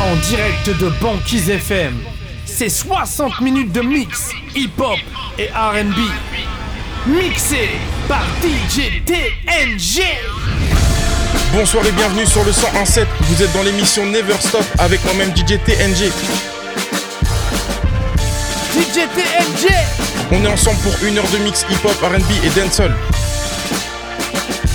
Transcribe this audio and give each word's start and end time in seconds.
En 0.00 0.16
direct 0.16 0.70
de 0.80 0.88
Banquise 1.00 1.50
FM, 1.50 1.94
c'est 2.46 2.70
60 2.70 3.42
minutes 3.42 3.70
de 3.70 3.82
mix 3.82 4.30
hip-hop 4.54 4.98
et 5.38 5.48
RB. 5.48 5.98
Mixé 7.06 7.68
par 8.08 8.24
DJ 8.42 9.04
TNG. 9.04 10.02
Bonsoir 11.52 11.84
et 11.86 11.92
bienvenue 11.92 12.24
sur 12.24 12.42
le 12.44 12.50
101.7. 12.50 13.04
Vous 13.20 13.42
êtes 13.42 13.52
dans 13.52 13.62
l'émission 13.62 14.06
Never 14.06 14.34
Stop 14.40 14.64
avec 14.78 15.04
moi-même 15.04 15.36
DJ 15.36 15.58
TNG. 15.66 16.10
DJ 18.72 19.06
TNG. 19.14 19.70
On 20.32 20.42
est 20.42 20.48
ensemble 20.48 20.78
pour 20.78 20.94
une 21.06 21.18
heure 21.18 21.30
de 21.30 21.38
mix 21.44 21.66
hip-hop, 21.70 21.96
RB 22.02 22.30
et 22.42 22.60
dancehall. 22.60 22.96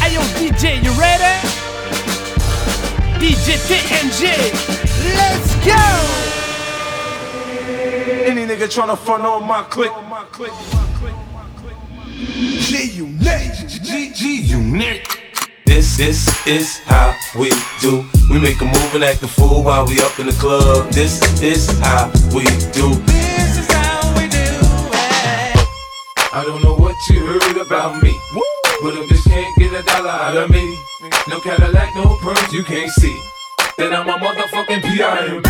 Ayo 0.03 0.21
DJ, 0.39 0.83
you 0.83 0.93
ready? 0.99 1.64
DJ 3.19 3.55
TNG, 3.67 4.21
let's 5.15 5.55
go! 5.65 5.83
Any 8.25 8.45
nigga 8.45 8.67
tryna 8.67 8.97
front 8.97 9.23
on 9.23 9.47
my 9.47 9.63
click. 9.63 9.91
G 12.59 12.91
unit, 12.91 13.67
G 13.67 14.11
G 14.13 14.41
unit. 14.41 15.07
This, 15.65 15.97
this 15.97 16.47
is 16.47 16.79
how 16.79 17.15
we 17.37 17.49
do. 17.81 18.05
We 18.29 18.39
make 18.39 18.59
a 18.61 18.65
move 18.65 18.95
and 18.95 19.03
act 19.03 19.23
a 19.23 19.27
fool 19.27 19.63
while 19.63 19.85
we 19.87 19.99
up 20.01 20.19
in 20.19 20.27
the 20.27 20.33
club. 20.33 20.91
This 20.91 21.21
is 21.41 21.69
how 21.79 22.11
we 22.33 22.43
do. 22.71 22.95
This 23.05 23.57
is 23.59 23.71
how 23.71 24.13
we 24.17 24.27
do 24.27 24.37
it. 24.37 25.67
I 26.33 26.43
don't 26.45 26.61
know 26.63 26.75
what 26.75 26.95
you 27.09 27.25
heard 27.25 27.57
about 27.57 28.01
me. 28.03 28.13
But 28.81 28.93
a 28.93 29.01
bitch 29.07 29.23
can't 29.25 29.57
get 29.57 29.73
a 29.73 29.83
dollar 29.83 30.09
out 30.09 30.37
of 30.37 30.49
me. 30.49 30.77
No 31.27 31.39
Cadillac, 31.39 31.95
no 31.95 32.17
pearls, 32.21 32.53
you 32.53 32.63
can't 32.63 32.91
see. 32.91 33.17
Then 33.77 33.93
I'm 33.93 34.07
a 34.07 34.13
motherfucking 34.13 34.81
P.I.M.P. 34.83 35.49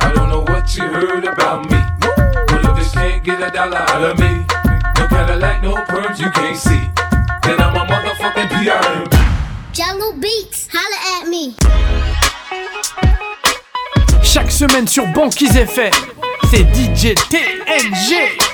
I 0.00 0.12
don't 0.14 0.28
know 0.28 0.40
what 0.40 0.74
you 0.76 0.84
heard 0.84 1.24
about 1.24 1.68
me. 1.70 1.78
But 2.00 2.64
a 2.64 2.68
bitch 2.68 2.92
can't 2.92 3.24
get 3.24 3.42
a 3.42 3.50
dollar 3.50 3.78
out 3.78 4.02
of 4.02 4.18
me. 4.18 4.46
No 4.98 5.08
Cadillac, 5.08 5.62
no 5.62 5.74
pearls, 5.86 6.20
you 6.20 6.30
can't 6.30 6.56
see. 6.56 6.90
Then 7.42 7.60
I'm 7.60 7.74
a 7.76 7.84
motherfucking 7.86 8.48
P.I.M.P. 8.48 9.16
Jello 9.72 10.12
Beats, 10.12 10.68
holla 10.72 11.22
at 11.22 11.28
me. 11.28 11.56
Chaque 14.22 14.50
semaine 14.50 14.86
sur 14.86 15.06
Banquise 15.08 15.56
FM, 15.56 15.92
c'est 16.50 16.64
DJ 16.74 17.14
TNG. 17.28 18.53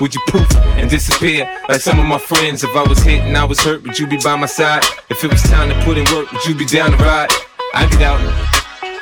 would 0.00 0.14
you 0.14 0.20
poof 0.28 0.48
and 0.78 0.88
disappear 0.88 1.50
like 1.68 1.80
some 1.80 1.98
of 1.98 2.06
my 2.06 2.18
friends? 2.18 2.62
If 2.62 2.74
I 2.76 2.82
was 2.82 2.98
hit 3.00 3.22
and 3.22 3.36
I 3.36 3.44
was 3.44 3.60
hurt, 3.60 3.82
would 3.82 3.98
you 3.98 4.06
be 4.06 4.18
by 4.18 4.36
my 4.36 4.46
side? 4.46 4.82
If 5.10 5.24
it 5.24 5.30
was 5.30 5.42
time 5.42 5.68
to 5.68 5.84
put 5.84 5.98
in 5.98 6.04
work, 6.14 6.30
would 6.32 6.44
you 6.44 6.54
be 6.54 6.64
down 6.64 6.92
to 6.92 6.96
ride? 6.98 7.30
I 7.74 7.86
get 7.90 8.02
out, 8.02 8.20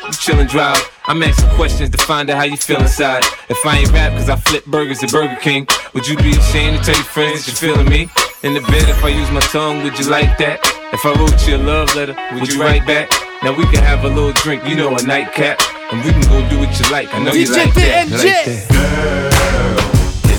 you 0.06 0.12
chill 0.12 0.38
and 0.38 0.48
drive. 0.48 0.80
I'm 1.04 1.22
asking 1.22 1.50
questions 1.50 1.90
to 1.90 1.98
find 1.98 2.28
out 2.30 2.38
how 2.38 2.44
you 2.44 2.56
feel 2.56 2.80
inside. 2.80 3.22
If 3.48 3.64
I 3.64 3.78
ain't 3.78 3.92
rap 3.92 4.12
cause 4.12 4.28
I 4.28 4.36
flip 4.36 4.64
burgers 4.66 5.02
at 5.04 5.12
Burger 5.12 5.36
King, 5.36 5.68
would 5.94 6.06
you 6.06 6.16
be 6.16 6.30
ashamed 6.30 6.78
to 6.78 6.84
tell 6.84 6.96
your 6.96 7.04
friends 7.04 7.46
that 7.46 7.60
you're 7.60 7.74
feeling 7.74 7.88
me? 7.88 8.08
In 8.42 8.54
the 8.54 8.60
bed, 8.62 8.88
if 8.88 9.04
I 9.04 9.08
use 9.08 9.30
my 9.30 9.40
tongue, 9.40 9.82
would 9.84 9.98
you 9.98 10.08
like 10.08 10.36
that? 10.38 10.60
If 10.92 11.04
I 11.04 11.12
wrote 11.14 11.46
you 11.46 11.56
a 11.56 11.58
love 11.58 11.94
letter, 11.94 12.16
would 12.32 12.52
you 12.52 12.60
write 12.60 12.86
back? 12.86 13.10
Now 13.42 13.56
we 13.56 13.64
can 13.64 13.82
have 13.82 14.04
a 14.04 14.08
little 14.08 14.32
drink, 14.32 14.66
you 14.66 14.74
know, 14.74 14.96
a 14.96 15.02
nightcap. 15.02 15.60
And 15.92 16.04
we 16.04 16.10
can 16.10 16.22
go 16.22 16.48
do 16.48 16.58
what 16.58 16.78
you 16.78 16.90
like. 16.90 17.12
I 17.14 17.22
know 17.22 17.32
you 17.32 17.46
DJ 17.46 17.66
like 17.66 17.74
that. 17.74 18.08
TNG. 18.08 18.24
Like 18.24 18.68
that. 18.68 19.45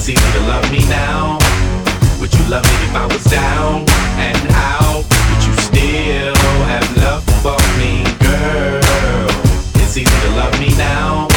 It's 0.10 0.22
easy 0.22 0.40
to 0.40 0.48
love 0.48 0.72
me 0.72 0.80
now. 0.88 1.38
Would 2.22 2.34
you 2.34 2.40
love 2.48 2.64
me 2.64 2.76
if 2.88 2.96
I 2.96 3.06
was 3.12 3.26
down 3.26 3.84
and 4.16 4.40
out? 4.56 5.04
Would 5.04 5.44
you 5.44 5.52
still 5.60 6.32
have 6.64 6.88
love 6.96 7.28
for 7.44 7.60
me, 7.76 8.08
girl? 8.24 9.28
It's 9.84 9.98
easy 10.00 10.08
to 10.08 10.32
love 10.40 10.56
me 10.64 10.72
now. 10.80 11.28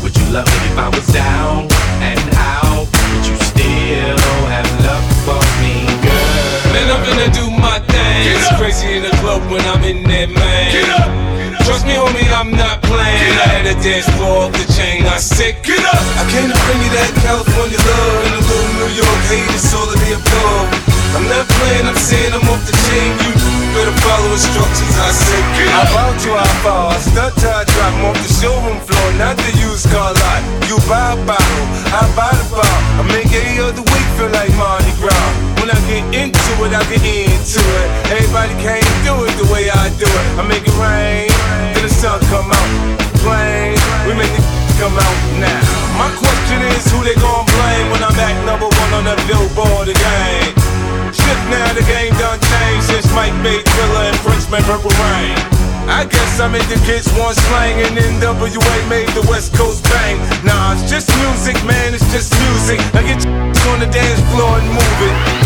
Would 0.00 0.16
you 0.16 0.24
love 0.32 0.48
me 0.48 0.58
if 0.72 0.78
I 0.80 0.88
was 0.88 1.06
down 1.12 1.68
and 2.00 2.24
out? 2.40 2.88
Would 2.88 3.26
you 3.28 3.36
still 3.52 4.16
have 4.48 4.64
love 4.80 5.04
for 5.28 5.40
me, 5.60 5.84
girl? 6.00 6.72
Man, 6.72 6.88
I'm 6.88 7.04
gonna 7.04 7.28
do 7.36 7.52
my 7.52 7.84
thing. 7.84 8.32
It's 8.32 8.48
crazy 8.56 8.96
in 8.96 9.02
the 9.02 9.14
club 9.20 9.44
when 9.52 9.60
I'm 9.68 9.84
in 9.84 10.08
there, 10.08 10.26
man. 10.26 10.72
Get 10.72 10.88
up, 10.88 11.19
Trust 11.70 11.86
me, 11.86 11.94
homie, 11.94 12.26
I'm 12.34 12.50
not 12.50 12.82
playing. 12.82 13.22
Get 13.22 13.38
I 13.38 13.46
up. 13.46 13.54
had 13.62 13.66
a 13.70 13.76
dance 13.78 14.10
floor 14.18 14.50
off 14.50 14.52
the 14.58 14.66
chain. 14.74 15.06
I 15.06 15.22
said, 15.22 15.62
get 15.62 15.78
up. 15.86 16.02
I 16.18 16.26
came 16.34 16.50
to 16.50 16.58
bring 16.66 16.82
you 16.82 16.90
that 16.98 17.14
California 17.22 17.78
love 17.78 18.26
and 18.26 18.34
a 18.34 18.42
little 18.42 18.70
New 18.74 18.90
York 18.98 19.20
hate. 19.30 19.46
It's 19.54 19.70
all 19.70 19.86
of 19.86 19.94
the 19.94 20.18
above. 20.18 20.66
I'm 21.14 21.22
not 21.30 21.46
playing, 21.46 21.86
I'm 21.86 21.94
saying 21.94 22.34
I'm 22.34 22.42
off 22.50 22.58
the 22.66 22.74
chain. 22.90 23.14
You 23.22 23.30
better 23.70 23.94
follow 24.02 24.34
instructions. 24.34 24.94
I 24.98 25.14
said, 25.14 25.44
Get 25.54 25.70
up. 25.70 25.86
I 25.86 25.94
bound 25.94 26.18
you 26.26 26.34
how 26.34 26.54
far. 26.66 26.82
I 26.90 26.98
stunt 26.98 27.38
till 27.38 27.54
I 27.54 27.62
drop 27.62 27.94
'em 27.94 28.02
off 28.10 28.18
the 28.18 28.30
showroom 28.34 28.80
floor, 28.82 29.06
not 29.22 29.38
the 29.38 29.54
used 29.62 29.86
car 29.94 30.10
lot. 30.10 30.42
You 30.66 30.74
buy 30.90 31.14
a 31.14 31.18
bottle, 31.22 31.66
I 31.94 32.02
buy 32.18 32.34
the 32.34 32.46
bar. 32.50 32.78
I 32.98 33.02
make 33.14 33.30
every 33.30 33.62
other 33.62 33.86
week 33.94 34.08
feel 34.18 34.30
like 34.34 34.50
Mardi 34.58 34.90
Gras. 34.98 35.39
Frenchman 54.50 54.62
Purple 54.64 54.90
Rain. 54.90 55.36
I 55.88 56.04
guess 56.10 56.40
I 56.40 56.48
made 56.48 56.62
the 56.62 56.74
kids 56.84 57.06
want 57.16 57.36
slang 57.36 57.80
and 57.86 57.96
NWA 57.96 58.88
made 58.88 59.08
the 59.10 59.24
West 59.30 59.54
Coast 59.54 59.84
bang. 59.84 60.18
Nah, 60.44 60.72
it's 60.72 60.90
just 60.90 61.08
music, 61.18 61.54
man, 61.64 61.94
it's 61.94 62.10
just 62.12 62.34
music. 62.42 62.78
Now 62.92 63.02
get 63.02 63.22
your 63.24 63.32
on 63.72 63.78
the 63.78 63.86
dance 63.86 64.20
floor 64.32 64.58
and 64.58 64.66
move 64.66 65.00
it. 65.06 65.39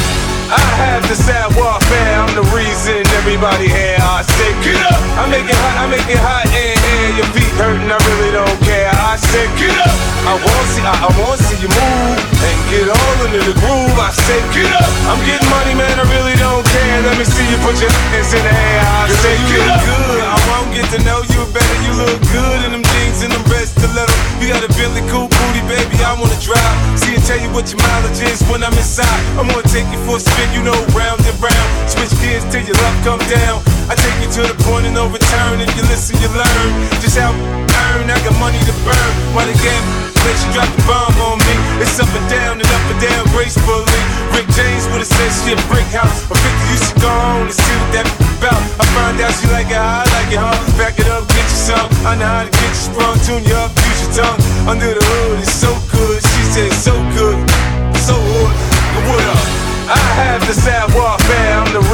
I 0.51 0.61
have 0.77 1.03
the 1.09 1.17
sad 1.17 1.49
warfare, 1.57 2.15
I'm 2.21 2.33
the 2.37 2.45
reason 2.53 3.01
everybody 3.17 3.69
here. 3.69 3.97
I 4.01 4.21
say, 4.25 4.51
Get 4.61 4.77
up. 4.93 5.01
I 5.17 5.25
make 5.31 5.49
it 5.49 5.57
hot, 5.57 5.77
I 5.81 5.87
make 5.89 6.09
it 6.09 6.21
hot 6.21 6.45
in 6.53 6.77
here. 6.77 7.11
Your 7.23 7.29
feet 7.33 7.53
hurting, 7.57 7.89
I 7.89 7.99
really 8.13 8.33
don't 8.33 8.59
care. 8.65 8.93
I 8.93 9.17
said, 9.17 9.49
Get 9.57 9.73
up. 9.81 9.97
I 10.29 10.37
wanna 10.37 10.73
see, 10.73 10.85
I, 10.85 10.93
I 10.93 11.09
wanna 11.17 11.41
see 11.41 11.59
you 11.61 11.71
move 11.73 12.19
and 12.21 12.59
get 12.69 12.89
all 12.89 13.17
into 13.25 13.41
the 13.45 13.57
groove. 13.57 13.97
I 13.97 14.13
say, 14.13 14.41
Get 14.53 14.69
up. 14.77 14.91
I'm 15.09 15.21
getting 15.25 15.49
money, 15.49 15.75
man. 15.77 15.97
I 15.97 16.05
really 16.13 16.37
don't 16.37 16.65
care. 16.65 16.97
Let 17.05 17.17
me 17.21 17.25
see 17.25 17.45
you 17.49 17.57
put 17.65 17.77
your 17.81 17.93
hands 18.13 18.33
in 18.33 18.41
the 18.41 18.53
air. 18.53 18.81
I 18.85 19.09
say, 19.13 19.37
get 19.49 19.69
up. 19.69 19.81
good. 19.85 20.25
I 20.25 20.39
won't 20.49 20.71
get 20.73 20.87
to 20.97 21.01
know 21.05 21.21
you 21.29 21.41
better. 21.53 21.77
You 21.85 21.93
look 22.01 22.21
good 22.33 22.59
in 22.65 22.73
them 22.73 22.85
jeans 22.85 23.21
and 23.25 23.33
them 23.33 23.45
best 23.49 23.77
stiletto. 23.85 24.15
You 24.41 24.49
got 24.49 24.65
a 24.65 24.71
Billy 24.75 25.03
cool 25.13 25.29
booty, 25.29 25.63
baby. 25.69 25.97
I 26.01 26.17
wanna 26.17 26.39
drive. 26.41 26.77
See 26.97 27.15
and 27.15 27.25
tell 27.25 27.39
you 27.39 27.51
what 27.53 27.69
your 27.71 27.81
mileage 27.81 28.21
is 28.25 28.41
when 28.49 28.65
I'm 28.65 28.73
inside. 28.73 29.21
I'm 29.37 29.49
gonna 29.49 29.63
take 29.69 29.89
you 29.93 30.01
for 30.09 30.17
a 30.17 30.21
spin, 30.21 30.49
you 30.53 30.63
know, 30.63 30.77
round 30.97 31.21
and 31.21 31.37
round. 31.41 31.69
Switch 31.89 32.13
gears 32.21 32.45
till 32.49 32.65
your 32.65 32.77
love 32.81 32.97
come 33.05 33.23
down. 33.29 33.61
I 33.89 33.95
take 33.95 34.17
you 34.25 34.29
to 34.41 34.43
the 34.49 34.57
point 34.65 34.87
of 34.87 34.93
no 34.93 35.09
return. 35.09 35.61
If 35.61 35.71
you 35.77 35.83
listen, 35.93 36.17
you 36.21 36.29
learn. 36.33 36.69
Just 37.01 37.19
how 37.19 37.33
earn. 37.33 38.09
I 38.11 38.17
got 38.25 38.37
money 38.41 38.59
to 38.59 38.75
burn. 38.85 39.13
While 39.35 39.47
the 39.47 39.57
game 39.61 40.14
place 40.25 40.41
you 40.49 40.51
drop 40.57 40.71
the 40.73 40.83
bomb 40.89 41.13
on 41.21 41.37
me. 41.37 41.55
It's 41.85 42.01
up 42.01 42.09
and 42.09 42.27
down 42.33 42.57
and 42.57 42.71
up 42.73 42.85
and 42.89 43.01
down 43.05 43.23
gracefully. 43.37 44.01
Rick 44.33 44.49
James 44.57 44.89
would 44.89 45.05
have 45.05 45.13
said 45.13 45.31
shit, 45.45 45.61
brick 45.69 45.85
house. 45.93 46.25
Or 46.33 46.41
50 46.41 46.73
you 46.73 46.79
should 46.81 47.01
go 47.05 47.13
on 47.13 47.45
and 47.45 47.53
see 47.53 47.77
what 47.77 47.91
that 47.93 48.09
about. 48.41 48.63
I 48.81 48.85
find 48.97 49.21
out 49.21 49.33
she 49.37 49.47
like 49.53 49.69
it 49.69 49.77
how 49.77 50.01
I 50.01 50.09
like 50.17 50.33
it, 50.33 50.41
huh? 50.41 50.57
Back 50.81 50.97
it 50.97 51.09
up, 51.13 51.29
get 51.29 51.45
you 51.45 51.61
some. 51.69 51.89
I 52.09 52.17
know 52.17 52.25
how 52.25 52.49
to 52.49 52.53
get 52.53 52.73
you 52.73 52.83
sprung, 52.89 53.17
tune 53.29 53.45
you 53.45 53.57
up, 53.61 53.71
use 53.77 54.01
your 54.09 54.25
tongue. 54.25 54.41
Under 54.65 54.97
the 54.97 55.05
hood, 55.05 55.45
it's 55.45 55.53
so 55.53 55.71
good. 55.93 56.19
She 56.25 56.43
said, 56.57 56.73
so 56.73 56.97
good, 57.13 57.37
so 58.01 58.17
good. 58.17 58.53
What 59.05 59.25
up? 59.29 59.65
I 59.85 60.01
have 60.25 60.41
the 60.49 60.57
sad 60.57 60.89
warfare, 60.97 61.53
I'm 61.61 61.69
the 61.77 61.85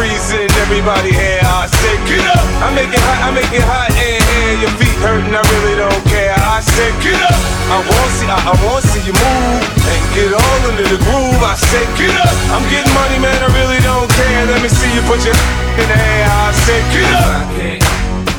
everybody 0.71 1.11
here. 1.11 1.43
I 1.43 1.67
say, 1.67 1.99
get 2.07 2.23
up! 2.31 2.47
I 2.63 2.71
make 2.71 2.95
it 2.95 3.03
hot, 3.03 3.19
I 3.27 3.31
make 3.35 3.51
it 3.51 3.67
hot, 3.67 3.91
and, 3.91 4.23
and 4.23 4.63
your 4.63 4.71
feet 4.79 4.95
hurting, 5.03 5.35
I 5.35 5.43
really 5.59 5.75
don't 5.75 6.03
care. 6.07 6.31
I 6.31 6.63
say, 6.63 6.95
get 7.03 7.19
up! 7.27 7.35
I 7.75 7.83
want 7.83 8.11
see, 8.15 8.31
I, 8.31 8.39
I 8.39 8.55
want 8.63 8.87
see 8.87 9.03
you 9.03 9.11
move 9.11 9.63
and 9.67 10.03
get 10.15 10.31
all 10.31 10.61
into 10.71 10.87
the 10.87 11.01
groove. 11.11 11.43
I 11.43 11.59
say, 11.59 11.83
get 11.99 12.15
up! 12.23 12.31
I'm 12.55 12.63
getting 12.71 12.95
money, 12.95 13.19
man, 13.19 13.35
I 13.43 13.51
really 13.51 13.83
don't 13.83 14.07
care. 14.15 14.47
Let 14.47 14.63
me 14.63 14.71
see 14.71 14.91
you 14.95 15.03
put 15.11 15.19
your 15.27 15.35
in 15.75 15.87
the 15.91 15.99
air. 15.99 16.31
I 16.31 16.55
say, 16.63 16.79
get 16.95 17.11
up! 17.19 17.27
I 17.35 17.43
can't 17.59 17.83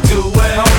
do 0.07 0.24
it 0.31 0.71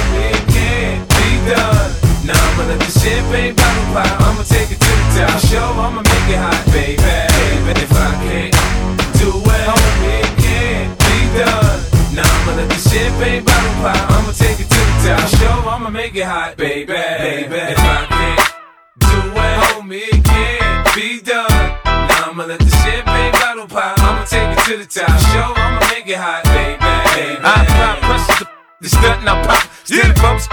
baby. 16.63 16.87
baby. 16.87 17.59
If 17.75 17.79
I 17.79 18.07
can't 18.07 18.55
do 19.03 19.19
it, 19.35 19.57
homie, 19.67 20.07
it 20.15 20.23
can't 20.25 20.95
be 20.95 21.21
done. 21.21 21.51
Now 21.85 22.31
I'ma 22.31 22.45
let 22.47 22.61
the 22.61 22.71
champagne 22.71 23.33
bottle 23.33 23.67
pop. 23.67 23.99
I'ma 23.99 24.25
take 24.25 24.47
it 24.55 24.63
to 24.71 24.75
the 24.79 24.87
top. 24.87 25.11
Show 25.35 25.51
I'ma 25.59 25.81
make 25.91 26.07
it 26.07 26.17
hot, 26.17 26.47
baby. 26.55 26.79
baby. 26.79 27.43
I 27.43 27.67
apply 27.67 27.99
pressure 28.07 28.45
to 28.45 28.51
the 28.81 28.89
stunt 28.89 29.21
and 29.21 29.29
I 29.29 29.35
pop. 29.43 29.63
Steady 29.83 30.15
bumps. 30.23 30.47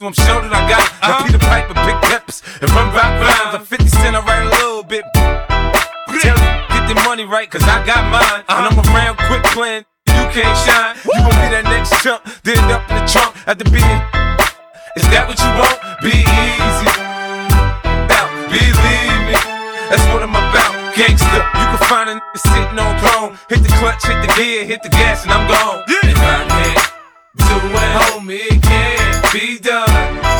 I'm 0.00 0.12
sure 0.12 0.40
that 0.44 0.52
I 0.52 0.64
got 0.68 0.80
it. 0.80 0.92
Now 1.04 1.24
Peter 1.24 1.38
Piper, 1.38 1.76
big 1.84 1.98
peppers, 2.08 2.42
and 2.60 2.70
run 2.72 2.88
rock 2.92 3.12
rhymes. 3.20 3.52
I'm 3.52 3.64
uh-huh. 3.64 3.76
50 3.76 3.88
cent, 3.88 4.16
I 4.16 4.20
write 4.24 4.44
a 4.44 4.52
little 4.60 4.82
bit. 4.82 5.04
Tell 6.20 6.36
get 6.36 6.84
the 6.88 6.96
money 7.04 7.24
right, 7.24 7.50
cause 7.50 7.64
I 7.64 7.84
got 7.84 8.04
mine. 8.08 8.44
And 8.48 8.64
I'm 8.68 8.78
uh-huh. 8.78 8.96
around 8.96 9.16
quick 9.28 9.44
playing, 9.52 9.84
you 10.08 10.24
can't 10.32 10.56
shine. 10.64 10.96
You 11.04 11.20
gon' 11.20 11.36
be 11.36 11.46
that 11.52 11.64
next 11.64 12.02
chump, 12.02 12.24
then 12.44 12.64
up 12.72 12.88
in 12.88 12.96
the 12.96 13.04
trunk 13.08 13.36
at 13.46 13.58
the 13.58 13.68
you 15.42 15.52
want? 15.58 15.78
Be 16.02 16.16
easy. 16.22 16.90
About, 17.84 18.30
believe 18.48 19.20
me. 19.28 19.36
That's 19.88 20.06
what 20.12 20.22
I'm 20.22 20.34
about. 20.36 20.72
Gangster, 20.96 21.40
you 21.40 21.66
can 21.70 21.80
find 21.88 22.10
a 22.10 22.14
nigga 22.20 22.38
sitting 22.38 22.78
on 22.78 22.92
throne. 23.00 23.38
Hit 23.48 23.62
the 23.62 23.72
clutch, 23.80 24.04
hit 24.06 24.20
the 24.20 24.32
gear, 24.36 24.64
hit 24.64 24.82
the 24.82 24.90
gas, 24.90 25.24
and 25.24 25.32
I'm 25.32 25.48
gone. 25.48 25.84
If 25.88 26.16
I 26.18 26.44
can't 26.48 26.90
do 27.36 27.56
it, 27.56 27.90
homie, 28.00 28.46
it 28.50 28.62
can't 28.62 29.32
be 29.32 29.58
done. 29.58 29.88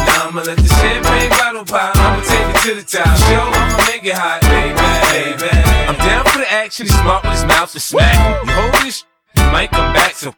Now 0.06 0.28
I'ma 0.28 0.42
let 0.42 0.56
the 0.58 0.68
champagne 0.68 1.30
bottle 1.30 1.64
pop. 1.64 1.96
I'ma 1.96 2.20
take 2.22 2.48
it 2.50 2.60
to 2.66 2.74
the 2.74 2.84
top. 2.84 3.16
Show 3.28 3.46
I'ma 3.46 3.76
make 3.86 4.04
it 4.04 4.14
hot, 4.14 4.42
baby, 4.42 4.74
baby. 5.12 5.50
I'm 5.88 5.96
down 5.96 6.24
for 6.26 6.38
the 6.38 6.52
action. 6.52 6.86
He's 6.86 6.98
smart 6.98 7.22
with 7.24 7.32
his 7.32 7.44
mouth 7.44 7.72
to 7.72 7.80
smack. 7.80 8.46
You 8.46 8.52
hold 8.52 8.74
this, 8.84 9.04
you 9.36 9.42
might 9.50 9.70
come 9.70 9.92
back. 9.94 10.14
So 10.14 10.34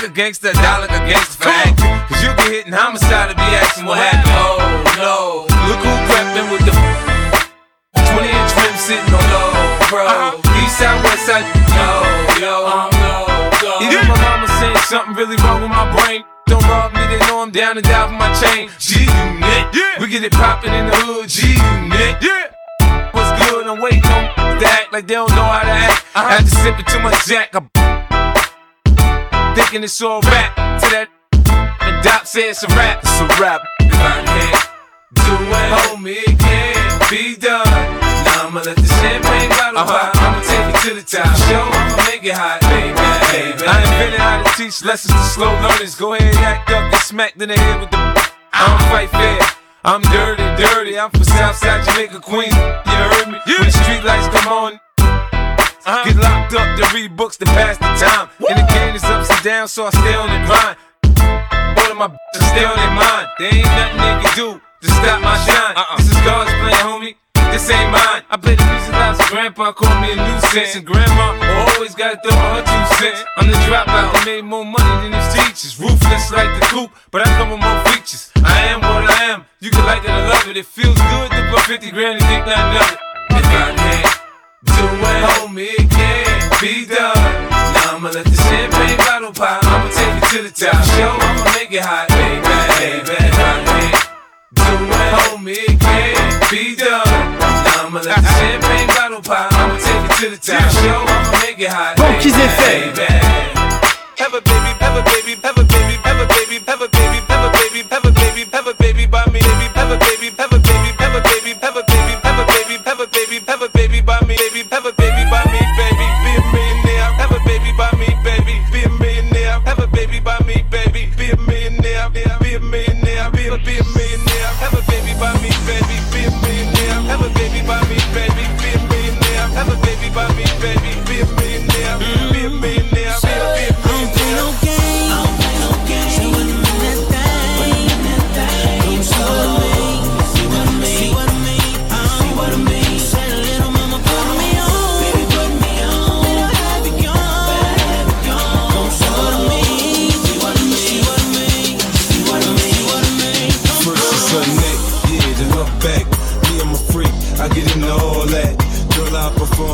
like 0.00 0.10
a 0.10 0.14
gangster, 0.14 0.52
like 0.56 0.88
a 0.88 1.02
gangster 1.04 1.44
acting. 1.44 1.92
Cause 2.08 2.22
you 2.24 2.32
get 2.32 2.48
hit 2.48 2.66
in 2.66 2.72
homicide 2.72 3.28
to 3.28 3.36
be 3.36 3.48
asking 3.52 3.84
what 3.84 4.00
happened. 4.00 4.32
Oh 4.32 4.56
no, 4.96 5.44
look 5.68 5.80
who 5.84 5.92
crept 6.08 6.32
in 6.40 6.48
with 6.48 6.64
the 6.64 6.72
20 6.72 8.24
inch 8.24 8.52
rim 8.56 8.76
sitting 8.80 9.12
on 9.12 9.24
low, 9.28 9.52
bro. 9.92 10.08
Uh-huh. 10.08 10.56
East 10.64 10.80
side, 10.80 10.96
west 11.04 11.28
side, 11.28 11.44
yo, 11.76 12.00
yo, 12.40 12.64
I'm 12.64 12.88
um, 12.88 12.96
low, 12.96 13.28
go. 13.60 13.72
Even 13.84 14.08
my 14.08 14.16
mama 14.24 14.48
saying 14.56 14.80
something 14.88 15.12
really 15.20 15.36
wrong 15.44 15.60
with 15.60 15.68
my 15.68 15.84
brain. 15.92 16.24
Don't 16.48 16.64
rob 16.64 16.96
me, 16.96 17.04
they 17.04 17.20
know 17.28 17.44
I'm 17.44 17.52
down 17.52 17.76
and 17.76 17.84
down 17.84 18.08
for 18.08 18.16
my 18.16 18.32
chain. 18.40 18.72
G 18.80 19.04
unit, 19.04 19.68
yeah. 19.76 20.00
we 20.00 20.08
get 20.08 20.24
it 20.24 20.32
poppin' 20.32 20.72
in 20.72 20.88
the 20.88 20.96
hood. 20.96 21.28
G 21.28 21.52
unit, 21.52 22.16
yeah. 22.24 22.48
What's 23.12 23.36
good? 23.36 23.68
I'm 23.68 23.76
waiting 23.84 24.00
on 24.08 24.32
to 24.32 24.64
act 24.64 24.96
like 24.96 25.06
they 25.06 25.20
don't 25.20 25.28
know 25.36 25.44
how 25.44 25.60
to 25.60 25.76
act. 25.76 26.08
I 26.16 26.24
had 26.24 26.40
uh-huh. 26.40 26.48
to 26.48 26.50
sip 26.64 26.78
it 26.80 26.86
too 26.88 27.00
much 27.04 27.20
Jack. 27.28 27.52
I'm 27.52 27.68
thinking 29.54 29.84
it's 29.84 30.00
all 30.02 30.20
rap 30.22 30.54
to 30.80 30.88
that. 30.90 31.08
And 31.80 32.02
Doc 32.04 32.26
said 32.26 32.50
it's 32.50 32.62
a 32.62 32.68
rap. 32.68 33.00
It's 33.02 33.20
a 33.20 33.26
rap. 33.40 33.62
I 33.80 34.22
can't 34.24 34.70
do 35.14 35.34
it, 35.34 35.68
homie, 35.74 36.22
it 36.26 36.38
can't 36.38 37.10
be 37.10 37.36
done. 37.36 37.66
Now 38.24 38.46
I'ma 38.46 38.60
let 38.62 38.76
the 38.76 38.86
champagne 38.86 39.50
bottle 39.50 39.80
uh-huh. 39.80 40.12
pop. 40.12 40.22
I'ma 40.22 40.40
take 40.46 40.68
it 40.70 40.78
to 40.86 40.90
the 40.94 41.02
top. 41.02 41.30
Show 41.48 41.62
I'ma 41.62 41.96
make 42.06 42.24
it 42.24 42.34
hot, 42.34 42.60
baby, 42.70 42.94
baby. 43.34 43.66
I 43.66 43.82
invented 43.82 44.20
how 44.20 44.42
to 44.42 44.50
teach 44.56 44.84
lessons 44.84 45.14
to 45.14 45.26
slow 45.34 45.52
learners. 45.62 45.94
Go 45.94 46.14
ahead, 46.14 46.34
act 46.36 46.70
up, 46.70 46.92
get 46.92 47.02
smacked 47.02 47.40
in 47.42 47.48
the 47.48 47.56
head 47.58 47.80
with 47.80 47.90
the. 47.90 47.96
I 47.96 48.66
don't 48.66 48.76
uh-huh. 48.76 48.90
fight 48.90 49.10
fair. 49.10 49.38
I'm 49.82 50.02
dirty, 50.02 50.44
dirty. 50.62 50.98
I'm 50.98 51.10
from 51.10 51.24
Southside 51.24 51.84
Jamaica, 51.86 52.20
Queens. 52.20 52.54
You 52.54 52.96
heard 53.16 53.28
me? 53.32 53.38
When 53.46 53.64
the 53.64 53.72
street 53.72 54.04
lights 54.04 54.28
come 54.28 54.52
on. 54.52 54.80
Uh-huh. 55.86 56.04
Get 56.04 56.16
locked 56.16 56.52
up 56.54 56.68
to 56.76 56.94
read 56.94 57.16
books 57.16 57.36
to 57.38 57.46
pass 57.46 57.78
the 57.78 57.88
time. 57.96 58.28
And 58.48 58.58
the 58.60 58.66
game 58.68 58.94
is 58.94 59.04
ups 59.04 59.30
and 59.30 59.42
downs, 59.42 59.72
so 59.72 59.86
I 59.86 59.90
stay 59.90 60.14
on 60.14 60.28
the 60.28 60.40
grind. 60.44 60.76
All 61.80 61.90
of 61.92 61.96
my 61.96 62.08
bitches 62.08 62.48
stay 62.52 62.64
on 62.68 62.76
their 62.76 62.92
mind. 62.92 63.26
There 63.38 63.48
ain't 63.48 63.64
nothing 63.64 63.96
they 63.96 64.14
can 64.20 64.32
do 64.36 64.48
to 64.60 64.88
stop 65.00 65.24
my 65.24 65.36
shine. 65.48 65.76
Uh-uh. 65.76 65.96
This 65.96 66.12
is 66.12 66.20
God's 66.20 66.52
plan, 66.60 66.84
homie. 66.84 67.16
This 67.48 67.68
ain't 67.70 67.90
mine. 67.90 68.22
I 68.28 68.36
play 68.36 68.54
the 68.54 68.64
music 68.68 68.92
loud, 68.92 69.16
so 69.16 69.24
grandpa 69.32 69.72
called 69.72 70.00
me 70.04 70.12
a 70.12 70.16
nuisance. 70.16 70.76
And 70.76 70.84
grandma 70.86 71.34
always 71.72 71.94
gotta 71.96 72.20
throw 72.20 72.36
her 72.36 72.60
two 72.60 72.84
cents. 73.00 73.24
I'm 73.40 73.48
the 73.48 73.56
dropout 73.64 74.12
who 74.12 74.24
made 74.28 74.44
more 74.44 74.64
money 74.64 75.08
than 75.08 75.16
his 75.16 75.32
teachers. 75.32 75.80
Ruthless 75.80 76.30
like 76.30 76.52
the 76.60 76.66
coop, 76.68 76.92
but 77.10 77.26
I 77.26 77.30
come 77.40 77.50
with 77.50 77.60
more 77.64 77.80
features. 77.88 78.30
I 78.44 78.68
am 78.68 78.80
what 78.84 79.08
I 79.08 79.32
am. 79.32 79.44
You 79.60 79.70
can 79.70 79.84
like 79.84 80.04
it 80.04 80.10
or 80.10 80.28
love 80.28 80.46
it. 80.46 80.56
It 80.56 80.66
feels 80.66 80.94
good 80.94 81.30
to 81.32 81.40
put 81.50 81.64
50 81.64 81.90
grand 81.90 82.20
and 82.20 82.26
think 82.28 82.46
nothing 82.46 82.76
of 82.76 82.92
it. 82.92 82.98
If 83.32 83.46
I 83.46 83.74
can't 83.74 84.09
do 84.64 84.72
it, 84.72 85.22
homie, 85.24 85.72
it 85.78 85.90
can't 85.90 86.60
be 86.60 86.84
done. 86.86 87.16
Now 87.50 87.96
I'ma 87.96 88.10
let 88.10 88.24
the 88.26 88.36
champagne 88.36 88.96
bottle 88.98 89.32
pop. 89.32 89.64
I'ma 89.64 89.88
take 89.88 90.16
it 90.20 90.24
to 90.30 90.38
the 90.42 90.50
top. 90.52 90.84
Show 90.96 91.10
I'ma 91.10 91.44
make 91.56 91.72
it 91.72 91.80
hot, 91.82 92.08
baby, 92.08 92.40
baby. 92.76 93.16
Can't 93.32 93.64
do 94.52 94.62
it, 94.62 95.12
homie, 95.16 95.64
it 95.68 95.80
can't 95.80 96.50
be 96.50 96.76
done. 96.76 97.38
Now 97.40 97.86
I'ma 97.88 98.00
let 98.00 98.20
the 98.20 98.32
champagne 98.36 98.88
bottle 98.88 99.22
pop. 99.22 99.52
I'ma 99.52 99.76
take 99.78 100.04
it 100.04 100.16
to 100.20 100.26
the 100.30 100.40
top. 100.40 100.70
Show 100.82 101.00
I'ma 101.08 101.40
make 101.40 101.58
it 101.58 101.70
hot, 101.70 101.96
Bon, 101.96 102.12
qu'ils 102.20 102.34
aient 102.36 102.48
fait. 102.60 102.92
baby. 102.92 103.08
Baby, 104.20 104.20
have 104.20 104.34
a 104.34 104.40
baby, 104.40 104.70
a 104.80 105.02
baby, 105.02 105.40
have 105.42 105.69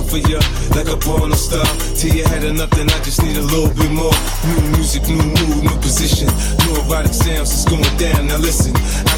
for 0.06 0.18
you 0.18 0.38
like 0.75 0.88
a 0.88 0.96
porno 0.96 1.34
star. 1.34 1.66
Till 1.98 2.14
you 2.14 2.25
had 2.25 2.44
enough, 2.44 2.70
then 2.70 2.88
I 2.90 2.98
just 3.02 3.22
need 3.22 3.36
a 3.36 3.42
little 3.42 3.72
bit 3.75 3.90
more. 3.90 4.14
New 4.46 4.60
music, 4.78 5.02
new 5.08 5.18
mood, 5.18 5.66
new 5.66 5.76
position. 5.82 6.28
New 6.62 6.78
erotic 6.86 7.12
sounds, 7.12 7.50
it's 7.52 7.64
going 7.66 7.82
down. 7.98 8.28
Now 8.28 8.38
listen, 8.38 8.72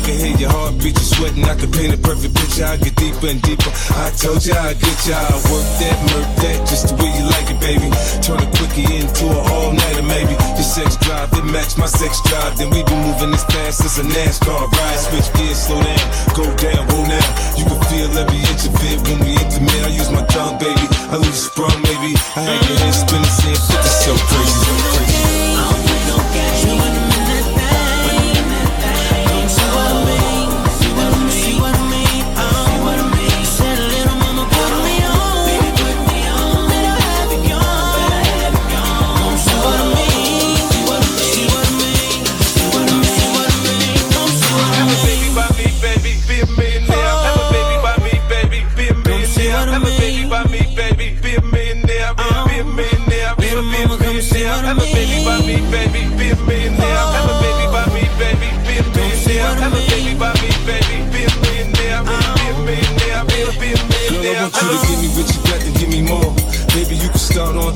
can 0.08 0.16
hear 0.16 0.36
your 0.48 0.50
heartbeat, 0.50 0.96
you 0.96 1.04
sweating. 1.04 1.44
I 1.44 1.54
can 1.54 1.68
paint 1.68 1.92
a 1.92 2.00
perfect 2.00 2.32
picture. 2.32 2.64
I 2.64 2.80
get 2.80 2.96
deeper 2.96 3.28
and 3.28 3.40
deeper. 3.44 3.68
I 3.92 4.08
told 4.16 4.40
you 4.40 4.56
I 4.56 4.72
get 4.72 4.98
you. 5.04 5.12
I 5.12 5.36
work 5.52 5.68
that, 5.84 5.96
murk 6.08 6.28
that, 6.40 6.58
just 6.64 6.88
the 6.88 6.94
way 6.96 7.12
you 7.12 7.24
like 7.28 7.48
it, 7.52 7.60
baby. 7.60 7.92
Turn 8.24 8.40
a 8.40 8.48
quickie 8.56 8.88
into 8.88 9.28
an 9.28 9.42
all 9.52 9.70
nighter, 9.76 10.06
maybe. 10.08 10.32
Your 10.56 10.64
sex 10.64 10.96
drive, 11.04 11.28
it 11.36 11.44
match 11.44 11.76
my 11.76 11.86
sex 11.86 12.24
drive. 12.24 12.56
Then 12.56 12.72
we 12.72 12.80
been 12.88 13.00
moving 13.04 13.30
this 13.36 13.44
fast 13.52 13.84
as 13.84 14.00
a 14.00 14.04
NASCAR 14.08 14.64
ride. 14.72 15.00
Switch 15.12 15.28
gears, 15.36 15.60
slow 15.60 15.80
down, 15.82 16.06
go 16.32 16.44
down, 16.56 16.88
go 16.88 16.98
now. 17.04 17.28
You 17.60 17.68
can 17.68 17.80
feel 17.92 18.08
every 18.16 18.40
inch 18.48 18.64
of 18.64 18.80
it 18.88 18.98
when 19.04 19.20
we 19.20 19.36
intimate. 19.36 19.82
I 19.84 19.92
use 19.92 20.10
my 20.10 20.24
tongue, 20.32 20.56
baby. 20.56 20.88
I 21.12 21.20
lose 21.20 21.52
sprung, 21.52 21.76
maybe. 21.84 22.16
I 22.32 22.48
had 22.48 22.60
your 22.64 22.78
head 22.80 22.96
spinning, 22.96 23.34
saying 23.44 23.60
50 23.60 23.76
so 24.08 24.12
crazy, 24.24 24.56
so 24.56 24.72
crazy. 24.88 25.18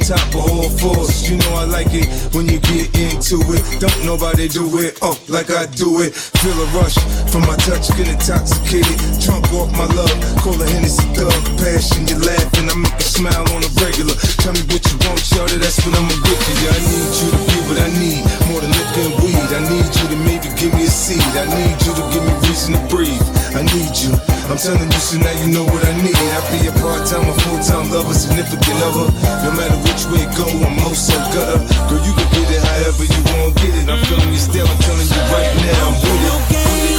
Force. 0.02 1.30
You 1.30 1.36
know 1.38 1.54
I 1.54 1.64
like 1.64 1.94
it 1.94 2.06
when 2.34 2.48
you 2.48 2.58
get 2.58 2.90
into 2.98 3.38
it. 3.54 3.62
Don't 3.78 4.04
nobody 4.04 4.48
do 4.48 4.66
it, 4.78 4.98
oh, 5.02 5.14
like 5.28 5.50
I 5.50 5.66
do 5.66 6.02
it. 6.02 6.14
Feel 6.14 6.58
a 6.58 6.66
rush 6.74 6.98
from 7.30 7.42
my 7.46 7.56
touch, 7.62 7.88
get 7.96 8.08
intoxicated. 8.08 8.98
Drunk 9.22 9.46
off 9.54 9.70
my 9.72 9.86
love, 9.94 10.12
call 10.42 10.58
a 10.58 10.66
Hennessy 10.66 11.06
thug. 11.14 11.32
Passion, 11.62 12.06
you 12.08 12.18
laughing, 12.18 12.66
I 12.68 12.74
make 12.82 12.98
you 12.98 13.06
smile 13.06 13.46
on 13.54 13.62
a 13.62 13.70
regular. 13.78 14.14
Tell 14.42 14.52
me 14.52 14.62
what 14.66 14.82
you 14.82 14.96
want, 15.06 15.22
shorty, 15.22 15.56
that's 15.62 15.78
what 15.86 15.94
I'ma 15.94 16.16
get 16.26 16.40
you. 16.50 16.66
I 16.66 16.78
need 16.82 17.12
you 17.22 17.28
to 17.30 17.40
give 17.46 17.64
what 17.70 17.78
I 17.78 17.88
need, 18.02 18.22
more 18.50 18.60
than 18.60 18.72
liquor 18.74 19.06
and 19.06 19.14
weed. 19.22 19.50
I 19.54 19.60
need 19.70 19.86
you 19.86 20.06
to 20.10 20.18
maybe 20.26 20.48
give 20.58 20.74
me 20.74 20.84
a 20.84 20.92
seed. 20.92 21.22
I 21.38 21.46
need 21.46 21.78
you 21.86 21.92
to 21.94 22.04
give 22.10 22.24
me 22.26 22.34
reason 22.50 22.74
to 22.74 22.82
breathe. 22.90 23.28
I 23.54 23.62
need 23.62 23.94
you. 24.02 24.12
I'm 24.50 24.58
telling 24.58 24.90
you, 24.90 25.00
so 25.00 25.16
now 25.22 25.32
you 25.40 25.54
know 25.54 25.64
what 25.64 25.80
I 25.86 25.94
need. 26.02 26.16
I 26.18 26.40
be 26.50 26.66
a 26.66 26.72
part-time 26.82 27.24
or 27.24 27.36
full-time 27.46 27.88
lover, 27.94 28.12
significant 28.12 28.76
lover, 28.82 29.08
No 29.46 29.50
matter 29.54 29.78
which 29.92 30.06
way 30.08 30.24
go, 30.36 30.48
I'm 30.48 30.76
most 30.76 31.06
so 31.06 31.16
gutter. 31.36 31.60
Girl, 31.88 32.00
you 32.04 32.12
can 32.16 32.28
get 32.32 32.48
it 32.48 32.62
however 32.64 33.04
you 33.04 33.20
want, 33.36 33.56
get 33.56 33.74
it. 33.76 33.88
I'm 33.88 34.02
feeling 34.04 34.32
you 34.32 34.38
still, 34.38 34.66
I'm 34.66 34.78
telling 34.78 35.06
you 35.06 35.22
right 35.28 35.52
now, 35.56 35.88
I'm 35.88 35.94
with 36.00 36.56
it. 36.56 36.91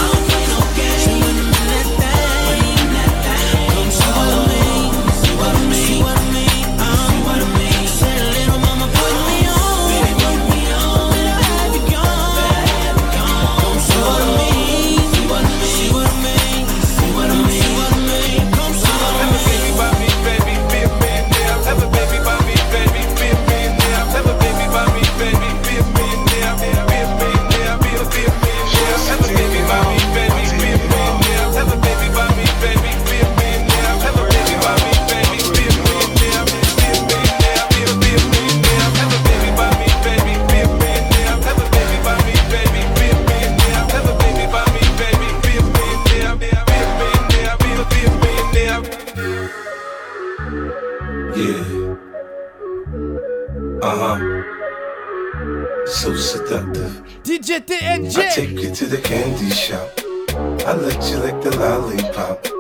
R&B 61.24 62.53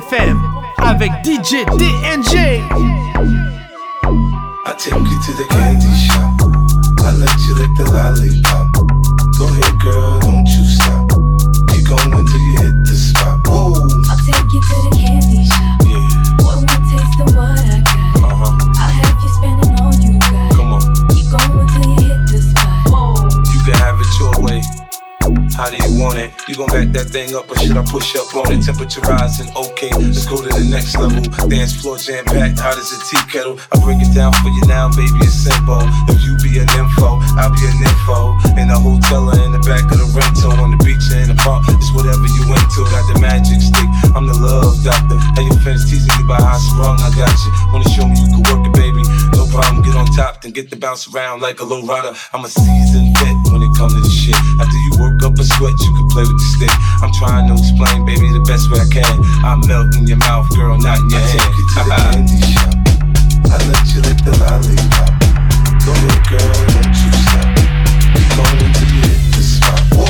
FM 0.00 0.38
avec 0.78 1.10
DJ 1.24 1.64
DNG. 1.78 2.60
I 4.66 4.74
take 4.78 4.92
you 4.92 5.20
to 5.24 5.32
the 5.32 5.46
candy 5.48 5.94
shop. 5.96 6.36
I 7.00 7.12
let 7.16 7.32
you 7.46 7.54
lick 7.54 7.70
the 7.78 7.84
lollipop. 7.90 8.72
Go 9.38 9.46
ahead, 9.46 9.80
girl, 9.80 10.15
you? 26.48 26.54
Gon' 26.54 26.70
back 26.70 26.88
that 26.94 27.10
thing 27.10 27.34
up 27.34 27.50
or 27.50 27.56
should 27.58 27.76
I 27.76 27.84
push 27.84 28.14
up 28.14 28.30
on 28.36 28.52
it? 28.54 28.62
Temperature 28.62 29.02
rising, 29.02 29.50
okay, 29.56 29.90
let's 29.98 30.26
go 30.26 30.38
to 30.38 30.46
the 30.46 30.66
next 30.70 30.94
level. 30.94 31.18
Dance 31.50 31.74
floor 31.74 31.98
jam 31.98 32.24
packed, 32.24 32.58
hot 32.58 32.78
as 32.78 32.90
a 32.94 32.98
tea 33.10 33.22
kettle. 33.26 33.58
I 33.74 33.82
break 33.82 33.98
it 33.98 34.14
down 34.14 34.32
for 34.38 34.50
you 34.50 34.62
now, 34.70 34.88
baby, 34.94 35.18
it's 35.26 35.34
simple. 35.34 35.82
If 36.06 36.22
you 36.22 36.38
be 36.38 36.62
an 36.62 36.70
info, 36.78 37.18
I'll 37.34 37.50
be 37.50 37.66
an 37.66 37.78
info. 37.82 38.38
In 38.54 38.70
a 38.70 38.78
hotel 38.78 39.26
or 39.26 39.38
in 39.42 39.52
the 39.52 39.62
back 39.66 39.84
of 39.90 39.98
the 39.98 40.08
rental, 40.14 40.54
on 40.62 40.70
the 40.70 40.80
beach 40.86 41.02
or 41.10 41.18
in 41.18 41.28
the 41.34 41.38
park, 41.42 41.66
it's 41.66 41.90
whatever 41.92 42.24
you 42.24 42.44
into. 42.46 42.80
Got 42.94 43.04
the 43.10 43.18
magic 43.18 43.58
stick, 43.58 43.88
I'm 44.14 44.30
the 44.30 44.38
love 44.38 44.78
doctor. 44.86 45.18
Hey, 45.34 45.50
your 45.50 45.58
friends 45.66 45.84
teasing 45.90 46.14
me 46.14 46.24
by 46.30 46.38
how 46.38 46.58
strong 46.58 46.96
I 47.02 47.10
got 47.18 47.34
you. 47.42 47.50
Wanna 47.74 47.90
show 47.90 48.06
me 48.06 48.16
you 48.16 48.28
can 48.30 48.42
work 48.46 48.62
it, 48.62 48.74
baby? 48.74 49.02
No 49.34 49.50
problem, 49.50 49.82
get 49.82 49.98
on 49.98 50.06
top, 50.14 50.40
then 50.40 50.54
get 50.54 50.70
the 50.70 50.78
bounce 50.78 51.10
around 51.10 51.42
like 51.42 51.58
a 51.60 51.66
low 51.66 51.82
rider. 51.82 52.14
I'm 52.32 52.44
a 52.46 52.50
seasoned 52.50 53.18
vet 53.18 53.35
when 53.80 53.90
to 53.90 54.00
this 54.00 54.12
shit. 54.12 54.36
After 54.60 54.78
you 54.88 54.92
work 55.00 55.22
up 55.22 55.38
a 55.38 55.44
sweat, 55.44 55.74
you 55.80 55.92
can 55.96 56.08
play 56.08 56.24
with 56.24 56.38
the 56.38 56.48
stick. 56.56 56.74
I'm 57.02 57.12
trying 57.20 57.48
to 57.48 57.54
explain, 57.54 58.06
baby, 58.06 58.32
the 58.32 58.44
best 58.48 58.70
way 58.70 58.80
I 58.80 58.88
can. 58.88 59.16
I 59.44 59.56
melt 59.66 59.96
in 59.96 60.06
your 60.06 60.18
mouth, 60.18 60.48
girl, 60.56 60.78
not 60.78 60.98
in 61.00 61.10
your 61.10 61.20
head. 61.20 61.42
I 61.42 61.42
hand. 61.44 61.48
Take 61.48 61.56
you 61.58 61.66
to 61.66 61.84
the 61.84 61.96
candy 62.12 62.40
shop. 62.52 62.72
I 63.52 63.56
let 63.68 63.84
you 63.92 64.00
lick 64.06 64.18
the 64.24 64.32
lollipop. 64.40 65.12
Go 65.84 65.92
ahead, 65.92 66.22
girl, 66.30 66.52
don't 66.72 66.96
you 66.96 67.10
stop. 67.20 67.48
Keep 68.16 68.28
going 68.36 68.58
until 68.64 68.88
you 68.92 69.02
hit 69.04 69.20
the 69.34 69.42
spot. 69.44 69.80
Whoa. 69.92 70.06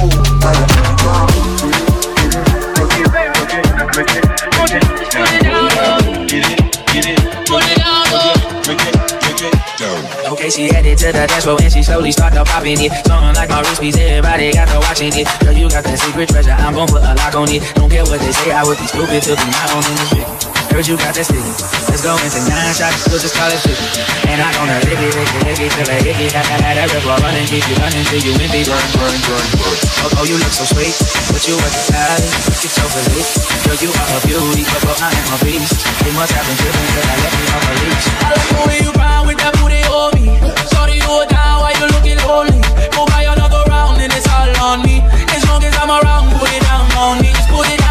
She 10.48 10.68
headed 10.72 10.96
to 10.98 11.06
the 11.06 11.26
dance 11.26 11.42
floor 11.42 11.58
and 11.60 11.72
she 11.72 11.82
slowly 11.82 12.12
started 12.12 12.44
popping 12.46 12.80
it. 12.80 12.92
Something 13.04 13.34
like 13.34 13.50
my 13.50 13.60
wrist 13.62 13.80
piece, 13.80 13.96
everybody 13.98 14.52
got 14.52 14.68
to 14.68 14.78
watching 14.78 15.12
it. 15.12 15.26
Girl, 15.40 15.52
you 15.52 15.68
got 15.68 15.82
that 15.82 15.98
secret 15.98 16.28
treasure, 16.28 16.52
I'm 16.52 16.72
gon' 16.72 16.86
put 16.86 17.02
a 17.02 17.14
lock 17.14 17.34
on 17.34 17.50
it. 17.50 17.62
Don't 17.74 17.90
care 17.90 18.04
what 18.04 18.20
they 18.20 18.30
say, 18.30 18.52
I 18.52 18.62
would 18.62 18.78
be 18.78 18.86
stupid 18.86 19.22
to 19.24 19.34
be 19.34 19.50
my 19.50 19.66
own 19.74 19.82
in 19.82 19.96
this 19.98 20.12
bitch. 20.14 20.35
Heard 20.76 20.92
you 20.92 21.00
got 21.00 21.16
that 21.16 21.24
sticky. 21.24 21.40
Let's 21.88 22.04
go 22.04 22.12
into 22.20 22.36
nine 22.52 22.68
shots, 22.76 23.08
we'll 23.08 23.16
just 23.16 23.32
call 23.32 23.48
it 23.48 23.56
50. 23.64 24.28
And 24.28 24.44
I 24.44 24.52
it, 24.52 24.84
lick 24.84 25.00
it, 25.00 25.40
lick 25.48 25.56
it 25.56 25.72
till 25.72 25.88
I 25.88 26.04
hit 26.04 26.20
it. 26.20 26.36
Have 26.36 26.52
that 26.52 26.76
reservoir 26.76 27.16
running, 27.24 27.48
keep 27.48 27.64
you 27.64 27.80
running 27.80 28.04
till 28.12 28.20
you 28.20 28.36
empty. 28.36 28.60
Run, 28.68 28.76
run, 29.00 29.16
run, 29.24 29.46
run. 29.56 29.76
Oh, 30.04 30.20
oh, 30.20 30.28
you 30.28 30.36
look 30.36 30.52
so 30.52 30.68
sweet, 30.68 30.92
but 31.32 31.40
you 31.48 31.56
at 31.56 31.72
the 31.72 31.80
style, 31.80 32.20
get 32.60 32.68
so 32.76 32.84
physique. 32.92 33.24
Girl, 33.64 33.78
you 33.80 33.88
are 33.88 34.08
a 34.12 34.18
beauty, 34.28 34.68
but 34.68 34.84
well, 34.84 35.00
I 35.00 35.16
am 35.16 35.32
a 35.32 35.36
beast. 35.40 35.80
They 35.80 36.12
must 36.12 36.36
have 36.36 36.44
been 36.44 36.60
tripping 36.60 36.88
till 36.92 37.08
I 37.08 37.16
left 37.24 37.36
me 37.40 37.46
off 37.56 37.64
a 37.64 37.72
leash. 37.80 38.06
I 38.12 38.28
like 38.36 38.50
the 38.52 38.60
way 38.68 38.78
you 38.84 38.92
ride 39.00 39.24
with 39.24 39.38
that 39.40 39.52
booty 39.56 39.80
on 39.88 40.12
me. 40.12 40.24
Sorry, 40.68 41.00
you 41.00 41.08
down, 41.32 41.64
why 41.64 41.72
you 41.72 41.88
looking 41.88 42.20
lonely? 42.28 42.60
Go 42.92 43.08
buy 43.08 43.24
another 43.24 43.64
round 43.72 43.96
and 43.96 44.12
it's 44.12 44.28
all 44.28 44.52
on 44.60 44.84
me. 44.84 45.00
As 45.32 45.40
long 45.48 45.64
as 45.64 45.72
I'm 45.80 45.88
around, 45.88 46.36
put 46.36 46.52
it 46.52 46.60
down 46.68 46.84
on 47.00 47.24
me. 47.24 47.32
Just 47.32 47.48
put 47.48 47.64
it 47.64 47.80
down 47.80 47.85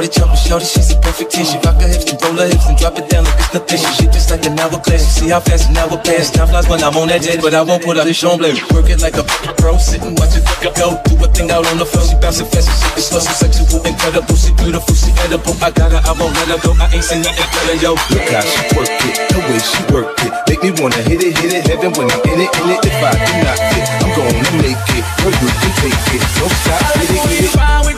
me. 0.00 0.06
thumping, 0.06 0.34
party 0.34 0.36
jumping, 0.38 0.38
shorty, 0.38 0.66
she's 0.66 0.90
a 0.92 0.96
perfect 1.00 1.30
ten. 1.32 1.44
She 1.44 1.56
rock 1.64 1.80
her 1.80 1.88
hips 1.88 2.06
and 2.10 2.18
roll 2.22 2.38
her 2.38 2.46
hips 2.46 2.66
and 2.66 2.76
drop 2.78 2.98
it 2.98 3.08
down 3.10 3.24
like 3.24 3.38
it's 3.38 3.54
nothing. 3.54 3.78
She 3.78 3.90
shit 3.98 4.12
just 4.12 4.30
like 4.30 4.44
an 4.46 4.58
hourglass. 4.58 5.02
You 5.02 5.12
see 5.26 5.28
how 5.30 5.40
fast 5.40 5.70
an 5.70 5.76
hour 5.76 5.98
pass. 5.98 6.30
Time 6.30 6.48
flies 6.48 6.68
when 6.68 6.82
I'm 6.82 6.96
on 6.96 7.08
that 7.08 7.22
jet, 7.22 7.40
but 7.42 7.54
I 7.54 7.62
won't 7.62 7.82
put 7.82 7.98
out 7.98 8.06
this 8.06 8.16
Sean 8.16 8.38
Blair. 8.38 8.54
Work 8.74 8.90
it 8.90 9.00
like 9.00 9.16
a 9.16 9.24
pro, 9.58 9.76
sit 9.78 10.02
and 10.02 10.18
watch 10.18 10.36
it 10.36 10.44
go. 10.62 10.98
Do 11.04 11.14
a 11.24 11.28
thing 11.28 11.50
out 11.50 11.66
on 11.66 11.78
the 11.78 11.86
floor, 11.86 12.04
she 12.06 12.14
bouncing 12.18 12.46
fast 12.46 12.68
and 12.68 12.78
shit 12.78 12.98
is 12.98 13.06
slow. 13.08 13.20
So 13.20 13.32
sexual, 13.32 13.82
incredible, 13.86 14.36
she 14.36 14.52
beautiful, 14.54 14.94
she 14.94 15.10
edible. 15.24 15.54
I 15.62 15.70
got 15.70 15.92
her, 15.92 16.02
I 16.04 16.12
won't 16.14 16.34
let 16.38 16.48
her 16.54 16.60
go. 16.62 16.72
I 16.78 16.86
ain't 16.92 17.04
seen 17.04 17.22
nothing 17.22 17.48
better, 17.50 17.76
yo. 17.82 17.98
Look 18.12 18.28
how 18.30 18.42
she 18.44 18.62
work 18.76 18.90
it, 18.90 19.14
the 19.32 19.38
way 19.46 19.60
she 19.60 19.80
work 19.90 20.10
it. 20.22 20.32
Make 20.48 20.62
me 20.62 20.70
wanna 20.78 21.02
hit 21.06 21.20
it, 21.22 21.36
hit 21.38 21.52
it, 21.52 21.64
heaven 21.66 21.92
when 21.96 22.10
I'm 22.10 22.22
in 22.28 22.40
it, 22.44 22.50
in 22.60 22.68
it. 22.72 22.80
If 22.86 22.96
I 23.02 23.12
do 23.14 23.34
not 23.44 23.58
fit, 23.72 23.86
I'm 24.04 24.10
gonna 24.14 24.52
make 24.62 24.86
it. 24.94 25.04
Girl, 25.20 25.34
you 25.34 25.48
can 25.58 25.72
take 25.82 26.06
it. 26.14 26.22
Don't 26.38 26.54
stop, 26.62 26.82
hit 26.96 27.10
it, 27.10 27.22
hit 27.28 27.54
it. 27.54 27.97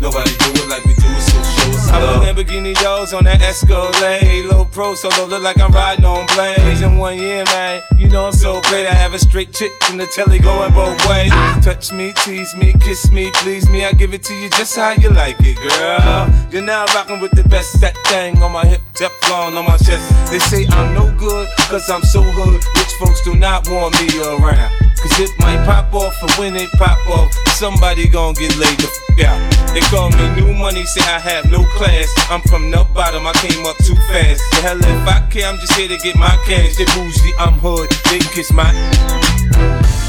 Nobody 0.00 0.30
do 0.30 0.50
it 0.54 0.68
like 0.68 0.84
we 0.84 0.94
do 0.94 1.06
it, 1.06 1.20
so 1.20 1.42
show 1.42 1.70
us 1.74 1.90
love. 1.90 2.22
put 2.22 2.46
Lamborghini 2.46 2.74
doors 2.80 3.12
on 3.12 3.24
that 3.24 3.42
Escalade. 3.42 4.44
Low 4.44 4.64
pro, 4.64 4.94
so 4.94 5.08
low 5.18 5.26
look 5.26 5.42
like 5.42 5.60
I'm 5.60 5.72
riding 5.72 6.04
on 6.04 6.24
blades. 6.34 6.82
In 6.82 6.98
one 6.98 7.18
year, 7.18 7.44
man, 7.46 7.82
you 7.96 8.08
know 8.08 8.26
I'm 8.26 8.32
so 8.32 8.60
great. 8.62 8.86
I 8.86 8.94
have 8.94 9.14
a 9.14 9.18
straight 9.18 9.52
chick 9.52 9.72
in 9.90 9.96
the 9.98 10.06
telly 10.06 10.38
going 10.38 10.72
both 10.72 10.96
ways. 11.08 11.32
Touch 11.64 11.90
me, 11.92 12.12
tease 12.24 12.54
me, 12.54 12.74
kiss 12.80 13.10
me, 13.10 13.30
please 13.34 13.68
me. 13.68 13.84
I 13.84 13.92
give 13.92 14.14
it 14.14 14.22
to 14.24 14.34
you 14.34 14.48
just 14.50 14.76
how 14.76 14.92
you 14.92 15.10
like 15.10 15.36
it, 15.40 15.56
girl. 15.56 16.30
You're 16.52 16.62
now 16.62 16.84
rocking 16.94 17.18
with 17.18 17.32
the 17.32 17.42
best. 17.48 17.80
That 17.80 17.96
thing 18.06 18.40
on 18.40 18.52
my 18.52 18.64
hip, 18.64 18.82
Teflon 18.94 19.58
on 19.58 19.64
my 19.64 19.76
chest. 19.78 20.30
They 20.30 20.38
say 20.38 20.66
I'm 20.70 20.94
no 20.94 21.12
good, 21.18 21.48
cause 21.68 21.90
I'm 21.90 22.02
so 22.02 22.22
hood. 22.22 22.62
Folks 22.98 23.22
do 23.22 23.34
not 23.34 23.68
want 23.68 23.94
me 24.00 24.10
around. 24.18 24.72
Cause 24.98 25.20
it 25.20 25.30
might 25.38 25.62
pop 25.64 25.94
off, 25.94 26.14
and 26.20 26.32
when 26.32 26.56
it 26.56 26.68
pop 26.72 26.98
off, 27.06 27.32
somebody 27.54 28.08
gon' 28.08 28.34
get 28.34 28.50
laid 28.58 28.74
the 28.82 28.90
f 28.90 29.30
out. 29.30 29.38
They 29.72 29.78
call 29.86 30.10
me 30.10 30.26
new 30.34 30.52
money, 30.52 30.82
say 30.82 31.02
I 31.06 31.22
have 31.22 31.48
no 31.48 31.62
class. 31.78 32.10
I'm 32.28 32.42
from 32.42 32.72
the 32.72 32.82
bottom, 32.92 33.24
I 33.24 33.32
came 33.38 33.64
up 33.66 33.78
too 33.86 33.94
fast. 34.10 34.42
The 34.50 34.66
hell 34.66 34.78
if 34.82 35.06
I 35.06 35.22
care, 35.30 35.46
I'm 35.46 35.58
just 35.62 35.74
here 35.78 35.86
to 35.86 35.96
get 36.02 36.16
my 36.16 36.34
cash. 36.42 36.74
They 36.74 36.86
bougie, 36.98 37.30
I'm 37.38 37.54
hood, 37.62 37.86
they 38.10 38.18
kiss 38.34 38.50
my. 38.50 38.74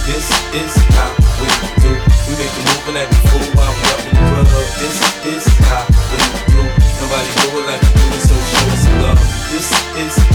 This 0.10 0.25
is 0.58 0.73
how 0.97 1.13
we 1.38 1.45
do. 1.86 1.93
We 2.25 2.34
make 2.41 2.49
a 2.49 2.62
move 2.65 2.89
and 2.89 2.97
act 3.06 3.13
a 3.13 3.19
fool 3.30 3.45
while 3.54 3.69
we 3.69 3.86
up 3.93 4.02
in 4.10 4.13
the 4.17 4.25
club. 4.25 4.65
This 4.82 4.97
is 5.30 5.45
how 5.69 5.86
we 6.10 6.17
do. 6.49 6.65
Nobody 6.97 7.30
do 7.38 7.62
it 7.62 7.65
like 7.69 7.82
we 7.86 7.93
do 7.93 8.06
it, 8.17 8.21
so 8.25 8.34
show 8.34 8.65
us 8.73 8.84
love. 9.06 9.21
This 9.54 9.69
is 10.02 10.28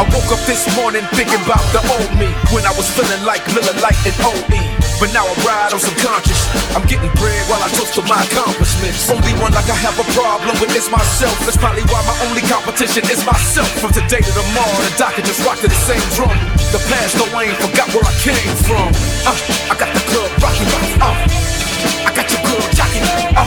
I 0.00 0.08
woke 0.16 0.32
up 0.32 0.40
this 0.48 0.64
morning 0.80 1.04
thinking 1.12 1.36
about 1.44 1.60
the 1.76 1.84
old 1.92 2.08
me 2.16 2.32
when 2.56 2.64
I 2.64 2.72
was 2.72 2.88
feeling 2.88 3.20
like 3.28 3.44
Miller 3.52 3.76
Lite 3.84 4.00
and 4.08 4.16
OE. 4.24 4.64
But 4.96 5.12
now 5.12 5.28
I 5.28 5.36
ride 5.44 5.76
on 5.76 5.80
subconscious. 5.80 6.40
I'm 6.72 6.88
getting 6.88 7.12
bread 7.20 7.44
while 7.52 7.60
I 7.60 7.68
toast 7.76 8.00
to 8.00 8.02
my 8.08 8.16
accomplishments. 8.24 9.12
Only 9.12 9.36
one 9.44 9.52
like 9.52 9.68
I 9.68 9.76
have 9.76 10.00
a 10.00 10.08
problem 10.16 10.56
with 10.56 10.72
is 10.72 10.88
myself. 10.88 11.36
That's 11.44 11.60
probably 11.60 11.84
why 11.92 12.00
my 12.08 12.16
only 12.24 12.40
competition 12.48 13.04
is 13.12 13.20
myself. 13.28 13.68
From 13.76 13.92
today 13.92 14.24
to 14.24 14.32
tomorrow, 14.32 14.80
the 14.88 14.92
doctor 14.96 15.20
just 15.20 15.44
rock 15.44 15.60
to 15.60 15.68
the 15.68 15.80
same 15.84 16.00
drum. 16.16 16.32
The 16.72 16.80
past, 16.88 17.20
no, 17.20 17.28
I 17.36 17.52
ain't 17.52 17.60
forgot 17.60 17.92
where 17.92 18.08
I 18.08 18.14
came 18.24 18.56
from. 18.64 18.88
Uh, 19.28 19.36
I 19.68 19.76
got 19.76 19.92
the 19.92 20.00
club 20.08 20.32
rocking, 20.40 20.68
uh, 20.96 21.12
I 22.08 22.10
got 22.16 22.24
your 22.32 22.40
girl 22.48 22.64
jocking, 22.72 23.04
uh, 23.36 23.44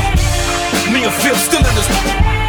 me 0.94 1.02
and 1.02 1.16
Phil 1.18 1.34
still 1.34 1.66
in 1.66 1.74
this. 1.74 1.90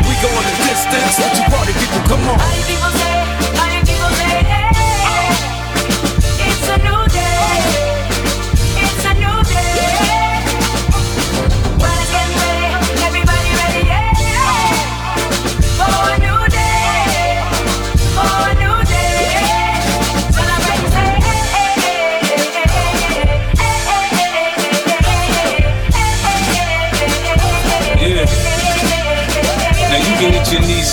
We 0.04 0.12
going 0.20 0.44
the 0.44 0.56
distance. 0.60 1.16
Won't 1.24 1.40
you 1.40 1.44
party 1.48 1.72
people? 1.80 2.04
Come 2.04 2.28
on. 2.28 3.03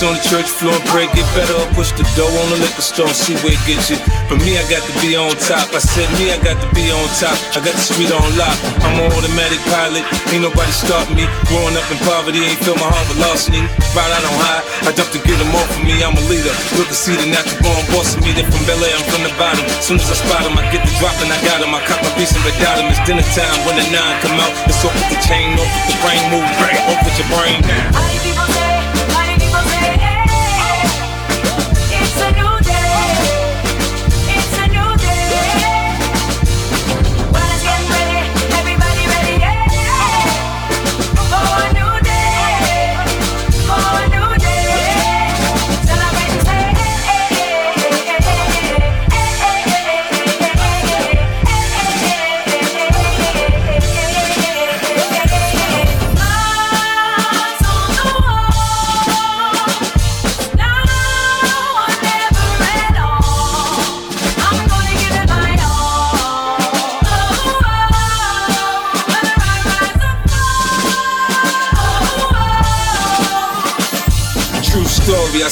On 0.02 0.18
the 0.18 0.26
church 0.26 0.50
floor 0.50 0.74
pray, 0.90 1.06
get 1.14 1.28
better 1.38 1.54
or 1.54 1.70
push 1.78 1.94
the 1.94 2.02
dough 2.18 2.30
on 2.30 2.48
the 2.50 2.58
liquor 2.64 2.82
store 2.82 3.12
see 3.14 3.38
where 3.46 3.54
it 3.54 3.64
gets 3.70 3.94
you. 3.94 3.98
For 4.26 4.38
me, 4.42 4.58
I 4.58 4.66
got 4.66 4.82
to 4.82 4.94
be 4.98 5.14
on 5.14 5.30
top. 5.38 5.70
I 5.74 5.82
said 5.82 6.10
me, 6.18 6.34
I 6.34 6.42
got 6.42 6.58
to 6.58 6.70
be 6.74 6.90
on 6.90 7.06
top. 7.22 7.38
I 7.54 7.62
got 7.62 7.76
the 7.76 7.84
street 7.84 8.10
on 8.10 8.26
lock. 8.40 8.58
I'm 8.82 8.98
an 8.98 9.14
automatic 9.14 9.62
pilot. 9.70 10.02
Ain't 10.34 10.42
nobody 10.42 10.74
stopping 10.74 11.20
me. 11.20 11.26
Growing 11.46 11.78
up 11.78 11.86
in 11.94 12.00
poverty, 12.02 12.42
ain't 12.42 12.58
fill 12.66 12.80
my 12.82 12.90
heart 12.90 13.10
larceny. 13.22 13.62
Right 13.94 14.10
out 14.10 14.26
on 14.26 14.36
high, 14.42 14.62
I 14.88 14.92
jump 14.96 15.12
to 15.14 15.22
get 15.22 15.38
them 15.38 15.54
off 15.54 15.70
of 15.70 15.82
me. 15.86 16.02
I'm 16.02 16.18
a 16.18 16.24
leader. 16.26 16.54
Look 16.80 16.90
to 16.90 16.98
see 16.98 17.14
the 17.14 17.28
natural 17.30 17.62
born 17.62 17.84
boss 17.94 18.18
of 18.18 18.26
me. 18.26 18.34
They 18.34 18.48
from 18.48 18.64
Bel 18.66 18.82
Air, 18.82 18.96
I'm 18.98 19.06
from 19.06 19.22
the 19.22 19.34
bottom. 19.38 19.64
Soon 19.86 20.02
as 20.02 20.10
I 20.10 20.18
spot 20.18 20.48
'em, 20.48 20.58
I 20.58 20.66
get 20.74 20.82
the 20.82 20.94
drop 20.98 21.14
and 21.22 21.30
I 21.30 21.38
got 21.46 21.62
'em. 21.62 21.78
I 21.78 21.82
cop 21.86 22.02
my 22.02 22.12
piece 22.18 22.34
and 22.34 22.42
without 22.48 22.82
'em. 22.82 22.90
It's 22.90 23.02
dinner 23.06 23.28
time 23.38 23.60
when 23.70 23.78
the 23.78 23.86
nine 23.94 24.18
come 24.24 24.40
out. 24.42 24.54
It's 24.66 24.82
off 24.82 24.96
with 24.98 25.10
the 25.14 25.20
chain, 25.22 25.60
off 25.62 25.68
with 25.68 25.94
the 25.94 25.98
brain 26.02 26.24
move, 26.32 26.48
off 26.90 27.02
with 27.06 27.18
your 27.20 27.30
brain. 27.36 28.31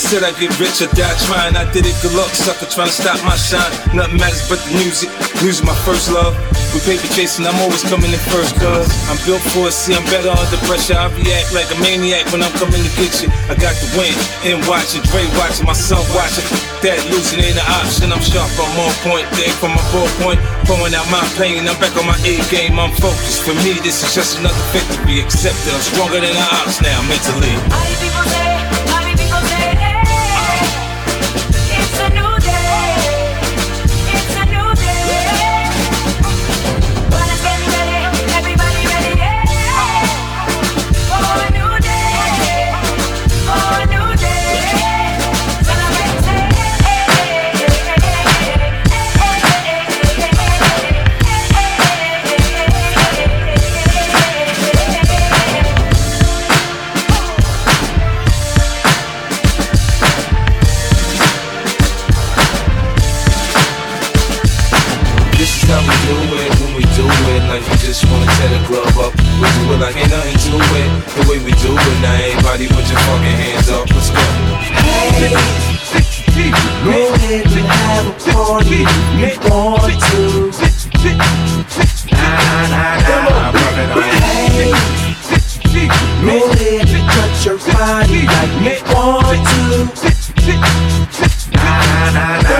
I 0.09 0.17
said 0.17 0.25
I'd 0.25 0.41
get 0.41 0.49
rich 0.57 0.81
or 0.81 0.89
die 0.97 1.13
trying. 1.29 1.53
I 1.53 1.69
did 1.69 1.85
it, 1.85 1.93
good 2.01 2.17
luck, 2.17 2.33
sucker, 2.33 2.65
trying 2.65 2.89
to 2.89 2.97
stop 2.97 3.21
my 3.21 3.37
shine. 3.37 3.69
Nothing 3.93 4.17
matters 4.17 4.41
but 4.49 4.57
the 4.65 4.73
music. 4.81 5.13
Music, 5.45 5.61
my 5.61 5.77
first 5.85 6.09
love. 6.09 6.33
With 6.73 6.81
paper 6.81 7.05
chasing, 7.13 7.45
I'm 7.45 7.53
always 7.61 7.85
coming 7.85 8.09
in 8.09 8.17
first, 8.33 8.57
cuz 8.57 8.89
I'm 9.05 9.21
built 9.21 9.45
for 9.53 9.69
it. 9.69 9.75
See, 9.77 9.93
I'm 9.93 10.01
better 10.09 10.33
under 10.33 10.57
pressure. 10.65 10.97
I 10.97 11.13
react 11.13 11.53
like 11.53 11.69
a 11.69 11.77
maniac 11.77 12.25
when 12.33 12.41
I'm 12.41 12.49
coming 12.57 12.81
to 12.81 12.89
get 12.97 13.21
you. 13.21 13.29
I 13.53 13.53
got 13.53 13.77
the 13.77 13.85
win 13.93 14.09
and 14.49 14.65
watching, 14.65 15.05
Dre 15.13 15.29
watching, 15.37 15.69
my 15.69 15.77
son 15.77 16.01
watching. 16.17 16.49
That 16.81 16.97
losing 17.13 17.45
ain't 17.45 17.61
an 17.61 17.69
option. 17.69 18.09
I'm 18.09 18.25
sharp, 18.25 18.49
I'm 18.57 18.81
on 18.81 18.89
point. 19.05 19.29
There 19.37 19.53
from 19.61 19.77
my 19.77 19.85
ballpoint, 19.93 20.41
pouring 20.65 20.97
out 20.97 21.05
my 21.13 21.21
pain. 21.37 21.69
I'm 21.69 21.77
back 21.77 21.93
on 22.01 22.09
my 22.09 22.17
A 22.25 22.41
game, 22.49 22.81
I'm 22.81 22.97
focused. 22.97 23.45
For 23.45 23.53
me, 23.61 23.77
this 23.85 24.01
is 24.01 24.17
just 24.17 24.41
another 24.41 24.65
victory. 24.73 25.21
Accepted, 25.21 25.69
I'm 25.69 25.85
stronger 25.85 26.17
than 26.17 26.33
the 26.33 26.45
ops 26.57 26.81
now 26.81 26.97
mentally. 27.05 28.38
Body 87.79 88.27
like 88.27 88.51
you 88.59 88.75
want 88.93 89.39
to. 89.47 89.87
Nah, 91.55 92.11
nah, 92.11 92.41
nah. 92.43 92.59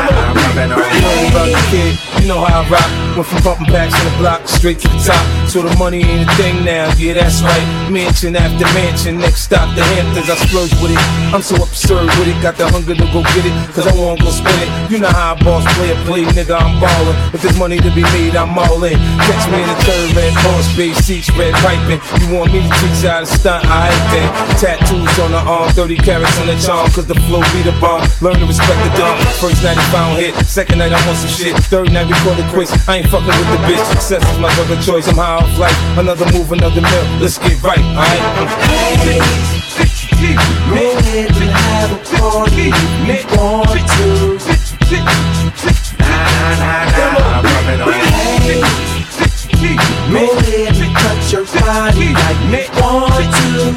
You 0.56 1.02
know 1.02 1.28
about 1.28 1.48
the 1.52 1.62
kid, 1.70 1.94
you 2.22 2.28
know 2.30 2.40
how 2.40 2.62
I 2.62 2.70
rock. 2.70 3.09
Went 3.20 3.36
from 3.36 3.44
bumping 3.44 3.68
backs 3.68 3.92
on 4.00 4.06
the 4.08 4.16
block 4.16 4.48
straight 4.48 4.80
to 4.80 4.88
the 4.88 4.96
top. 5.04 5.20
So 5.52 5.60
the 5.60 5.76
money 5.76 6.00
ain't 6.08 6.24
a 6.24 6.32
thing 6.40 6.64
now, 6.64 6.88
yeah, 6.96 7.20
that's 7.20 7.44
right. 7.44 7.92
Mansion 7.92 8.32
after 8.32 8.64
mansion, 8.72 9.20
next 9.20 9.44
stop 9.44 9.68
the 9.76 9.84
Hamptons. 9.84 10.32
I 10.32 10.40
splurge 10.48 10.72
with 10.80 10.96
it. 10.96 11.04
I'm 11.36 11.44
so 11.44 11.60
absurd 11.60 12.08
with 12.16 12.32
it, 12.32 12.40
got 12.40 12.56
the 12.56 12.72
hunger 12.72 12.96
to 12.96 13.06
go 13.12 13.20
get 13.36 13.44
it, 13.44 13.52
cause 13.76 13.84
I 13.84 13.92
won't 13.92 14.24
go 14.24 14.32
spend 14.32 14.56
it. 14.64 14.72
You 14.88 15.04
know 15.04 15.12
how 15.12 15.36
a 15.36 15.44
boss 15.44 15.68
player 15.76 16.00
play, 16.08 16.24
nigga, 16.32 16.56
I'm 16.56 16.80
ballin'. 16.80 17.36
If 17.36 17.44
there's 17.44 17.60
money 17.60 17.84
to 17.84 17.92
be 17.92 18.08
made, 18.16 18.40
I'm 18.40 18.56
all 18.56 18.80
in. 18.88 18.96
Catch 19.28 19.52
me 19.52 19.60
in 19.60 19.68
the 19.68 19.76
third 19.84 20.16
red 20.16 20.34
horse, 20.40 20.72
base 20.80 21.04
seats, 21.04 21.28
red 21.36 21.52
piping. 21.60 22.00
You 22.24 22.40
want 22.40 22.56
me 22.56 22.64
to 22.64 22.72
teach 22.80 23.04
you 23.04 23.12
how 23.12 23.20
to 23.20 23.28
stunt, 23.28 23.68
I 23.68 23.92
hate 23.92 24.08
that. 24.16 24.32
Tattoos 24.64 25.20
on 25.20 25.36
the 25.36 25.44
arm, 25.44 25.68
30 25.76 26.00
carats 26.08 26.40
on 26.40 26.48
the 26.48 26.56
charm, 26.56 26.88
cause 26.96 27.04
the 27.04 27.20
flow 27.28 27.44
be 27.52 27.68
the 27.68 27.76
bomb. 27.84 28.00
Learn 28.24 28.40
to 28.40 28.48
respect 28.48 28.80
the 28.80 28.96
dumb. 28.96 29.20
First 29.44 29.60
night 29.60 29.76
I 29.76 29.84
found 29.92 30.16
hit, 30.16 30.32
second 30.48 30.80
night 30.80 30.96
I 30.96 31.00
want 31.04 31.20
some 31.20 31.36
shit. 31.36 31.60
Third 31.68 31.92
night 31.92 32.08
we 32.08 32.16
it 32.16 32.48
quits. 32.56 32.72
I 32.88 33.04
ain't 33.04 33.09
fucking 33.10 33.28
with 33.28 33.50
the 33.50 33.58
bitch. 33.65 33.84
Success 33.91 34.24
is 34.32 34.39
my 34.39 34.54
drug 34.54 34.82
choice. 34.82 35.08
I'm 35.08 35.15
high 35.15 35.41
off 35.41 35.58
life. 35.58 35.76
Another 35.98 36.26
move, 36.32 36.52
another 36.52 36.82
mill. 36.82 37.06
Let's 37.19 37.38
get 37.39 37.62
right, 37.63 37.80
alright? 37.80 38.22
Hey, 40.69 41.26
have 41.50 41.91
a 41.91 42.00
party 42.17 42.69
want 43.36 43.69
to. 43.69 44.38
Nah, 46.00 46.62
nah, 46.62 46.86
nah. 46.93 47.41
Hey, 48.41 48.62
cut 50.93 51.19
your 51.32 51.45
body 51.45 52.13
like 52.13 52.41
you 52.54 52.62
want 52.78 53.30
to. 53.38 53.74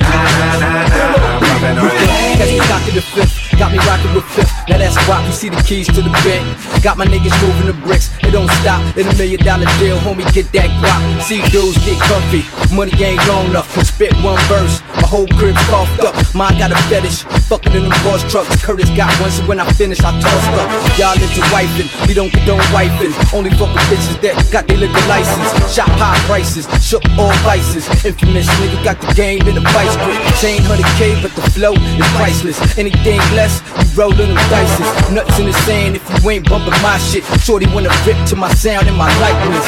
Nah, 0.00 0.58
nah, 0.58 0.88
nah. 0.88 1.37
Catch 1.58 2.54
me 2.54 2.58
knocking 2.70 2.94
the 2.94 3.02
fifth, 3.02 3.34
got 3.58 3.72
me 3.72 3.78
rocking 3.82 4.14
with 4.14 4.24
fifth. 4.30 4.52
Now 4.68 4.78
that's 4.78 4.96
why 5.08 5.24
you 5.26 5.32
see 5.32 5.48
the 5.48 5.60
keys 5.66 5.86
to 5.88 6.00
the 6.02 6.10
bank. 6.22 6.46
Got 6.82 6.98
my 6.98 7.04
niggas 7.04 7.34
moving 7.42 7.66
the 7.66 7.74
bricks, 7.82 8.10
it 8.22 8.30
don't 8.30 8.50
stop. 8.62 8.78
In 8.96 9.08
a 9.08 9.14
million 9.18 9.42
dollar 9.42 9.66
deal, 9.82 9.98
homie, 9.98 10.22
get 10.32 10.46
that 10.52 10.70
guap. 10.78 11.02
See 11.26 11.42
dudes 11.50 11.74
get 11.82 11.98
comfy, 12.06 12.46
money 12.74 12.94
ain't 13.02 13.26
long 13.26 13.46
enough. 13.50 13.66
Spit 13.82 14.14
one 14.22 14.38
verse, 14.46 14.80
my 15.02 15.06
whole 15.10 15.26
crib's 15.34 15.58
coughed 15.66 15.98
up. 15.98 16.14
Mine 16.34 16.56
got 16.58 16.70
a 16.70 16.78
fetish, 16.86 17.26
fucking 17.50 17.74
in 17.74 17.90
them 17.90 17.96
boss 18.06 18.22
trucks. 18.30 18.54
Curtis 18.62 18.90
got 18.94 19.10
one, 19.18 19.30
so 19.30 19.42
when 19.50 19.58
I 19.58 19.66
finish, 19.72 19.98
I 20.00 20.14
toss 20.20 20.46
up. 20.54 20.70
Y'all 20.94 21.18
into 21.18 21.42
wifing, 21.50 21.90
we 22.06 22.14
don't 22.14 22.30
get 22.30 22.46
condone 22.46 22.62
wifing. 22.70 23.10
Only 23.34 23.50
fuck 23.58 23.74
with 23.74 23.82
bitches 23.90 24.14
that 24.22 24.38
got 24.52 24.68
their 24.68 24.78
liquor 24.78 25.02
license. 25.10 25.74
Shop 25.74 25.90
high 25.98 26.18
prices, 26.30 26.70
shook 26.78 27.02
all 27.18 27.34
vices. 27.42 27.90
Infamous 28.06 28.46
nigga 28.62 28.78
got 28.84 29.00
the 29.02 29.10
game 29.18 29.42
in 29.48 29.58
the 29.58 29.64
vice 29.74 29.96
grip. 30.06 30.22
Chain 30.38 30.62
100k, 30.62 31.18
but 31.20 31.34
the 31.34 31.47
flow 31.52 31.72
is 31.72 32.06
priceless. 32.16 32.58
Anything 32.78 33.18
less, 33.34 33.62
you 33.78 33.86
rollin' 33.96 34.16
them 34.16 34.36
dices. 34.50 35.10
Nuts 35.12 35.38
in 35.38 35.46
the 35.46 35.52
sand 35.64 35.96
if 35.96 36.02
you 36.22 36.30
ain't 36.30 36.48
bumping 36.48 36.80
my 36.82 36.98
shit. 36.98 37.24
Shorty 37.40 37.66
wanna 37.66 37.90
rip 38.06 38.18
to 38.28 38.36
my 38.36 38.52
sound 38.54 38.88
and 38.88 38.96
my 38.96 39.08
likeness. 39.20 39.64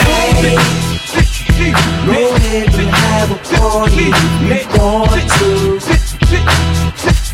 Go 2.06 2.34
ahead 2.36 2.68
and 2.74 2.90
have 2.90 3.30
a 3.30 3.38
party 3.56 4.08
you 4.48 4.60
want 4.78 5.10
to. 5.38 5.50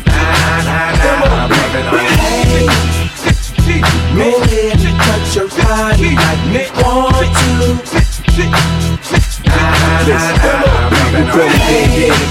Nah, 0.07 0.63
nah, 0.67 0.91
nah. 0.97 1.47
Hey, 2.17 2.67
go 4.15 4.27
ahead 4.43 4.79
and 4.79 4.97
cut 4.99 5.23
your 5.35 5.47
body 5.49 6.11
like 6.15 6.41
you 6.51 6.65
want 6.83 6.96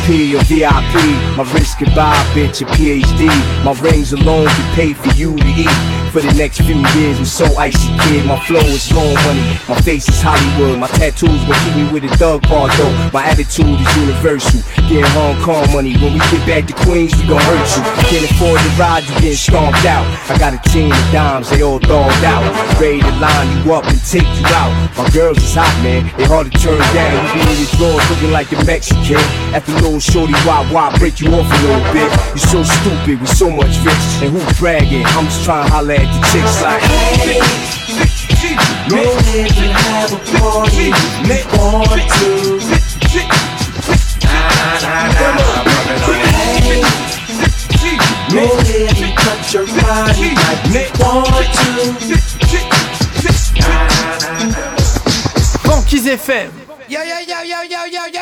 Or 0.07 0.45
VIP. 0.45 0.95
My 1.37 1.43
wrist 1.53 1.79
can 1.79 1.93
buy 1.93 2.15
a 2.15 2.25
bitch 2.31 2.63
a 2.63 2.65
PhD. 2.77 3.27
My 3.65 3.73
rings 3.81 4.13
alone 4.13 4.47
can 4.47 4.75
pay 4.77 4.93
for 4.93 5.09
you 5.19 5.35
to 5.35 5.47
eat. 5.49 6.07
For 6.13 6.23
the 6.23 6.33
next 6.39 6.63
few 6.63 6.79
years, 6.95 7.19
I'm 7.19 7.27
so 7.27 7.45
icy, 7.59 7.91
kid. 8.07 8.25
My 8.25 8.39
flow 8.47 8.61
is 8.61 8.91
long 8.93 9.13
money. 9.27 9.59
My 9.69 9.79
face 9.83 10.09
is 10.09 10.23
Hollywood. 10.23 10.79
My 10.79 10.87
tattoos 10.87 11.45
will 11.45 11.59
keep 11.67 11.75
me 11.77 11.93
with 11.93 12.05
a 12.05 12.17
thug 12.17 12.43
part, 12.45 12.71
though. 12.79 13.11
My 13.13 13.27
attitude 13.27 13.67
is 13.67 13.97
universal. 13.97 14.63
Getting 14.89 15.11
Hong 15.11 15.43
Kong 15.43 15.67
money. 15.75 15.93
When 15.99 16.15
we 16.15 16.21
get 16.31 16.47
back 16.47 16.65
to 16.71 16.75
Queens, 16.87 17.13
we 17.19 17.27
gon' 17.27 17.43
hurt 17.43 17.67
you. 17.75 17.83
Can't 18.07 18.31
afford 18.31 18.61
to 18.63 18.71
ride, 18.79 19.03
you 19.05 19.15
getting 19.21 19.35
stomped 19.35 19.85
out. 19.85 20.07
I 20.31 20.39
got 20.39 20.55
a 20.55 20.61
team 20.71 20.93
of 20.93 21.05
dimes, 21.11 21.51
they 21.51 21.63
all 21.63 21.81
dogged 21.81 22.25
out. 22.25 22.47
Ready 22.81 23.01
to 23.03 23.13
line 23.19 23.51
you 23.59 23.75
up 23.75 23.85
and 23.85 24.01
take 24.07 24.31
you 24.39 24.47
out. 24.55 24.73
My 24.97 25.11
girls 25.11 25.37
is 25.43 25.53
hot, 25.53 25.75
man. 25.83 26.07
They 26.17 26.25
hard 26.25 26.51
to 26.51 26.55
turn 26.57 26.79
down. 26.95 27.13
You 27.37 27.45
be 27.45 27.51
in 27.53 27.59
your 27.61 27.73
drawers 27.77 28.09
looking 28.09 28.31
like 28.31 28.53
a 28.53 28.65
Mexican. 28.65 29.21
After 29.53 29.75
little 29.97 30.13
shorty, 30.13 30.35
why, 30.45 30.61
why 30.71 30.97
break 30.99 31.21
you 31.21 31.29
off 31.33 31.47
a 31.47 31.57
little 31.65 31.81
bit? 31.93 32.11
You're 32.37 32.39
so 32.39 32.63
stupid 32.63 33.21
with 33.21 33.35
so 33.35 33.49
much 33.51 33.79
rich. 33.81 33.97
And 34.21 34.31
who's 34.33 34.59
bragging? 34.59 35.05
I'm 35.17 35.25
just 35.25 35.45
trying 35.45 35.67
to 35.67 35.73
holler 35.73 35.95
at 35.95 36.05
the 36.05 36.21
chicks 36.29 36.61
like. 36.63 36.83
Go 38.91 38.97
ahead 39.01 39.57
and 39.57 39.73
have 39.73 40.13
a 40.13 40.19
party 40.37 40.93
if 40.93 41.33
you 41.33 41.45
want 41.57 41.89
to. 42.13 42.31
Nah, 44.27 44.85
nah, 44.85 45.17
nah. 45.17 45.65
Hey, 47.81 47.97
go 48.31 48.45
ahead 48.61 49.01
and 49.01 49.17
cut 49.17 49.41
your 49.55 49.67
body 49.67 50.37
like 50.45 50.63
you 50.77 50.85
want 51.01 51.49
to. 51.57 51.73
Banquise 55.65 56.07
FM. 56.07 56.67
Yo, 56.89 57.03
yo, 57.03 57.19
yo, 57.19 57.43
yo, 57.43 57.63
yo, 57.63 57.85
yo, 57.87 58.05
you 58.07 58.16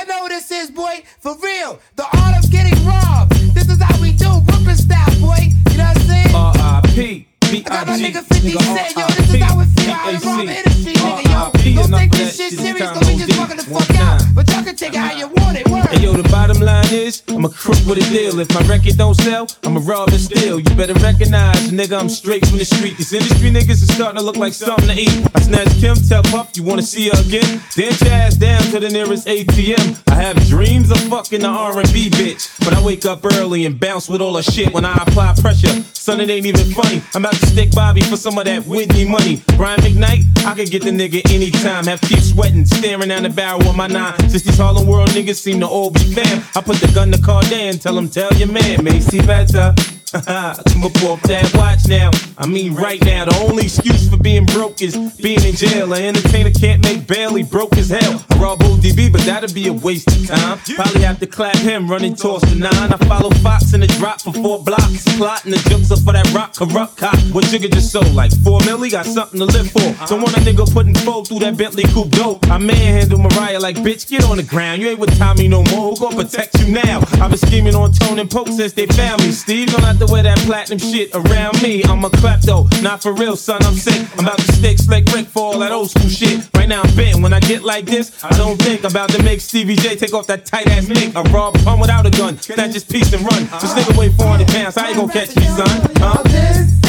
For 1.25 1.35
real. 1.39 1.81
The 1.97 2.05
art 2.05 2.37
of 2.37 2.51
getting 2.51 2.77
robbed. 2.85 3.33
This 3.57 3.71
is 3.71 3.81
how 3.81 3.99
we 3.99 4.13
do. 4.13 4.29
Brooklyn 4.45 4.77
style, 4.77 5.09
boy. 5.25 5.49
You 5.73 5.79
know 5.79 5.89
what 5.89 5.97
I'm 5.97 6.03
saying? 6.05 6.35
R.I.P. 6.37 7.27
I 7.41 7.61
got 7.61 7.87
my 7.87 7.97
nigga 7.97 8.21
50 8.21 8.51
Cent, 8.53 8.97
yo, 8.97 9.07
this 9.09 9.33
is 9.33 9.41
how 9.41 9.61
it 9.61 9.69
feel 9.73 9.93
out 9.95 10.13
in 10.13 10.21
rob 10.21 10.41
industry, 10.41 10.93
nigga, 10.93 11.25
yo. 11.25 11.81
Don't 11.81 11.99
take 11.99 12.11
this 12.13 12.37
shit 12.37 12.53
serious, 12.53 12.91
cause 12.91 13.09
we 13.09 13.17
just 13.17 13.33
fucking 13.33 13.57
the 13.57 13.63
fuck 13.63 13.97
out. 13.97 14.21
But 14.35 14.51
y'all 14.51 14.65
can 14.65 14.77
take 14.77 14.93
it 14.93 14.99
how 14.99 15.13
you 15.17 15.29
want 15.29 15.57
it, 15.57 15.69
word. 15.69 15.87
Hey 15.87 16.03
yo, 16.03 16.13
the 16.13 16.29
bottom 16.29 16.61
line 16.61 16.84
is, 16.95 17.23
I'm 17.29 17.45
a 17.45 17.49
crook 17.49 17.79
with 17.87 17.99
a 17.99 18.07
deal. 18.11 18.39
If 18.39 18.55
my 18.55 18.63
record 18.67 18.97
don't 18.97 19.15
sell, 19.15 19.47
I'm 19.65 19.77
a 19.77 19.81
rob 19.81 20.09
and 20.09 20.21
steal. 20.21 20.59
You 20.59 20.71
better 20.77 20.95
recognize, 20.95 21.71
nigga, 21.71 21.99
I'm 21.99 22.09
straight 22.09 22.47
from 22.47 22.59
the 22.59 22.65
street. 22.65 22.97
These 22.97 23.13
industry 23.13 23.51
niggas 23.51 23.83
is 23.83 23.93
starting 23.95 24.19
to 24.19 24.25
look 24.25 24.37
like 24.37 24.53
something 24.53 24.89
to 24.89 24.95
eat. 24.95 25.15
I 25.35 25.41
snatched 25.41 25.81
Kim, 25.81 25.97
tell 25.97 26.23
Puff, 26.23 26.57
you 26.57 26.63
wanna 26.63 26.83
see 26.83 27.09
her 27.09 27.21
again? 27.21 27.61
Dance 27.75 28.01
your 28.01 28.13
ass 28.13 28.37
down 28.37 28.63
to 28.73 28.81
the 28.81 28.89
nearest 28.89 29.27
ATM. 29.27 30.03
I 30.09 30.15
have 30.15 30.37
dreams 30.47 30.91
of 30.91 31.01
fucking 31.09 31.41
the 31.41 31.49
R&B 31.49 32.11
bitch, 32.11 32.59
but 32.65 32.73
I 32.73 32.83
wake 32.83 33.05
up 33.05 33.25
early 33.25 33.67
and 33.67 33.79
bounce 33.79 34.09
with 34.09 34.21
all 34.21 34.35
the 34.35 34.43
shit 34.43 34.73
when 34.73 34.85
I 34.85 34.95
apply 34.95 35.35
pressure. 35.41 35.83
Son, 35.93 36.21
it 36.21 36.29
ain't 36.31 36.47
even 36.47 36.71
funny. 36.73 37.03
I'm 37.15 37.25
about 37.25 37.35
to 37.35 37.47
stick 37.47 37.71
Bobby 37.73 38.03
for 38.03 38.17
some 38.17 38.37
of 38.39 38.45
that 38.45 38.67
Whitney 38.67 39.09
money. 39.09 39.43
Brian 39.57 39.81
McKnight, 39.81 40.45
I 40.45 40.55
could 40.55 40.71
get 40.71 40.83
the 40.83 40.91
nigga 40.91 41.23
anytime. 41.33 41.85
Have 41.87 42.01
keep 42.03 42.21
sweating, 42.21 42.67
staring 42.67 43.09
down 43.09 43.23
the 43.23 43.31
barrel 43.31 43.67
of 43.67 43.75
my 43.75 43.87
nine. 43.87 44.19
Since 44.29 44.43
these 44.43 44.59
Harlem 44.59 44.87
World 44.87 45.09
niggas 45.11 45.37
seem 45.37 45.61
to 45.61 45.67
all 45.67 45.91
be 45.91 46.01
fam, 46.13 46.45
I 46.55 46.61
put 46.61 46.77
the 46.87 46.95
gun 46.95 47.13
to 47.13 47.19
Cardan, 47.19 47.81
tell 47.81 47.97
him, 47.97 48.09
tell 48.09 48.33
your 48.35 48.49
man, 48.49 48.83
Macy 48.85 49.21
better. 49.21 49.75
Up 50.85 51.03
off 51.05 51.23
that 51.23 51.51
watch 51.55 51.89
now. 51.89 52.11
I 52.37 52.47
mean, 52.47 52.75
right 52.75 53.03
now, 53.05 53.25
the 53.25 53.35
only 53.49 53.65
excuse 53.65 54.09
for 54.09 54.19
being 54.19 54.45
broke 54.45 54.83
is 54.83 54.95
being 55.17 55.43
in 55.43 55.55
jail. 55.55 55.93
An 55.95 56.03
entertainer 56.05 56.51
can't 56.51 56.83
make 56.85 57.09
he 57.09 57.43
broke 57.43 57.77
as 57.79 57.89
hell. 57.89 58.23
I 58.31 58.39
rob 58.39 58.59
ODB, 58.61 59.11
but 59.11 59.23
that'd 59.23 59.55
be 59.55 59.69
a 59.69 59.73
waste 59.73 60.07
of 60.09 60.27
time. 60.29 60.59
Probably 60.77 61.03
have 61.03 61.19
to 61.21 61.27
clap 61.27 61.57
him, 61.57 61.91
running 61.91 62.15
toss 62.15 62.43
the 62.43 62.55
nine. 62.55 62.93
I 62.93 62.97
follow 63.09 63.31
Foxy 63.41 63.77
in 63.77 63.81
the 63.81 63.87
drop 63.87 64.21
for 64.21 64.33
four 64.35 64.63
blocks. 64.63 65.05
Plotting 65.17 65.53
the 65.53 65.59
jokes 65.71 65.91
up 65.91 66.01
for 66.01 66.13
that 66.13 66.31
rock 66.35 66.55
corrupt 66.55 66.99
cop. 66.99 67.17
What 67.33 67.45
Jigga 67.47 67.73
just 67.73 67.91
sold? 67.91 68.15
Like 68.15 68.31
four 68.45 68.61
milli, 68.61 68.91
got 68.91 69.07
something 69.07 69.41
to 69.41 69.47
live 69.47 69.71
for. 69.71 70.07
Don't 70.07 70.21
want 70.21 70.37
a 70.37 70.41
nigga 70.41 70.71
putting 70.73 70.95
four 70.95 71.25
through 71.25 71.41
that 71.41 71.57
Bentley 71.57 71.85
coupe 71.95 72.11
dope. 72.11 72.47
I 72.51 72.59
manhandle 72.59 73.19
Mariah 73.19 73.59
like, 73.59 73.77
bitch, 73.77 74.09
get 74.09 74.25
on 74.25 74.37
the 74.37 74.43
ground. 74.43 74.83
You 74.83 74.91
ain't 74.91 74.99
with 74.99 75.17
Tommy 75.19 75.49
no 75.49 75.63
more. 75.65 75.95
Who 75.95 75.97
gon' 75.97 76.15
protect 76.15 76.61
you 76.61 76.73
now? 76.73 77.01
I've 77.23 77.31
been 77.31 77.39
scheming 77.39 77.75
on 77.75 77.93
Tone 77.93 78.19
and 78.19 78.31
Poke 78.31 78.49
since 78.49 78.73
they 78.75 78.87
found 78.87 79.23
me. 79.23 79.31
Steve 79.31 79.71
don't 79.73 79.83
have 79.83 79.99
to 79.99 80.04
wear 80.07 80.23
that 80.23 80.39
platinum 80.39 80.79
shit 80.79 81.11
around 81.15 81.63
me. 81.63 81.83
I'm 81.85 82.05
a 82.05 82.11
klepto, 82.11 82.67
not 82.83 83.03
for 83.03 83.13
real, 83.13 83.37
son. 83.37 83.63
I'm 83.65 83.75
sick. 83.75 84.07
I'm 84.15 84.25
about 84.25 84.39
to 84.39 84.53
stick 84.53 84.79
Slick 84.79 85.07
Rick 85.13 85.27
for 85.27 85.43
all 85.43 85.59
that 85.61 85.73
old 85.73 85.91
school 85.91 86.09
shit. 86.09 86.49
Right 86.55 86.69
now 86.69 86.83
I'm 86.83 86.95
bent. 86.97 87.21
When 87.23 87.33
I 87.33 87.41
get 87.41 87.63
like 87.63 87.87
this, 87.87 88.23
I 88.25 88.31
don't 88.37 88.61
think 88.61 88.85
I'm 88.85 88.91
about 88.91 89.11
to 89.11 89.23
make 89.23 89.41
Stevie 89.41 89.77
J 89.77 89.97
take 89.97 90.15
off 90.15 90.27
that 90.27 90.47
tight 90.47 90.69
ass 90.69 90.89
nick. 90.89 91.15
I 91.17 91.23
rob 91.31 91.55
Pun 91.65 91.81
without 91.81 92.07
a 92.07 92.11
gun. 92.11 92.39
Snatch 92.39 92.75
his 92.75 92.85
piece 92.85 93.13
and 93.13 93.23
run. 93.23 93.45
This 93.61 93.73
nigga 93.75 93.97
weigh 93.99 94.11
400 94.11 94.49
pounds. 94.49 94.75
How 94.75 94.89
you 94.89 94.97
gon' 94.97 95.09
catch 95.09 95.37
me, 95.37 95.45
son? 95.45 95.91
Huh? 95.97 96.84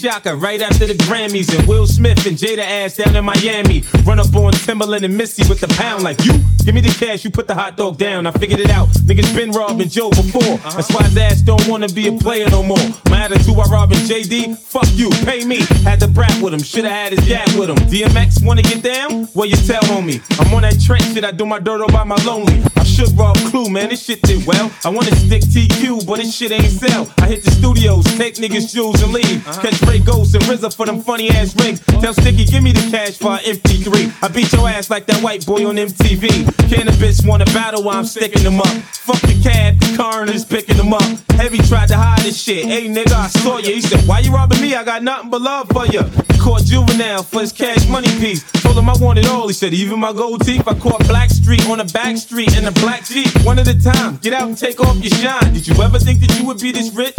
Shaka 0.00 0.34
right 0.34 0.60
after 0.62 0.86
the 0.86 0.94
Grammys. 0.94 1.56
And 1.56 1.68
Will 1.68 1.86
Smith 1.86 2.26
and 2.26 2.36
Jada 2.36 2.64
ass 2.64 2.96
down 2.96 3.14
in 3.14 3.24
Miami. 3.24 3.84
Run 4.04 4.18
up 4.18 4.34
on 4.34 4.52
Timberland 4.52 5.04
and 5.04 5.16
Missy 5.16 5.46
with 5.48 5.60
the 5.60 5.68
pound 5.68 6.02
like 6.02 6.24
you. 6.24 6.32
Give 6.64 6.74
me 6.74 6.80
the 6.80 6.88
cash, 6.98 7.24
you 7.24 7.30
put 7.30 7.46
the 7.46 7.54
hot 7.54 7.76
dog 7.76 7.96
down. 7.96 8.26
I 8.26 8.32
figured 8.32 8.60
it 8.60 8.70
out. 8.70 8.88
Niggas 9.06 9.34
been 9.34 9.50
robbing 9.50 9.88
Joe 9.88 10.10
before. 10.10 10.42
Uh-huh. 10.42 10.70
That's 10.76 10.92
why 10.92 11.04
his 11.04 11.16
ass 11.16 11.40
don't 11.42 11.66
wanna 11.68 11.88
be 11.88 12.08
a 12.08 12.12
player 12.12 12.48
no 12.50 12.62
more. 12.62 12.84
My 13.08 13.24
attitude 13.24 13.56
while 13.56 13.68
robbing 13.68 13.98
JD, 13.98 14.56
fuck 14.58 14.88
you, 14.94 15.10
pay 15.24 15.44
me. 15.44 15.60
Had 15.84 16.00
to 16.00 16.08
brat 16.08 16.34
with 16.42 16.52
him, 16.54 16.62
shoulda 16.62 16.88
had 16.88 17.12
his 17.12 17.26
dad 17.28 17.48
with 17.58 17.70
him. 17.70 17.76
DMX 17.76 18.44
wanna 18.44 18.62
get 18.62 18.82
down? 18.82 19.28
Well, 19.34 19.46
you 19.46 19.56
tell 19.56 19.82
homie. 19.82 20.20
I'm 20.40 20.52
on 20.54 20.62
that 20.62 20.80
trench 20.80 21.04
shit, 21.12 21.24
I 21.24 21.30
do 21.30 21.46
my 21.46 21.58
dirt 21.58 21.82
all 21.82 21.88
by 21.88 22.04
my 22.04 22.16
lonely. 22.24 22.62
I 22.76 22.84
should 22.84 23.16
rob 23.18 23.36
Clue, 23.50 23.68
man, 23.68 23.90
this 23.90 24.02
shit 24.04 24.22
did 24.22 24.46
well. 24.46 24.70
I 24.84 24.88
wanna 24.88 25.14
stick 25.16 25.42
TQ, 25.42 26.06
but 26.06 26.16
this 26.16 26.34
shit 26.34 26.52
ain't 26.52 26.64
sell. 26.64 27.12
I 27.18 27.28
hit 27.28 27.44
the 27.44 27.50
studios, 27.50 28.04
take 28.16 28.39
niggas' 28.40 28.72
jewels 28.72 29.02
and 29.02 29.12
leave. 29.12 29.44
Catch 29.44 29.80
Ray 29.82 30.00
Ghost 30.00 30.34
and 30.34 30.42
RZA 30.44 30.74
for 30.74 30.86
them 30.86 31.00
funny 31.00 31.30
ass 31.30 31.54
rings. 31.62 31.80
Tell 32.00 32.14
Sticky, 32.14 32.44
give 32.44 32.62
me 32.62 32.72
the 32.72 32.90
cash 32.90 33.18
for 33.18 33.32
an 33.32 33.40
MP3. 33.40 34.22
I 34.22 34.28
beat 34.28 34.52
your 34.52 34.68
ass 34.68 34.90
like 34.90 35.06
that 35.06 35.22
white 35.22 35.44
boy 35.46 35.66
on 35.66 35.76
MTV. 35.76 36.28
Canibus 36.68 37.26
wanna 37.26 37.44
battle 37.46 37.82
while 37.82 37.98
I'm 37.98 38.04
sticking 38.04 38.42
them 38.42 38.60
up. 38.60 38.66
Fuck 38.66 39.20
the 39.22 39.38
cab, 39.42 39.78
the 39.78 39.96
coroner's 39.96 40.44
picking 40.44 40.76
them 40.76 40.92
up. 40.92 41.02
Heavy 41.32 41.58
tried 41.58 41.88
to 41.88 41.96
hide 41.96 42.20
his 42.22 42.40
shit. 42.40 42.64
Hey 42.64 42.88
nigga, 42.88 43.12
I 43.12 43.28
saw 43.28 43.58
you. 43.58 43.74
He 43.74 43.80
said, 43.80 44.06
Why 44.06 44.20
you 44.20 44.32
robbing 44.32 44.60
me? 44.60 44.74
I 44.74 44.84
got 44.84 45.02
nothing 45.02 45.30
but 45.30 45.42
love 45.42 45.68
for 45.70 45.86
you. 45.86 46.02
Caught 46.40 46.64
Juvenile 46.64 47.22
for 47.22 47.40
his 47.40 47.52
Cash 47.52 47.86
Money 47.88 48.08
piece. 48.18 48.42
Told 48.62 48.78
him 48.78 48.88
I 48.88 48.94
wanted 48.98 49.26
all. 49.26 49.46
He 49.46 49.54
said, 49.54 49.74
Even 49.74 49.98
my 49.98 50.12
gold 50.12 50.44
teeth. 50.44 50.66
I 50.66 50.74
caught 50.78 51.00
Blackstreet 51.02 51.68
on 51.68 51.80
a 51.80 51.84
back 51.84 52.16
street 52.16 52.56
in 52.56 52.64
a 52.64 52.72
black 52.72 53.04
Jeep. 53.04 53.28
One 53.44 53.58
at 53.58 53.68
a 53.68 53.78
time. 53.78 54.16
Get 54.18 54.32
out 54.32 54.48
and 54.48 54.56
take 54.56 54.80
off 54.80 54.96
your 54.96 55.10
shine. 55.10 55.52
Did 55.52 55.66
you 55.66 55.74
ever 55.82 55.98
think 55.98 56.20
that 56.20 56.38
you 56.38 56.46
would 56.46 56.60
be 56.60 56.72
this 56.72 56.92
rich? 56.94 57.14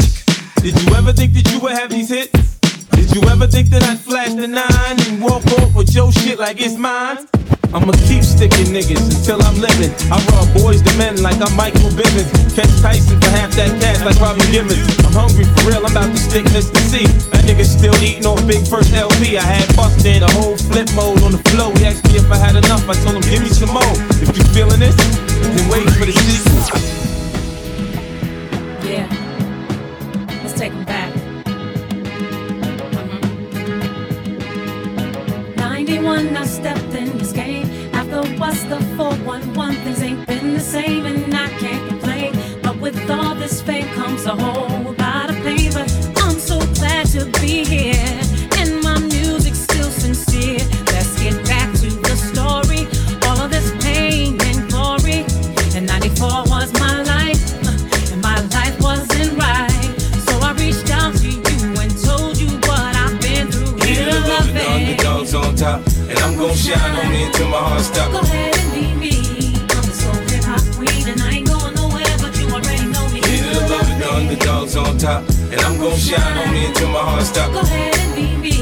Did 0.61 0.77
you 0.77 0.93
ever 0.93 1.11
think 1.11 1.33
that 1.33 1.49
you 1.49 1.57
would 1.59 1.73
have 1.73 1.89
these 1.89 2.09
hits? 2.09 2.37
Did 2.93 3.09
you 3.17 3.21
ever 3.33 3.47
think 3.49 3.73
that 3.73 3.81
I'd 3.81 3.97
flash 3.97 4.37
the 4.37 4.45
nine 4.45 4.97
and 5.09 5.17
walk 5.17 5.41
off 5.57 5.73
with 5.73 5.89
your 5.89 6.13
shit 6.13 6.37
like 6.37 6.61
it's 6.61 6.77
mine? 6.77 7.25
I'ma 7.73 7.97
keep 8.05 8.21
sticking 8.21 8.69
niggas 8.69 9.01
until 9.09 9.41
I'm 9.41 9.57
living. 9.57 9.89
I 10.13 10.21
rob 10.29 10.45
Boyz 10.53 10.85
II 10.85 11.01
Men 11.01 11.17
like 11.25 11.41
I'm 11.41 11.49
Michael 11.57 11.89
Bivins. 11.97 12.29
Catch 12.53 12.69
Tyson 12.77 13.17
for 13.17 13.33
half 13.33 13.49
that 13.57 13.73
cash 13.81 14.05
like 14.05 14.21
Robin 14.21 14.45
Givens. 14.53 14.85
I'm 15.01 15.17
hungry 15.17 15.49
for 15.49 15.65
real, 15.65 15.81
I'm 15.81 15.97
about 15.97 16.13
to 16.13 16.21
stick 16.21 16.45
Mr. 16.53 16.77
C. 16.93 17.09
That 17.33 17.41
nigga 17.49 17.65
still 17.65 17.97
eating 17.97 18.29
on 18.29 18.37
Big 18.45 18.61
First 18.61 18.93
LP. 18.93 19.41
I 19.41 19.41
had 19.41 19.65
Busta 19.73 20.13
in 20.13 20.21
a 20.21 20.29
whole 20.37 20.61
Flipmode 20.69 21.25
on 21.25 21.33
the 21.33 21.41
flow. 21.49 21.73
He 21.81 21.89
asked 21.89 22.05
me 22.05 22.21
if 22.21 22.29
I 22.29 22.37
had 22.37 22.53
enough. 22.53 22.85
I 22.85 22.93
told 23.01 23.17
him, 23.17 23.25
give 23.25 23.41
me 23.41 23.49
some 23.49 23.73
more. 23.73 23.97
If 24.21 24.29
you 24.37 24.45
feeling 24.53 24.77
this, 24.77 24.93
then 25.41 25.65
wait 25.73 25.89
for 25.97 26.05
the 26.05 26.13
sequel. 26.13 26.77
Yeah. 28.85 29.20
Take 30.61 30.73
them 30.73 30.85
back. 30.85 31.15
91, 35.55 36.37
I 36.37 36.45
stepped 36.45 36.93
in 36.93 37.17
this 37.17 37.31
game. 37.31 37.67
After 37.95 38.21
what's 38.37 38.61
the 38.65 38.79
411, 38.95 39.75
things 39.81 40.03
ain't 40.03 40.27
been 40.27 40.53
the 40.53 40.59
same, 40.59 41.07
and 41.07 41.33
I 41.33 41.47
can't 41.57 41.89
complain. 41.89 42.35
But 42.61 42.77
with 42.77 43.09
all 43.09 43.33
this 43.33 43.59
fame 43.63 43.87
comes 43.95 44.27
a 44.27 44.35
whole 44.35 44.93
lot 44.99 45.31
of 45.31 45.37
pain. 45.37 45.71
But 45.73 45.91
I'm 46.17 46.37
so 46.37 46.59
glad 46.75 47.07
to 47.07 47.25
be 47.41 47.65
here, 47.65 48.20
I'm 66.21 66.37
gon' 66.37 66.55
shine 66.55 66.95
on 66.95 67.11
me 67.11 67.25
until 67.25 67.49
my 67.49 67.57
heart 67.57 67.81
stops. 67.81 68.11
Go 68.13 68.19
ahead 68.21 68.57
and 68.57 68.73
be 68.73 68.93
me. 68.93 69.13
I'm 69.73 69.85
the 69.85 69.93
soul 69.93 70.13
hip 70.29 70.43
hop 70.43 70.61
queen, 70.75 71.07
and 71.09 71.21
I 71.21 71.29
ain't 71.41 71.47
going 71.47 71.73
nowhere, 71.75 72.15
but 72.21 72.37
you 72.39 72.47
already 72.49 72.85
know 72.93 73.09
me. 73.09 73.21
Here 73.25 73.53
to 73.53 73.59
love 73.71 73.87
the 73.99 74.07
underdogs 74.13 74.75
on 74.75 74.97
top. 74.97 75.27
And 75.51 75.59
I'm 75.61 75.77
gon' 75.79 75.97
shine 75.97 76.37
on 76.37 76.53
me 76.53 76.65
until 76.67 76.89
my 76.89 76.99
heart 76.99 77.23
stops. 77.23 77.53
Go 77.53 77.61
ahead 77.61 77.97
and 77.97 78.15
be 78.15 78.27
me. 78.37 78.55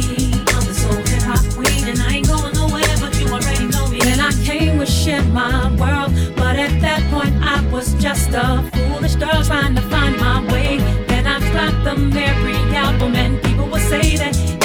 I'm 0.55 0.65
the 0.65 0.73
soul 0.73 0.95
hip 0.95 1.23
hop 1.23 1.43
queen, 1.53 1.87
and 1.89 1.99
I 1.99 2.15
ain't 2.15 2.27
going 2.27 2.53
nowhere, 2.53 2.95
but 2.99 3.13
you 3.19 3.27
already 3.27 3.67
know 3.67 3.87
me. 3.87 3.99
Then 3.99 4.19
I 4.19 4.31
came 4.43 4.77
with 4.77 4.89
shit 4.89 5.25
my 5.27 5.69
world, 5.75 6.11
but 6.35 6.55
at 6.55 6.79
that 6.81 7.01
point 7.11 7.35
I 7.43 7.59
was 7.71 7.93
just 7.95 8.29
a 8.31 8.63
foolish 8.73 9.15
girl 9.15 9.43
trying 9.43 9.75
to 9.75 9.81
find 9.93 10.17
my 10.17 10.41
way. 10.51 10.77
Then 11.07 11.27
I 11.27 11.39
dropped 11.51 11.83
the 11.83 11.95
Mary 11.95 12.55
album, 12.75 13.15
and 13.15 13.41
people 13.43 13.67
would 13.67 13.81
say 13.81 14.15
that 14.15 14.58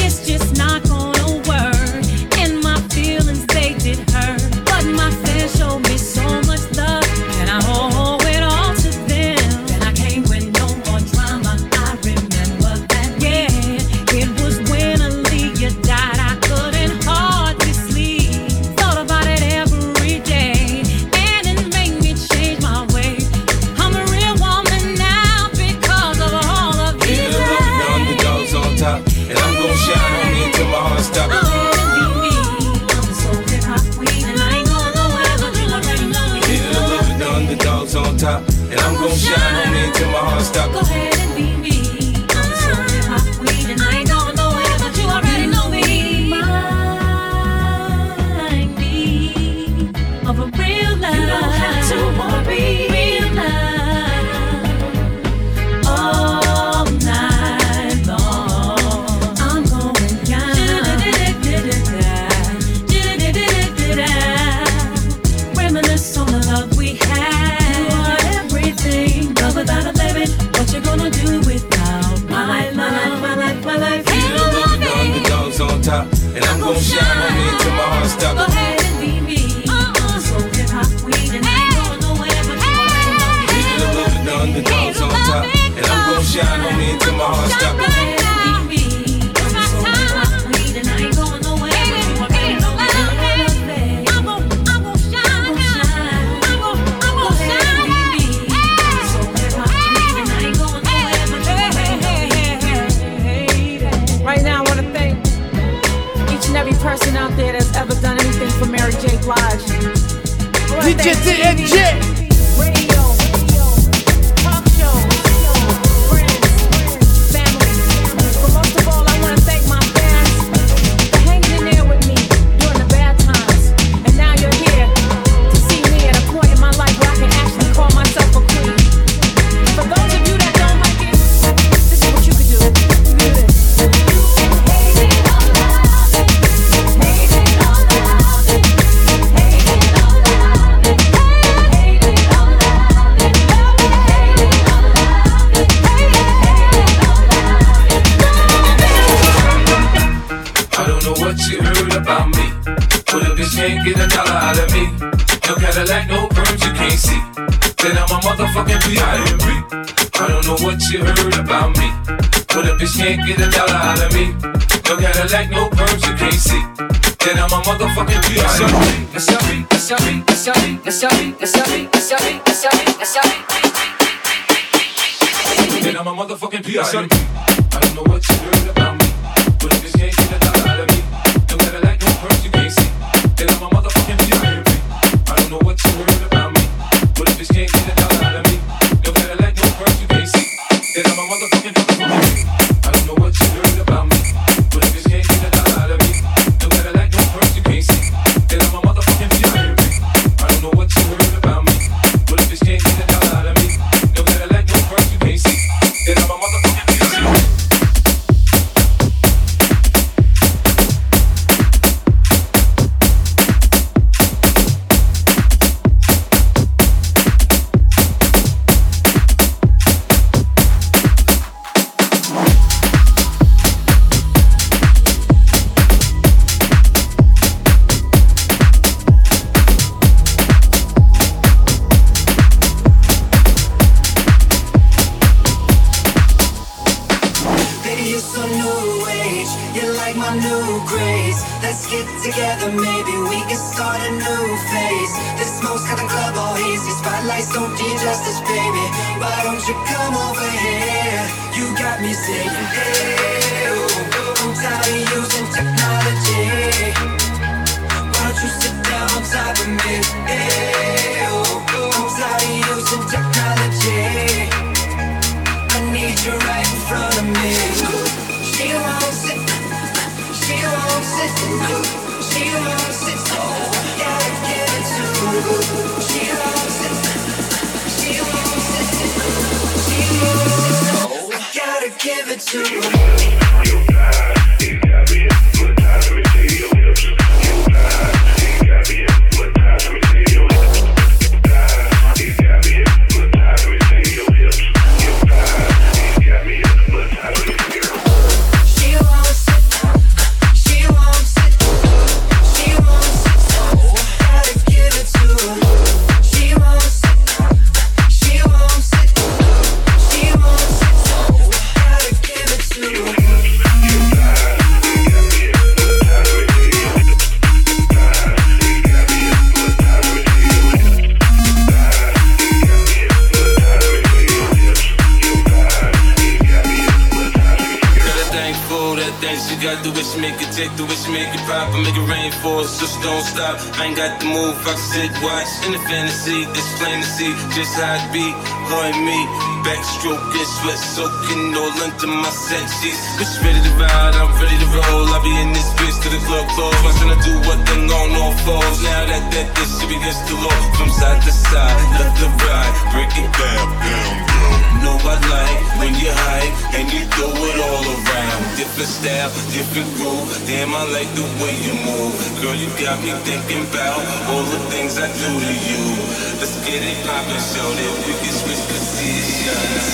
see, 336.25 336.49
it's 336.57 336.73
plain 336.81 337.05
to 337.05 337.09
see 337.21 337.33
just 337.53 337.77
how 337.77 338.01
it 338.01 338.09
be. 338.09 338.25
Her 338.25 338.97
me. 338.97 339.05
me, 339.05 339.21
and 339.69 340.49
sweat 340.57 340.81
soaking 340.81 341.53
all 341.53 341.77
into 341.85 342.09
my 342.09 342.33
sexies. 342.33 342.97
Bitch, 343.21 343.37
ready 343.45 343.61
to 343.61 343.73
ride, 343.77 344.17
I'm 344.17 344.33
ready 344.41 344.57
to 344.57 344.69
roll. 344.73 345.05
I 345.13 345.21
be 345.21 345.33
in 345.37 345.53
this 345.53 345.69
bitch 345.77 345.97
to 346.01 346.09
the 346.09 346.21
club 346.25 346.49
close. 346.57 346.77
Watching 346.81 347.13
her 347.13 347.21
do 347.21 347.35
what 347.45 347.61
thing 347.69 347.93
on 347.93 348.17
all 348.17 348.33
fours. 348.45 348.79
Now 348.81 349.05
that 349.05 349.25
that 349.37 349.49
this 349.53 349.69
shit 349.77 349.89
begins 349.93 350.17
to 350.17 350.35
low 350.41 350.61
from 350.81 350.89
side 350.97 351.21
to 351.29 351.33
side, 351.33 351.77
left 352.01 352.17
to 352.25 352.29
right, 352.41 352.73
break 352.97 353.13
it 353.21 353.29
down, 353.37 353.69
down, 353.85 354.13
down. 354.25 354.75
Know 354.81 354.97
I 355.05 355.17
like 355.29 355.61
when 355.81 355.93
you 356.01 356.09
hide 356.09 356.53
and 356.77 356.89
you 356.89 357.05
throw 357.13 357.33
it 357.33 357.59
all 357.69 357.85
around. 357.85 358.41
Different 358.57 358.89
style, 358.89 359.31
different 359.53 359.89
groove. 360.01 360.29
Damn, 360.49 360.73
I 360.73 360.85
like 360.89 361.11
the 361.17 361.27
way 361.41 361.53
you 361.65 361.75
move. 361.85 362.17
Girl, 362.41 362.57
you 362.57 362.69
got 362.81 362.97
me 363.05 363.13
thinking 363.29 363.65
about 363.69 364.01
all 364.33 364.45
the 364.45 364.61
things 364.73 364.97
I 364.97 365.09
do 365.09 365.31
to 365.37 365.55
you. 365.69 366.14
Let's 366.39 366.55
get 366.65 366.83
it 366.83 366.99
poppin', 367.07 367.43
show 367.43 367.67
that 367.67 367.95
we 368.07 368.13
can 368.23 368.31
switch 368.31 368.63
positions. 368.71 369.87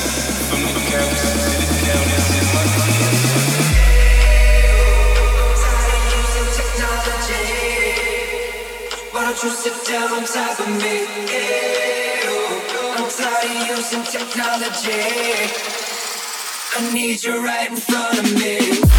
From 0.48 0.60
the 0.60 0.82
couch 0.92 1.16
to 1.16 1.28
the 1.32 1.66
down, 1.86 2.06
in 2.36 2.46
my 2.54 2.64
Why 9.12 9.22
don't 9.24 9.40
you 9.42 9.50
sit 9.50 9.76
down 9.88 10.12
on 10.12 10.24
top 10.24 10.60
of 10.60 10.68
me? 10.82 10.96
I'm 12.96 13.08
tired 13.08 13.48
of 13.48 13.78
using 13.78 14.04
technology. 14.04 15.02
I 16.76 16.92
need 16.92 17.24
you 17.24 17.42
right 17.44 17.70
in 17.70 17.76
front 17.76 18.18
of 18.18 18.24
me. 18.34 18.89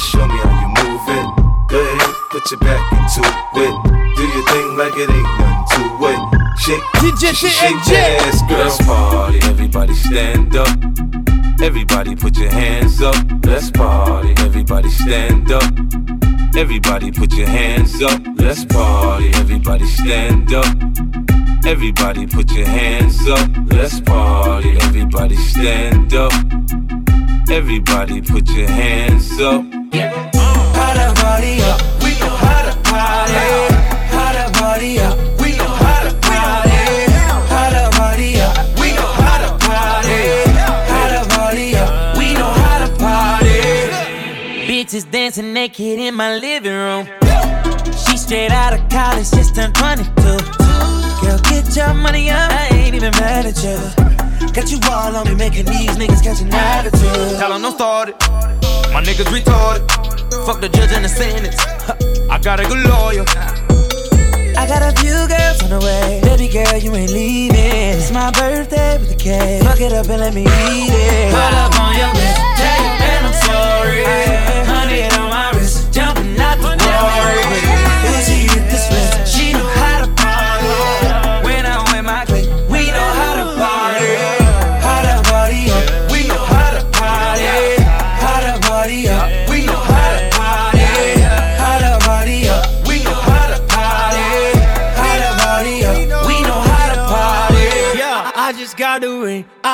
Show 0.00 0.26
me 0.26 0.36
how 0.38 0.60
you 0.62 0.68
move 0.68 1.08
it. 1.08 1.28
Go 1.68 1.78
ahead, 1.80 2.14
put 2.30 2.50
your 2.50 2.60
back 2.60 2.92
into 2.92 3.20
it. 3.20 3.74
Do 4.16 4.22
your 4.22 4.44
thing 4.48 4.76
like 4.76 4.94
it 4.96 5.10
ain't 5.10 5.38
nothing 5.38 5.64
to 5.74 6.06
it. 6.06 6.20
Shake, 6.58 6.82
DJ 7.00 7.34
sh- 7.34 7.46
sh- 7.46 7.58
shake 7.58 7.84
that 7.86 8.26
ass, 8.26 8.42
girl. 8.48 8.58
Let's 8.58 8.78
party, 8.84 9.38
everybody 9.42 9.94
stand 9.94 10.56
up. 10.56 10.68
Everybody 11.60 12.16
put 12.16 12.36
your 12.38 12.50
hands 12.50 13.02
up. 13.02 13.16
Let's 13.44 13.70
party, 13.70 14.34
everybody 14.38 14.88
stand 14.90 15.50
up. 15.50 15.64
Everybody 16.56 17.12
put 17.12 17.32
your 17.34 17.48
hands 17.48 18.00
up. 18.02 18.20
Let's 18.36 18.64
party, 18.64 19.30
everybody 19.34 19.86
stand 19.86 20.52
up. 20.52 20.66
Everybody 21.66 22.26
put 22.26 22.50
your 22.52 22.66
hands 22.66 23.26
up. 23.28 23.50
Let's 23.66 24.00
party, 24.00 24.76
everybody 24.80 25.36
stand 25.36 26.14
up. 26.14 26.32
Everybody 27.50 28.20
put 28.20 28.46
your 28.50 28.68
hands 28.68 29.40
up. 29.40 29.64
How 29.64 30.92
to 30.92 31.14
party 31.20 31.62
up, 31.62 31.80
we 32.04 32.10
know 32.20 32.36
how 32.36 32.62
to 32.70 32.76
party. 32.82 33.32
How 34.12 34.32
to 34.32 34.52
party 34.58 35.00
up, 35.00 35.16
we 35.40 35.56
know 35.56 35.64
how 35.64 36.08
to 36.08 36.14
party. 36.20 36.70
How 37.48 37.70
to 37.70 37.90
party 37.96 38.40
up, 38.40 38.78
we 38.78 38.92
know 38.92 39.12
how 39.22 39.38
to 39.44 39.66
party. 39.66 40.22
How 40.92 41.08
to 41.08 41.28
party 41.36 41.74
up, 41.74 42.18
we 42.18 42.34
know 42.34 42.52
how 42.52 42.86
to 42.86 42.96
party. 42.96 43.46
Bitches 44.68 45.10
dancing 45.10 45.54
naked 45.54 45.98
in 45.98 46.14
my 46.14 46.36
living 46.36 46.72
room. 46.72 47.08
She 47.96 48.18
straight 48.18 48.52
out 48.52 48.74
of 48.74 48.86
college, 48.90 49.30
just 49.30 49.54
turned 49.54 49.74
22. 49.74 50.12
Girl, 51.22 51.38
get 51.50 51.74
your 51.74 51.94
money 51.94 52.30
up. 52.30 52.52
I 52.52 52.68
ain't 52.72 52.94
even 52.94 53.12
mad 53.12 53.46
at 53.46 53.64
you. 53.64 54.17
Got 54.52 54.70
you 54.70 54.78
all 54.90 55.16
on 55.16 55.26
me, 55.26 55.34
making 55.34 55.66
these 55.66 55.96
niggas 55.96 56.22
catch 56.22 56.40
an 56.40 56.52
attitude. 56.52 57.38
Tell 57.38 57.52
'em 57.52 57.62
don't 57.62 57.74
start 57.74 58.08
it. 58.10 58.16
My 58.92 59.02
niggas 59.02 59.30
retarded. 59.34 59.82
Fuck 60.46 60.60
the 60.60 60.68
judge 60.68 60.92
and 60.92 61.04
the 61.04 61.08
sentence. 61.08 61.56
I 62.30 62.38
got 62.38 62.60
a 62.60 62.64
good 62.64 62.84
lawyer. 62.86 63.24
I 64.56 64.66
got 64.66 64.82
a 64.82 64.92
few 65.00 65.18
girls 65.28 65.62
on 65.62 65.70
the 65.70 65.80
way. 65.80 66.20
Baby 66.22 66.48
girl, 66.48 66.76
you 66.78 66.94
ain't 66.94 67.10
leaving. 67.10 67.56
It's 67.98 68.10
my 68.10 68.30
birthday 68.32 68.98
with 68.98 69.10
the 69.10 69.16
cake. 69.16 69.62
Fuck 69.62 69.80
it 69.80 69.92
up 69.92 70.08
and 70.08 70.20
let 70.20 70.34
me 70.34 70.42
eat 70.42 70.92
it. 70.92 71.30
Pull 71.32 71.56
up 71.64 71.78
on 71.80 71.96
your 71.96 72.12
bitch. 72.18 72.38
Tell 72.58 72.78
your 72.86 72.96
man 73.02 73.24
I'm 73.28 73.36
sorry. 73.46 74.04
Hundred 74.72 75.12
on 75.18 75.30
my 75.30 75.50
wrist. 75.52 75.92
Jumping 75.92 76.40
out 76.40 76.58
the 76.58 76.76
door. 76.76 77.67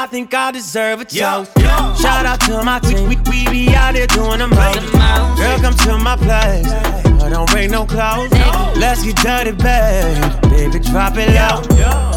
I 0.04 0.06
think 0.06 0.34
I 0.34 0.50
deserve 0.50 1.00
a 1.00 1.06
toast. 1.06 1.50
Shout 1.98 2.26
out 2.26 2.38
to 2.40 2.62
my 2.62 2.78
team. 2.78 3.08
We, 3.08 3.16
we 3.30 3.48
be 3.48 3.74
out 3.74 3.94
there 3.94 4.06
doing 4.06 4.38
the 4.38 4.48
most. 4.48 4.92
Girl, 5.40 5.58
come 5.60 5.72
to 5.72 5.96
my 5.96 6.14
place. 6.16 6.68
I 7.22 7.30
don't 7.30 7.48
bring 7.50 7.70
no 7.70 7.86
clothes. 7.86 8.30
Let's 8.76 9.02
get 9.02 9.16
dirty, 9.16 9.52
babe. 9.52 10.20
Baby, 10.50 10.80
drop 10.80 11.16
it 11.16 11.32
low. 11.32 11.64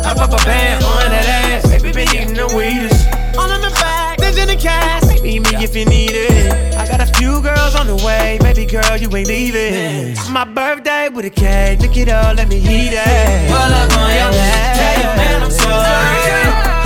Hop 0.03 0.17
up 0.17 0.33
a 0.33 0.43
band 0.43 0.83
on 0.83 1.11
that 1.11 1.63
ass. 1.63 1.71
Baby, 1.71 1.93
been 1.93 2.09
eating 2.09 2.33
the 2.33 2.47
weedest. 2.53 3.07
All 3.39 3.49
in 3.49 3.61
the 3.61 3.69
back, 3.79 4.17
there's 4.17 4.37
in 4.37 4.49
the 4.49 4.57
cash. 4.57 5.21
Meet 5.21 5.49
me 5.49 5.63
if 5.63 5.73
you 5.73 5.85
need 5.85 6.11
it. 6.11 6.75
I 6.75 6.85
got 6.89 6.99
a 6.99 7.07
few 7.13 7.41
girls 7.41 7.73
on 7.73 7.87
the 7.87 7.95
way. 8.05 8.37
Baby 8.41 8.65
girl, 8.65 8.97
you 8.97 9.07
ain't 9.15 9.29
leaving. 9.29 10.13
My 10.29 10.43
birthday 10.43 11.07
with 11.07 11.23
a 11.23 11.29
cake. 11.29 11.79
Look 11.79 11.95
it 11.95 12.09
up, 12.09 12.35
let 12.35 12.49
me 12.49 12.57
eat 12.57 12.91
it. 12.91 13.47
Pull 13.47 13.55
up 13.55 13.91
on 13.97 14.11
your 14.13 14.31
back. 14.31 14.75
Tell 14.75 15.07
your 15.07 15.15
man 15.15 15.43
I'm 15.43 15.51
sorry. 15.51 16.76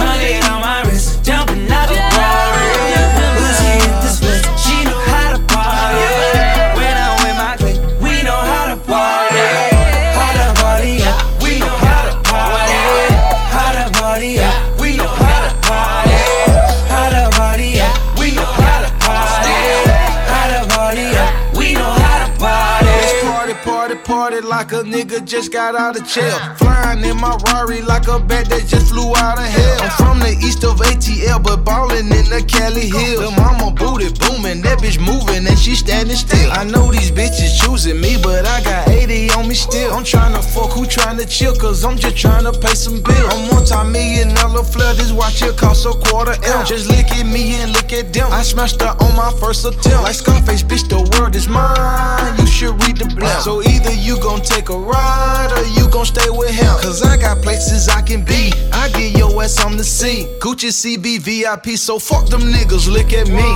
Nigga 25.11 25.25
just 25.25 25.51
got 25.51 25.75
out 25.75 25.99
of 25.99 26.07
jail. 26.07 26.37
Flying 26.57 27.03
in 27.03 27.17
my 27.17 27.37
Rari 27.47 27.81
like 27.81 28.07
a 28.07 28.19
bat 28.19 28.47
that 28.49 28.65
just 28.67 28.91
flew 28.91 29.13
out 29.17 29.37
of 29.37 29.45
hell. 29.45 29.81
I'm 29.81 29.91
from 29.91 30.19
the 30.19 30.31
east 30.45 30.63
of 30.63 30.79
ATL, 30.79 31.43
but 31.43 31.63
ballin' 31.65 32.11
in 32.11 32.25
the 32.29 32.43
Cali 32.47 32.87
Hills. 32.87 33.19
The 33.19 33.31
mama 33.35 33.71
booty 33.71 34.09
booming, 34.19 34.61
that 34.61 34.79
bitch 34.79 34.99
moving 34.99 35.47
and 35.47 35.57
she 35.57 35.75
standin' 35.75 36.15
still. 36.15 36.51
I 36.51 36.63
know 36.63 36.91
these 36.91 37.11
bitches 37.11 37.59
choosing 37.59 37.99
me, 37.99 38.17
but 38.21 38.45
I 38.45 38.63
got 38.63 38.87
80 38.87 39.31
on 39.31 39.47
me 39.47 39.55
still. 39.55 39.93
I'm 39.93 40.03
tryna 40.03 40.43
fuck 40.43 40.71
who 40.71 40.85
tryna 40.85 41.27
chill, 41.27 41.55
cause 41.55 41.83
I'm 41.83 41.97
just 41.97 42.15
tryna 42.15 42.53
pay 42.61 42.75
some 42.75 43.01
bills. 43.01 43.33
I'm 43.33 43.49
multi-million 43.51 44.33
dollar 44.35 44.63
flood, 44.63 44.97
this 44.97 45.11
watch 45.11 45.41
here 45.41 45.53
cost 45.53 45.85
a 45.85 45.91
quarter 45.91 46.35
M. 46.43 46.65
Just 46.65 46.87
look 46.87 47.11
at 47.11 47.25
me 47.25 47.55
and 47.61 47.73
look 47.73 47.91
at 47.91 48.13
them. 48.13 48.31
I 48.31 48.43
smashed 48.43 48.81
her 48.81 48.95
on 48.99 49.15
my 49.15 49.31
first 49.39 49.65
attempt. 49.65 50.03
Like 50.03 50.15
Scarface, 50.15 50.63
bitch, 50.63 50.87
the 50.87 51.01
world 51.17 51.35
is 51.35 51.47
mine. 51.47 52.39
You 52.39 52.47
should 52.47 52.75
read 52.83 52.97
the 52.97 53.07
blunt. 53.15 53.43
So 53.43 53.61
either 53.61 53.93
you 53.93 54.19
gon' 54.21 54.41
take 54.41 54.69
a 54.69 54.77
ride 54.77 55.00
ride 55.01 55.51
or 55.57 55.65
you 55.77 55.87
gon' 55.89 56.05
stay 56.05 56.29
with 56.29 56.51
him. 56.51 56.73
Cause 56.81 57.01
I 57.01 57.17
got 57.17 57.41
places 57.41 57.89
I 57.89 58.01
can 58.01 58.23
be. 58.23 58.51
I 58.71 58.89
get 58.89 59.17
your 59.17 59.31
ass 59.43 59.63
on 59.65 59.77
the 59.77 59.83
scene. 59.83 60.27
Gucci 60.39 60.71
CB 60.79 61.19
VIP, 61.19 61.77
so 61.77 61.99
fuck 61.99 62.27
them 62.27 62.41
niggas, 62.41 62.87
look 62.91 63.13
at 63.13 63.27
me. 63.27 63.49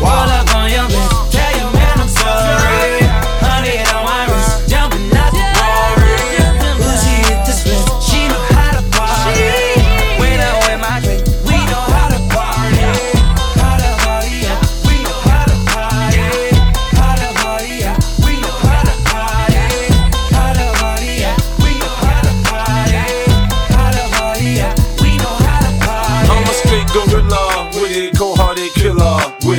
Wow. 0.00 0.24
Pull 0.24 0.30
up 0.38 0.54
on 0.56 0.70
your 0.70 0.86
bitch, 0.94 1.32
tell 1.32 1.52
your 1.58 1.72
man 1.72 2.00
I'm 2.00 2.08
sorry. 2.08 3.23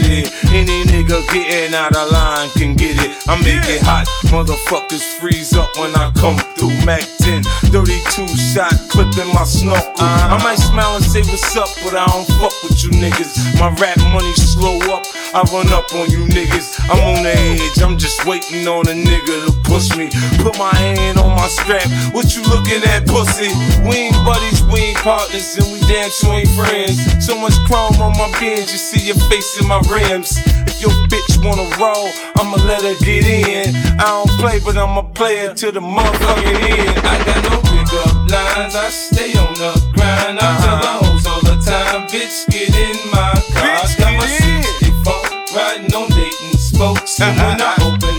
Any 0.06 0.86
nigga 0.86 1.26
getting 1.34 1.74
out 1.74 1.96
of 1.96 2.12
line 2.12 2.50
can 2.52 2.76
get 2.76 2.96
it. 3.02 3.12
I 3.28 3.36
make 3.42 3.66
it 3.66 3.82
hot. 3.82 4.06
Motherfuckers 4.30 5.02
freeze 5.18 5.54
up 5.54 5.70
when 5.78 5.96
I 5.96 6.12
come 6.12 6.38
through. 6.54 6.78
Mac 6.86 7.02
10, 7.26 7.44
32 7.74 8.28
shot, 8.38 8.74
clipping 8.90 9.34
my 9.34 9.44
snorkel. 9.44 9.82
Uh-huh. 9.98 10.36
I 10.36 10.44
might 10.44 10.62
smile 10.62 10.96
and 10.96 11.04
say 11.04 11.22
what's 11.26 11.58
up, 11.58 11.70
but 11.84 11.98
I 11.98 12.06
don't 12.06 12.28
fuck 12.38 12.54
with 12.62 12.84
you 12.84 12.92
niggas. 12.92 13.60
My 13.60 13.74
rap 13.82 13.98
money 14.14 14.34
slow 14.34 14.78
up. 14.94 15.06
I 15.34 15.42
run 15.52 15.68
up 15.74 15.92
on 15.96 16.08
you 16.10 16.24
niggas. 16.32 16.80
I'm 16.88 17.02
on 17.02 17.24
the 17.24 17.34
edge. 17.34 17.82
I'm 17.82 17.98
just 17.98 18.26
waiting 18.26 18.68
on 18.68 18.88
a 18.88 18.96
nigga 18.96 19.50
to 19.50 19.52
push 19.66 19.92
me. 19.98 20.08
Put 20.40 20.58
my 20.58 20.74
hand 20.76 21.18
on 21.18 21.36
my 21.36 21.48
strap. 21.48 21.84
What 22.14 22.36
you 22.38 22.44
looking 22.48 22.80
at, 22.88 23.06
pussy? 23.10 23.52
We 23.84 24.08
ain't 24.08 24.16
buddies, 24.24 24.64
we 24.70 24.94
ain't 24.94 25.02
partners, 25.04 25.58
and 25.58 25.68
we 25.74 25.82
damn 25.92 26.10
sure 26.10 26.34
ain't 26.40 26.50
friends. 26.56 27.02
So 27.26 27.36
much 27.36 27.58
chrome 27.68 28.00
on 28.00 28.14
my 28.16 28.32
bench, 28.40 28.72
you 28.72 28.80
see 28.80 29.08
your 29.12 29.20
face 29.28 29.60
in 29.60 29.68
my 29.68 29.82
rims. 29.96 30.38
If 30.68 30.82
your 30.82 30.92
bitch 31.08 31.40
wanna 31.44 31.68
roll, 31.80 32.10
I'ma 32.36 32.58
let 32.68 32.84
her 32.84 32.98
get 33.06 33.26
in. 33.26 33.76
I 34.00 34.06
don't 34.12 34.32
play, 34.40 34.60
but 34.60 34.78
I'ma 34.78 35.04
play 35.20 35.46
it 35.46 35.56
to 35.58 35.72
the 35.72 35.80
motherfucking 35.80 36.60
end. 36.76 37.00
I 37.08 37.16
got 37.24 37.42
no 37.50 37.58
pickup 37.72 38.16
lines, 38.30 38.76
I 38.76 38.90
stay 38.90 39.32
on 39.40 39.54
the 39.56 39.72
grind. 39.96 40.40
I 40.40 40.48
tell 40.60 40.78
the 40.84 40.92
uh-huh. 40.92 41.06
hoes 41.06 41.26
all 41.28 41.42
the 41.42 41.58
time, 41.64 42.08
bitch, 42.12 42.46
get 42.52 42.76
in 42.76 42.98
my 43.12 43.32
car. 43.56 43.72
I 43.72 43.96
got 43.98 44.14
my 44.20 44.28
64 44.28 45.56
riding 45.56 45.94
on 45.96 46.10
Dayton 46.10 46.58
spokes. 46.58 47.20
And 47.22 47.40
uh-huh. 47.40 47.48
when 47.48 47.62
I 47.62 47.74
open 47.88 48.15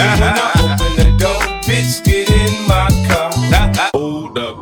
When 0.00 0.08
I 0.08 0.50
open 0.64 0.96
the 0.96 1.04
door, 1.18 1.42
bitch, 1.68 2.02
get 2.02 2.30
in 2.30 2.66
my 2.66 2.88
car. 3.04 3.28
Hold 3.92 4.38
up. 4.38 4.56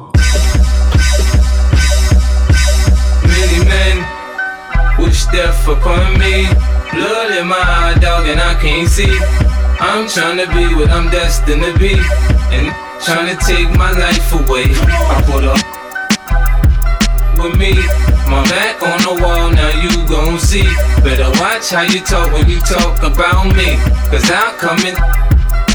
Many 3.22 3.60
men 3.70 3.96
wish 4.98 5.26
death 5.26 5.62
upon 5.68 6.18
me. 6.18 6.48
Blood 6.90 7.38
in 7.38 7.46
my 7.46 7.54
eye, 7.54 7.96
dog, 8.00 8.26
and 8.26 8.40
I 8.40 8.54
can't 8.60 8.88
see. 8.88 9.16
I'm 9.78 10.06
tryna 10.10 10.50
be 10.50 10.74
what 10.74 10.90
I'm 10.90 11.08
destined 11.08 11.62
to 11.62 11.78
be, 11.78 11.94
and 12.50 12.74
tryna 13.06 13.38
take 13.46 13.70
my 13.78 13.92
life 13.92 14.32
away. 14.34 14.66
I 14.66 15.22
put 15.24 15.44
up 15.44 15.62
with 17.38 17.56
me, 17.56 17.74
my 18.26 18.42
back 18.50 18.82
on 18.82 18.98
the 19.06 19.22
wall, 19.22 19.52
now 19.52 19.70
you 19.82 20.07
see. 20.38 20.66
Better 21.02 21.30
watch 21.40 21.70
how 21.70 21.82
you 21.82 22.00
talk 22.00 22.32
when 22.32 22.48
you 22.48 22.60
talk 22.60 23.02
about 23.02 23.46
me, 23.54 23.76
cause 24.10 24.30
I'm 24.30 24.54
coming 24.58 24.94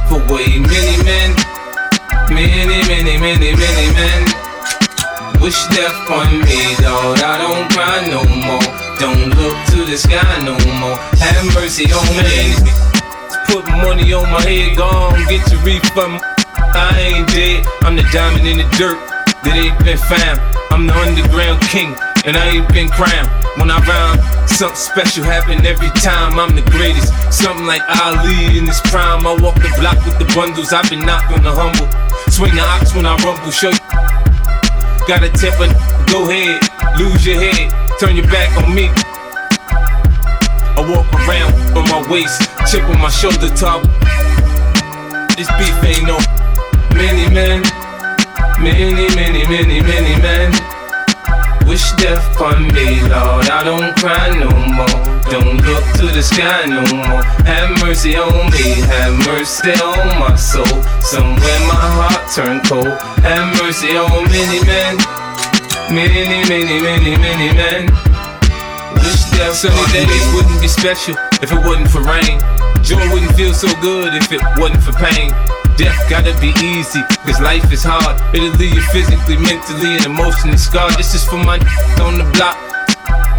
for 0.07 0.19
way 0.31 0.59
many 0.59 0.95
men, 1.03 1.35
many, 2.31 2.79
many, 2.87 3.19
many, 3.19 3.51
many 3.55 3.87
men. 3.93 4.21
Wish 5.41 5.59
death 5.75 6.09
on 6.09 6.39
me, 6.39 6.75
dog. 6.79 7.19
I 7.19 7.37
don't 7.43 7.67
cry 7.71 8.07
no 8.07 8.23
more. 8.47 8.67
Don't 8.99 9.35
look 9.35 9.57
to 9.75 9.83
the 9.83 9.97
sky 9.97 10.41
no 10.43 10.55
more. 10.79 10.97
Have 11.19 11.45
mercy 11.53 11.91
on 11.91 12.07
me. 12.15 12.55
Put 13.47 13.67
money 13.83 14.13
on 14.13 14.29
my 14.31 14.41
head, 14.41 14.77
gone, 14.77 15.19
get 15.27 15.43
your 15.51 15.61
refund. 15.63 16.21
I 16.55 16.97
ain't 16.97 17.27
dead, 17.27 17.65
I'm 17.81 17.95
the 17.95 18.03
diamond 18.11 18.47
in 18.47 18.57
the 18.57 18.75
dirt 18.77 19.12
that 19.43 19.55
ain't 19.55 19.77
been 19.83 19.99
found. 19.99 20.39
I'm 20.71 20.87
the 20.87 20.95
underground 20.95 21.61
king, 21.67 21.93
and 22.25 22.35
I 22.35 22.57
ain't 22.57 22.67
been 22.73 22.89
crowned. 22.89 23.29
When 23.59 23.69
I 23.69 23.77
rhyme, 23.85 24.17
something 24.47 24.75
special 24.75 25.23
happen 25.23 25.65
every 25.65 25.91
time. 26.01 26.39
I'm 26.39 26.55
the 26.55 26.65
greatest, 26.73 27.13
something 27.29 27.67
like 27.67 27.83
Ali 28.01 28.57
in 28.57 28.65
his 28.65 28.81
prime. 28.89 29.27
I 29.27 29.37
walk 29.37 29.55
the 29.61 29.69
block 29.77 30.01
with 30.07 30.17
the 30.17 30.25
bundles, 30.33 30.73
I've 30.73 30.89
been 30.89 31.05
knocked 31.05 31.29
on 31.31 31.43
the 31.43 31.53
humble. 31.53 31.85
Swing 32.31 32.55
the 32.55 32.65
ox 32.65 32.95
when 32.95 33.05
I 33.05 33.13
rumble, 33.21 33.51
show 33.51 33.69
you. 33.69 33.83
Got 35.05 35.21
a 35.21 35.29
temper, 35.35 35.67
go 36.09 36.25
ahead, 36.25 36.63
lose 36.97 37.21
your 37.27 37.37
head, 37.37 37.69
turn 37.99 38.15
your 38.15 38.25
back 38.31 38.49
on 38.57 38.73
me. 38.73 38.89
I 40.73 40.81
walk 40.81 41.05
around 41.27 41.53
on 41.77 41.85
my 41.91 42.01
waist, 42.09 42.49
chip 42.71 42.87
on 42.89 42.97
my 42.97 43.11
shoulder 43.11 43.51
top. 43.53 43.83
This 45.37 45.51
beef 45.59 45.77
ain't 45.83 46.07
no 46.07 46.17
many 46.95 47.29
men, 47.33 47.61
many, 48.59 49.07
many, 49.15 49.47
many, 49.47 49.81
many 49.81 50.21
men. 50.21 50.51
Wish 51.67 51.91
death 51.93 52.39
on 52.41 52.67
me, 52.73 53.01
Lord. 53.07 53.49
I 53.49 53.63
don't 53.63 53.95
cry 53.97 54.29
no 54.35 54.51
more. 54.75 55.13
Don't 55.31 55.57
look 55.63 55.83
to 55.97 56.07
the 56.11 56.21
sky 56.21 56.65
no 56.67 56.83
more. 56.93 57.23
Have 57.47 57.71
mercy 57.81 58.15
on 58.15 58.51
me, 58.51 58.83
have 58.91 59.15
mercy 59.25 59.71
on 59.81 60.19
my 60.19 60.35
soul. 60.35 60.83
Somewhere 61.01 61.59
my 61.65 61.79
heart 61.97 62.21
turned 62.35 62.63
cold. 62.67 62.93
Have 63.23 63.47
mercy 63.63 63.95
on 63.95 64.27
many 64.29 64.59
men, 64.67 64.97
many, 65.89 66.43
many, 66.49 66.81
many, 66.81 67.17
many 67.17 67.49
men. 67.55 67.87
Wish 68.99 69.23
death 69.31 69.55
Sunny 69.55 70.05
days 70.05 70.33
wouldn't 70.35 70.61
be 70.61 70.67
special 70.67 71.15
if 71.41 71.51
it 71.51 71.61
wasn't 71.65 71.89
for 71.89 72.01
rain. 72.03 72.39
Joy 72.83 73.01
wouldn't 73.13 73.33
feel 73.35 73.53
so 73.53 73.69
good 73.81 74.13
if 74.13 74.31
it 74.31 74.41
wasn't 74.59 74.83
for 74.83 74.91
pain. 74.93 75.31
Death 75.75 75.97
gotta 76.07 76.37
be 76.37 76.53
easy, 76.61 77.01
cause 77.25 77.41
life 77.41 77.65
is 77.73 77.81
hard. 77.81 78.21
It'll 78.35 78.53
leave 78.61 78.77
you 78.77 78.85
physically, 78.93 79.37
mentally, 79.41 79.97
and 79.97 80.05
emotionally 80.05 80.57
scarred. 80.57 80.93
This 81.01 81.17
is 81.17 81.25
for 81.25 81.41
my 81.41 81.57
on 81.97 82.21
the 82.21 82.29
block. 82.37 82.53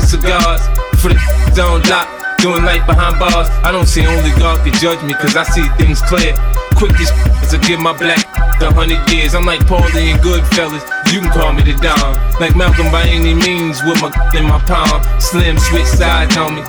Cigars 0.02 0.66
for 0.98 1.14
the 1.14 1.62
on 1.62 1.82
lock. 1.86 2.10
Doing 2.42 2.66
life 2.66 2.84
behind 2.90 3.22
bars. 3.22 3.48
I 3.62 3.70
don't 3.70 3.86
see 3.86 4.04
only 4.04 4.34
God 4.34 4.58
can 4.66 4.74
judge 4.82 4.98
me, 5.06 5.14
cause 5.14 5.36
I 5.36 5.44
see 5.44 5.62
things 5.78 6.02
clear. 6.02 6.34
Quickest 6.74 7.14
to 7.54 7.58
give 7.62 7.78
my 7.78 7.96
black 7.96 8.26
a 8.60 8.74
hundred 8.74 9.00
years. 9.14 9.34
I'm 9.34 9.46
like 9.46 9.60
Paulie 9.70 10.10
and 10.10 10.18
Goodfellas. 10.18 10.82
You 11.14 11.22
can 11.22 11.30
call 11.30 11.52
me 11.54 11.62
the 11.62 11.78
Don. 11.78 12.18
Like 12.42 12.56
Malcolm 12.56 12.90
by 12.90 13.06
any 13.06 13.32
means, 13.32 13.78
with 13.86 14.02
my 14.02 14.10
in 14.34 14.44
my 14.50 14.58
palm. 14.66 15.00
Slim 15.20 15.56
switch 15.56 15.86
sides 15.86 16.36
on 16.36 16.58
me. 16.58 16.62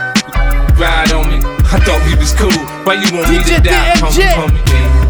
Ride 0.78 1.12
on 1.12 1.26
me. 1.34 1.42
I 1.74 1.82
thought 1.82 2.00
we 2.06 2.14
was 2.22 2.38
cool. 2.38 2.54
Why 2.86 3.02
you 3.02 3.10
want 3.18 3.34
me 3.34 3.42
to 3.50 3.58
die? 3.60 3.98
Homie, 3.98 4.30
homie, 4.38 5.05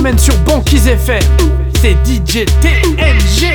semaine 0.00 0.18
sur 0.18 0.34
Banquise 0.46 0.88
FM, 0.88 1.22
c'est 1.78 1.92
DJ 2.06 2.46
TNG. 2.62 3.52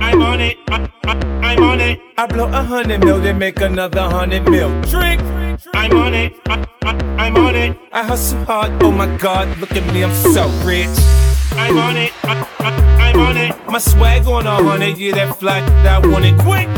I'm 0.00 0.22
on 0.22 0.40
it. 0.40 0.56
I, 0.70 0.88
I, 1.04 1.16
I'm 1.42 1.62
on 1.62 1.78
it. 1.78 2.00
I 2.16 2.26
blow 2.26 2.46
a 2.46 2.62
hundred 2.62 3.04
mil, 3.04 3.20
then 3.20 3.36
make 3.36 3.60
another 3.60 4.00
hundred 4.00 4.48
mil. 4.48 4.70
Drink. 4.90 5.20
I'm 5.74 5.94
on 5.94 6.14
it. 6.14 6.40
I, 6.48 6.64
I, 6.84 6.94
I'm 7.18 7.36
on 7.36 7.54
it. 7.54 7.76
I 7.92 8.02
hustle 8.02 8.42
hard. 8.46 8.72
Oh 8.82 8.90
my 8.90 9.14
God, 9.18 9.46
look 9.58 9.72
at 9.72 9.84
me, 9.92 10.02
I'm 10.02 10.14
so 10.32 10.48
rich. 10.64 10.88
I'm 11.52 11.76
on 11.76 11.98
it. 11.98 12.12
I, 12.24 12.48
I, 12.60 13.10
I'm 13.10 13.20
on 13.20 13.36
it. 13.36 13.54
My 13.68 13.78
swag 13.78 14.26
on 14.26 14.46
a 14.46 14.54
hundred, 14.54 14.96
yeah, 14.96 15.12
that 15.16 15.38
fly, 15.38 15.60
I 15.60 15.98
want 15.98 16.24
it 16.24 16.38
quick. 16.38 16.68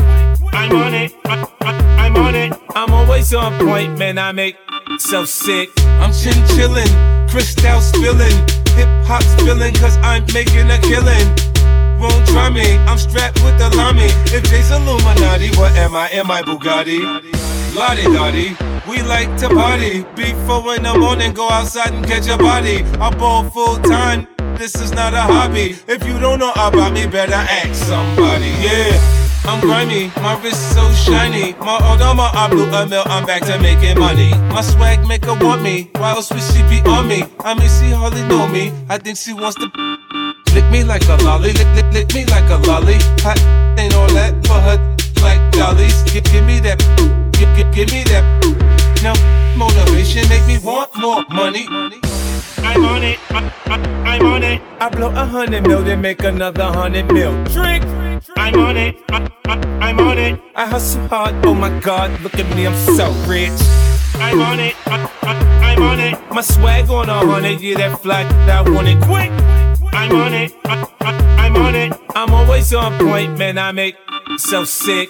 I'm 0.51 0.75
on 0.75 0.93
it. 0.93 1.15
I, 1.23 1.47
I, 1.61 2.05
I'm 2.05 2.17
on 2.17 2.35
it. 2.35 2.51
I'm 2.75 2.91
always 2.91 3.33
on 3.33 3.57
point, 3.65 3.97
man. 3.97 4.17
I 4.17 4.33
make 4.33 4.57
so 4.99 5.25
sick. 5.25 5.71
I'm 6.01 6.11
chin 6.11 6.33
chillin', 6.53 7.29
crystal 7.29 7.79
spillin', 7.81 8.49
hip 8.75 8.89
hop 9.05 9.23
spilling, 9.23 9.73
cause 9.75 9.97
I'm 9.97 10.25
making 10.33 10.69
a 10.69 10.79
killin' 10.79 11.49
Won't 11.99 12.27
try 12.27 12.49
me, 12.49 12.77
I'm 12.87 12.97
strapped 12.97 13.43
with 13.43 13.57
the 13.59 13.69
lami. 13.75 14.07
If 14.31 14.43
Jay's 14.49 14.71
Illuminati, 14.71 15.49
what 15.57 15.75
am 15.75 15.95
I? 15.95 16.07
Am 16.11 16.31
I 16.31 16.41
Bugatti? 16.41 17.01
Lottie 17.75 18.03
Dottie, 18.03 18.55
we 18.89 19.01
like 19.01 19.35
to 19.39 19.49
party. 19.49 20.05
Beat 20.15 20.35
four 20.47 20.75
in 20.75 20.83
the 20.83 20.97
morning, 20.97 21.33
go 21.33 21.49
outside 21.49 21.93
and 21.93 22.05
catch 22.05 22.27
a 22.29 22.37
body. 22.37 22.83
I 23.01 23.13
ball 23.15 23.49
full 23.49 23.77
time, 23.79 24.27
this 24.55 24.75
is 24.75 24.91
not 24.91 25.13
a 25.13 25.21
hobby. 25.21 25.75
If 25.87 26.07
you 26.07 26.17
don't 26.19 26.39
know 26.39 26.53
about 26.53 26.93
me, 26.93 27.05
better 27.05 27.33
ask 27.33 27.75
somebody. 27.75 28.47
Yeah. 28.63 29.28
I'm 29.49 29.59
grimy, 29.61 30.11
my 30.21 30.39
wrist 30.43 30.75
so 30.75 30.87
shiny. 30.93 31.53
My 31.53 31.81
old 31.81 31.99
Odama, 31.99 32.29
I 32.35 32.47
blew 32.51 32.69
a 32.69 32.85
mill, 32.85 33.01
I'm 33.07 33.25
back 33.25 33.41
to 33.45 33.57
making 33.57 33.97
money. 33.97 34.29
My 34.53 34.61
swag 34.61 35.07
make 35.07 35.25
her 35.25 35.33
want 35.33 35.63
me, 35.63 35.89
why 35.95 36.11
else 36.11 36.29
would 36.29 36.43
she 36.53 36.61
be 36.69 36.87
on 36.87 37.07
me? 37.07 37.23
I 37.39 37.55
mean, 37.55 37.67
she 37.67 37.89
hardly 37.89 38.21
know 38.27 38.47
me, 38.47 38.71
I 38.89 38.99
think 38.99 39.17
she 39.17 39.33
wants 39.33 39.57
to 39.57 39.65
lick 40.53 40.69
me 40.69 40.83
like 40.83 41.01
a 41.09 41.15
lolly, 41.25 41.53
lick, 41.53 41.67
lick, 41.73 41.91
lick 41.91 42.13
me 42.13 42.25
like 42.25 42.47
a 42.51 42.57
lolly. 42.67 42.99
Hot 43.25 43.39
ain't 43.79 43.95
all 43.95 44.11
that 44.13 44.37
for 44.45 44.61
her 44.61 44.77
like 45.23 45.41
dollies. 45.51 46.03
Give, 46.03 46.23
give 46.25 46.45
me 46.45 46.59
that, 46.59 46.77
give, 47.33 47.49
give, 47.57 47.73
give 47.73 47.91
me 47.91 48.03
that. 48.13 48.21
Now, 49.01 49.15
motivation 49.57 50.29
make 50.29 50.45
me 50.45 50.59
want 50.59 50.95
more 50.95 51.25
money. 51.31 51.65
I'm 52.59 52.85
on 52.85 53.03
it, 53.03 53.19
I, 53.31 53.51
I, 53.65 53.75
I'm 54.15 54.25
on 54.25 54.43
it. 54.43 54.61
I 54.79 54.89
blow 54.89 55.09
a 55.09 55.25
hundred 55.25 55.67
mil, 55.67 55.83
then 55.83 56.01
make 56.01 56.23
another 56.23 56.65
hundred 56.65 57.11
mil. 57.11 57.31
Drink. 57.45 57.83
I'm 58.37 58.59
on 58.59 58.77
it, 58.77 58.97
I, 59.11 59.29
I, 59.45 59.53
I'm 59.81 59.99
on 59.99 60.17
it. 60.17 60.41
I 60.55 60.65
hustle 60.65 61.07
hard, 61.07 61.35
oh 61.45 61.53
my 61.53 61.77
god, 61.79 62.19
look 62.21 62.35
at 62.35 62.55
me, 62.55 62.67
I'm 62.67 62.95
so 62.95 63.11
rich. 63.27 63.51
I'm 64.15 64.41
on 64.41 64.59
it. 64.59 64.75
I, 64.85 65.09
I, 65.21 65.71
I'm 65.71 65.81
on 65.81 65.99
it. 65.99 66.15
My 66.31 66.41
swag 66.41 66.89
on 66.89 67.09
a 67.09 67.19
hundred, 67.25 67.61
yeah, 67.61 67.77
that 67.77 68.01
fly, 68.01 68.23
I 68.23 68.61
want 68.69 68.87
it 68.87 69.01
quick. 69.01 69.31
I'm 69.93 70.11
on 70.15 70.33
it. 70.33 70.53
I, 70.65 70.85
I, 71.01 71.45
I'm 71.45 71.55
on 71.55 71.75
it. 71.75 71.93
I'm 72.15 72.33
always 72.33 72.73
on 72.73 72.97
point, 72.99 73.37
man. 73.37 73.57
I 73.57 73.71
make 73.71 73.95
so 74.37 74.65
sick. 74.65 75.09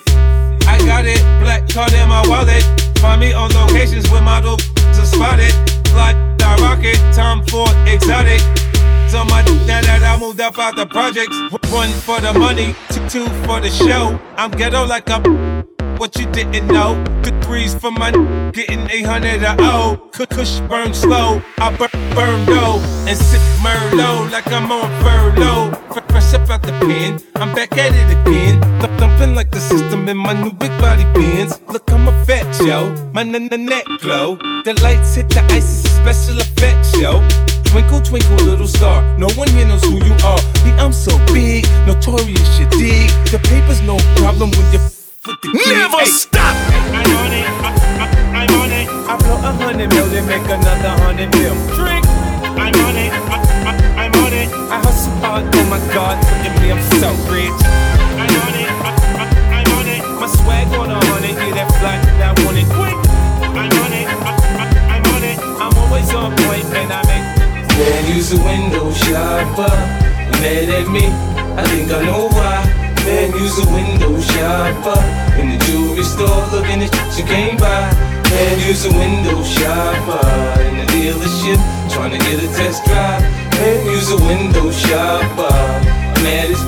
I 0.67 0.77
got 0.85 1.05
it, 1.05 1.19
black 1.41 1.67
card 1.69 1.91
in 1.93 2.07
my 2.07 2.25
wallet. 2.27 2.63
Find 2.99 3.19
me 3.19 3.33
on 3.33 3.49
locations 3.51 4.09
where 4.11 4.21
model 4.21 4.53
are 4.53 5.05
spotted. 5.05 5.53
Fly, 5.89 6.13
I 6.49 6.55
rocket, 6.61 6.97
Tom 7.13 7.45
Ford, 7.45 7.69
exotic. 7.87 8.41
So 9.09 9.23
my 9.25 9.41
now 9.67 9.81
that 9.81 10.01
I 10.03 10.17
moved 10.19 10.41
up 10.41 10.57
out 10.57 10.75
the 10.75 10.85
projects. 10.85 11.37
One 11.71 11.89
for 11.89 12.19
the 12.19 12.33
money, 12.33 12.75
two 13.09 13.25
for 13.45 13.59
the 13.59 13.69
show. 13.69 14.19
I'm 14.35 14.51
ghetto 14.51 14.85
like 14.85 15.07
a 15.09 15.19
what 15.99 16.17
you 16.17 16.25
didn't 16.31 16.67
know. 16.67 16.95
The 17.23 17.31
threes 17.43 17.75
for 17.75 17.91
my 17.91 18.11
getting 18.53 18.89
800 18.89 19.43
a 19.43 19.55
O. 19.59 19.97
Kush 20.11 20.59
burn 20.61 20.93
slow. 20.93 21.41
I 21.57 21.75
burn, 21.75 21.89
burn 22.15 22.45
low 22.45 22.79
and 23.07 23.17
sip 23.17 23.41
Merlot 23.61 24.31
like 24.31 24.47
I'm 24.51 24.71
on 24.71 24.89
furlough. 25.03 25.71
Fr- 25.93 25.99
Fresh 26.09 26.33
up 26.33 26.49
out 26.49 26.61
the 26.63 26.71
pen, 26.87 27.19
I'm 27.35 27.53
back 27.53 27.77
at 27.77 27.91
it 27.93 28.09
again. 28.21 28.61
Th- 28.79 28.91
Thumping 28.99 29.35
like 29.35 29.51
the 29.51 29.59
system 29.59 30.07
in 30.09 30.17
my 30.17 30.33
new 30.33 30.51
big 30.51 30.71
body 30.81 31.03
Benz. 31.13 31.59
Look, 31.67 31.91
I'm 31.91 32.07
a 32.07 32.25
fat 32.25 32.45
Joe, 32.65 32.89
my 33.13 33.21
n- 33.21 33.35
n- 33.35 33.65
neck 33.65 33.85
glow. 34.01 34.35
The 34.65 34.73
lights 34.81 35.15
hit 35.15 35.29
the 35.29 35.41
ice, 35.53 35.83
it's 35.83 35.85
a 35.85 35.89
special 36.01 36.37
effects 36.39 36.97
yo. 36.97 37.21
Twinkle, 37.65 38.01
twinkle, 38.01 38.35
little 38.45 38.67
star. 38.67 39.03
No 39.19 39.27
one 39.35 39.47
here 39.49 39.67
knows 39.67 39.83
who 39.83 39.97
you 40.03 40.13
are. 40.25 40.41
Me, 40.65 40.71
I'm 40.79 40.91
so 40.93 41.13
big, 41.27 41.65
notorious, 41.85 42.59
you 42.59 42.65
dig. 42.71 43.09
The 43.31 43.39
paper's 43.43 43.81
no 43.81 43.97
problem 44.15 44.49
with 44.51 44.71
kid. 44.71 44.98
Never 45.27 46.05
stop. 46.05 46.55
I'm 46.95 47.03
on 47.03 47.33
it. 47.35 47.43
I, 47.59 47.75
I, 47.99 48.39
I'm 48.39 48.53
on 48.55 48.71
it. 48.71 48.87
I 48.87 49.17
blow 49.19 49.35
a 49.35 49.51
hundred 49.51 49.91
mil, 49.91 50.07
then 50.07 50.25
make 50.31 50.47
another 50.47 50.95
hundred 51.03 51.27
mil. 51.35 51.51
Drink. 51.75 52.07
I'm 52.55 52.71
on 52.71 52.95
it. 52.95 53.11
I, 53.27 53.35
I, 53.67 54.07
I'm 54.07 54.15
on 54.15 54.31
it. 54.31 54.47
I 54.47 54.79
hustle 54.79 55.11
hard. 55.19 55.43
Oh 55.43 55.65
my 55.67 55.79
God, 55.91 56.15
look 56.23 56.47
at 56.47 56.55
me, 56.63 56.71
I'm 56.71 56.79
so 57.03 57.11
rich. 57.27 57.51
I'm 58.15 58.31
on 58.31 58.55
it. 58.63 58.71
I, 58.71 58.95
I, 59.19 59.59
I'm 59.59 59.71
on 59.75 59.87
it. 59.91 60.01
My 60.23 60.27
swag 60.39 60.71
on 60.79 60.87
a 60.87 60.95
hundred, 61.03 61.35
yeah, 61.35 61.51
that 61.51 61.67
fly, 61.83 61.99
I 61.99 62.31
want 62.47 62.55
it 62.55 62.69
quick. 62.71 62.95
I'm 63.43 63.75
on 63.75 63.91
it. 63.91 64.07
I, 64.07 64.31
I, 64.55 64.71
I'm 64.87 65.03
on 65.03 65.23
it. 65.27 65.37
I'm 65.59 65.75
always 65.83 66.13
on 66.15 66.31
point, 66.47 66.63
man. 66.71 66.95
I 66.95 67.03
make. 67.11 67.27
Man, 67.75 68.15
use 68.15 68.31
a 68.31 68.39
window 68.39 68.87
shopper. 68.95 69.67
Mad 70.39 70.71
at 70.71 70.87
me, 70.87 71.11
I 71.59 71.67
think 71.67 71.91
I 71.91 72.05
know 72.05 72.29
why. 72.31 72.78
Man, 73.05 73.31
use 73.33 73.57
a 73.59 73.65
window 73.71 74.19
shopper. 74.19 74.99
In 75.39 75.49
the 75.51 75.57
jewelry 75.65 76.03
store, 76.03 76.45
looking 76.51 76.83
at 76.83 76.91
shit 76.93 77.19
you 77.19 77.25
can't 77.25 77.59
buy. 77.59 77.91
Man, 78.29 78.59
use 78.67 78.85
a 78.85 78.91
window 78.91 79.43
shopper. 79.43 80.25
In 80.67 80.77
the 80.77 80.85
dealership, 80.91 81.59
trying 81.91 82.11
to 82.11 82.19
get 82.19 82.43
a 82.43 82.47
test 82.55 82.85
drive. 82.85 83.21
Man, 83.59 83.85
use 83.85 84.11
a 84.11 84.17
window 84.17 84.71
shopper. 84.71 85.55
Mad 86.23 86.51
as 86.51 86.61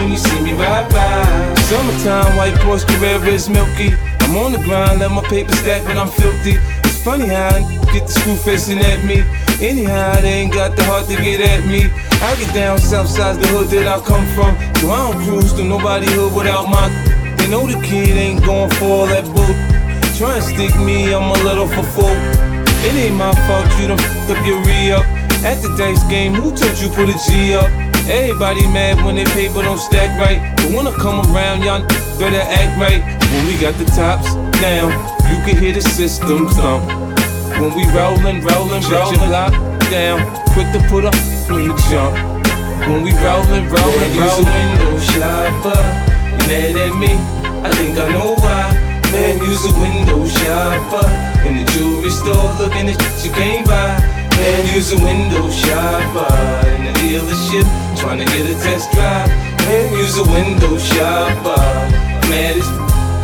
when 0.00 0.10
you 0.10 0.18
see 0.18 0.40
me 0.42 0.52
ride 0.52 0.88
by. 0.90 1.54
Summertime, 1.68 2.36
white 2.36 2.54
Porsche 2.64 2.86
Carrera 2.88 3.26
is 3.28 3.48
milky. 3.48 3.94
I'm 4.20 4.36
on 4.36 4.52
the 4.52 4.58
grind, 4.58 5.00
let 5.00 5.10
my 5.10 5.22
paper 5.28 5.54
stack, 5.54 5.84
but 5.84 5.96
I'm 5.96 6.08
filthy. 6.08 6.56
It's 6.84 7.02
funny 7.02 7.28
how 7.28 7.54
I 7.54 7.60
get 7.92 8.06
the 8.06 8.12
screw 8.12 8.36
facing 8.36 8.78
at 8.78 9.04
me. 9.04 9.24
Anyhow, 9.60 10.20
they 10.20 10.44
ain't 10.44 10.52
got 10.52 10.76
the 10.76 10.84
heart 10.84 11.06
to 11.06 11.16
get 11.16 11.40
at 11.40 11.64
me. 11.64 11.88
I 12.20 12.36
get 12.36 12.52
down 12.54 12.78
south 12.78 13.08
side 13.08 13.40
the 13.40 13.48
hood 13.48 13.68
that 13.68 13.88
I 13.88 14.04
come 14.04 14.26
from. 14.36 14.52
So 14.80 14.90
I 14.90 15.10
don't 15.10 15.24
cruise 15.24 15.54
to 15.54 15.64
nobody 15.64 16.06
hood 16.12 16.34
without 16.34 16.68
my. 16.68 16.92
They 17.38 17.48
know 17.48 17.66
the 17.66 17.80
kid 17.80 18.16
ain't 18.20 18.44
going 18.44 18.68
for 18.76 18.84
all 18.84 19.06
that 19.06 19.24
bull. 19.24 19.54
Try 20.20 20.36
and 20.36 20.44
stick 20.44 20.76
me, 20.76 21.14
I'm 21.14 21.32
a 21.32 21.38
little 21.44 21.68
for 21.68 21.82
full. 21.96 22.16
It 22.84 22.94
ain't 23.00 23.16
my 23.16 23.32
fault 23.48 23.64
you 23.80 23.88
done 23.88 23.98
f***ed 23.98 24.36
up 24.36 24.46
your 24.46 24.60
re-up. 24.60 25.04
At 25.40 25.62
the 25.64 25.72
dice 25.76 26.04
game, 26.04 26.34
who 26.34 26.52
told 26.54 26.76
you 26.76 26.88
put 26.92 27.08
a 27.08 27.16
G 27.24 27.54
up? 27.54 27.72
Everybody 28.12 28.60
mad 28.68 29.04
when 29.04 29.16
their 29.16 29.26
paper 29.32 29.62
don't 29.62 29.78
stack 29.78 30.20
right. 30.20 30.52
But 30.56 30.72
when 30.76 30.86
I 30.86 30.92
come 30.92 31.24
around, 31.32 31.64
y'all 31.64 31.80
better 32.20 32.44
act 32.44 32.76
right. 32.76 33.00
When 33.32 33.46
we 33.46 33.56
got 33.56 33.74
the 33.80 33.86
tops 33.96 34.34
down, 34.60 34.92
you 35.32 35.40
can 35.48 35.56
hear 35.56 35.72
the 35.72 35.80
system 35.80 36.48
thump. 36.48 37.05
When 37.58 37.72
we 37.74 37.84
rollin', 37.88 38.42
rollin', 38.44 38.82
rollin', 38.84 39.30
lock 39.30 39.52
down, 39.88 40.20
quick 40.52 40.68
to 40.76 40.80
put 40.90 41.06
up 41.06 41.14
when 41.48 41.64
you 41.64 41.74
jump. 41.88 42.12
When 42.84 43.02
we 43.02 43.12
rollin', 43.24 43.66
rollin', 43.72 44.12
Man, 44.12 44.14
use 44.14 44.36
a 44.36 44.44
rollin'. 44.44 44.68
window 44.76 44.98
shopper. 45.00 45.80
You 46.36 46.42
mad 46.52 46.76
at 46.76 46.94
me? 47.00 47.12
I 47.64 47.70
think 47.72 47.96
I 47.96 48.12
know 48.12 48.34
why. 48.36 48.76
Man, 49.10 49.38
use 49.38 49.64
a 49.64 49.72
window 49.80 50.26
shopper. 50.28 51.08
In 51.48 51.56
the 51.56 51.64
jewelry 51.72 52.10
store, 52.10 52.52
looking 52.60 52.90
at 52.92 53.00
shit 53.00 53.24
you 53.24 53.30
can't 53.32 53.66
buy. 53.66 54.04
Man, 54.36 54.74
use 54.76 54.92
a 54.92 54.98
window 55.00 55.48
shopper. 55.48 56.28
In 56.76 56.84
the 56.84 56.92
dealership, 57.00 57.64
trying 57.96 58.18
to 58.18 58.26
get 58.26 58.44
a 58.52 58.54
test 58.60 58.92
drive. 58.92 59.28
Man, 59.64 59.92
use 59.96 60.18
a 60.18 60.24
window 60.24 60.76
shopper. 60.76 61.56
Mad 62.28 62.58
as 62.60 62.68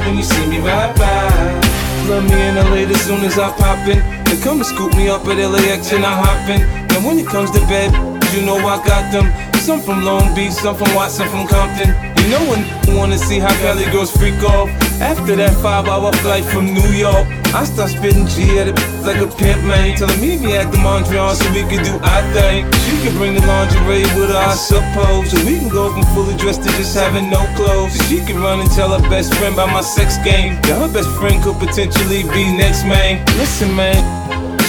when 0.06 0.16
you 0.16 0.22
see 0.24 0.46
me 0.46 0.58
ride 0.60 0.96
by. 0.96 1.82
Love 2.08 2.24
me 2.24 2.40
in 2.48 2.56
LA 2.56 2.90
as 2.90 3.00
soon 3.02 3.20
as 3.24 3.38
I 3.38 3.50
pop 3.52 3.86
in. 3.86 4.21
They 4.32 4.40
come 4.40 4.56
and 4.56 4.66
scoop 4.66 4.96
me 4.96 5.10
up 5.10 5.26
at 5.26 5.36
LAX 5.36 5.92
and 5.92 6.06
I 6.06 6.14
hop 6.24 6.48
in. 6.48 6.62
And 6.96 7.04
when 7.04 7.18
it 7.18 7.26
comes 7.26 7.50
to 7.50 7.60
bed, 7.66 7.92
you 8.32 8.40
know 8.40 8.56
I 8.56 8.82
got 8.82 9.12
them. 9.12 9.28
Some 9.56 9.82
from 9.82 10.06
Long 10.06 10.34
Beach, 10.34 10.52
some 10.52 10.74
from 10.74 10.94
Watson, 10.94 11.28
from 11.28 11.46
Compton. 11.46 12.11
You 12.22 12.30
know 12.30 12.44
when 12.48 12.62
you 12.86 12.96
wanna 12.96 13.18
see 13.18 13.40
how 13.40 13.50
Cali 13.58 13.84
girls 13.90 14.14
freak 14.16 14.38
off. 14.44 14.70
After 15.02 15.34
that 15.34 15.50
five 15.58 15.88
hour 15.88 16.12
flight 16.22 16.44
from 16.44 16.72
New 16.72 16.90
York, 16.94 17.26
I 17.50 17.64
start 17.64 17.90
spitting 17.90 18.28
G 18.30 18.62
at 18.62 18.68
it 18.70 18.78
like 19.02 19.18
a 19.18 19.26
pimp 19.26 19.66
man. 19.66 19.98
Tell 19.98 20.06
her 20.06 20.20
meet 20.22 20.40
me 20.40 20.54
at 20.54 20.70
the 20.70 20.78
Mondrian 20.78 21.34
so 21.34 21.50
we 21.50 21.66
can 21.66 21.82
do 21.82 21.98
our 21.98 22.22
thing. 22.30 22.70
She 22.86 22.94
can 23.02 23.18
bring 23.18 23.34
the 23.34 23.42
lingerie 23.42 24.06
with 24.14 24.30
her, 24.30 24.38
I 24.38 24.54
suppose. 24.54 25.34
So 25.34 25.44
we 25.44 25.58
can 25.58 25.68
go 25.68 25.90
from 25.92 26.06
fully 26.14 26.36
dressed 26.38 26.62
to 26.62 26.70
just 26.78 26.94
having 26.94 27.28
no 27.28 27.42
clothes. 27.58 27.98
She 28.06 28.22
can 28.22 28.38
run 28.38 28.60
and 28.60 28.70
tell 28.70 28.94
her 28.94 29.02
best 29.10 29.34
friend 29.34 29.54
about 29.54 29.74
my 29.74 29.82
sex 29.82 30.16
game. 30.22 30.62
Yeah, 30.62 30.78
her 30.86 30.92
best 30.94 31.10
friend 31.18 31.42
could 31.42 31.58
potentially 31.58 32.22
be 32.30 32.54
next 32.54 32.86
man. 32.86 33.18
Listen, 33.34 33.74
man, 33.74 33.98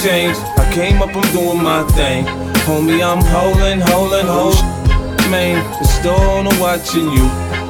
change. 0.02 0.36
I 0.58 0.66
came 0.74 1.00
up, 1.00 1.14
I'm 1.14 1.22
doing 1.30 1.62
my 1.62 1.86
thing. 1.94 2.26
Homie, 2.66 2.98
I'm 2.98 3.22
holding, 3.30 3.78
holding, 3.78 4.26
holding. 4.26 4.83
Man, 5.30 5.56
the 5.80 5.84
store 5.88 6.20
owner 6.20 6.54
watching 6.60 7.10
you. 7.10 7.26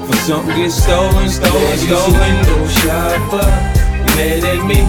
For 0.07 0.16
something 0.26 0.57
get 0.57 0.70
stolen, 0.70 1.28
stolen, 1.30 1.55
Man, 1.55 1.70
use 1.72 1.82
a 1.84 1.86
stolen. 1.86 2.20
window 2.20 2.61
shopper. 2.82 3.46
You 4.05 4.11
mad 4.18 4.44
at 4.44 4.62
me? 4.66 4.80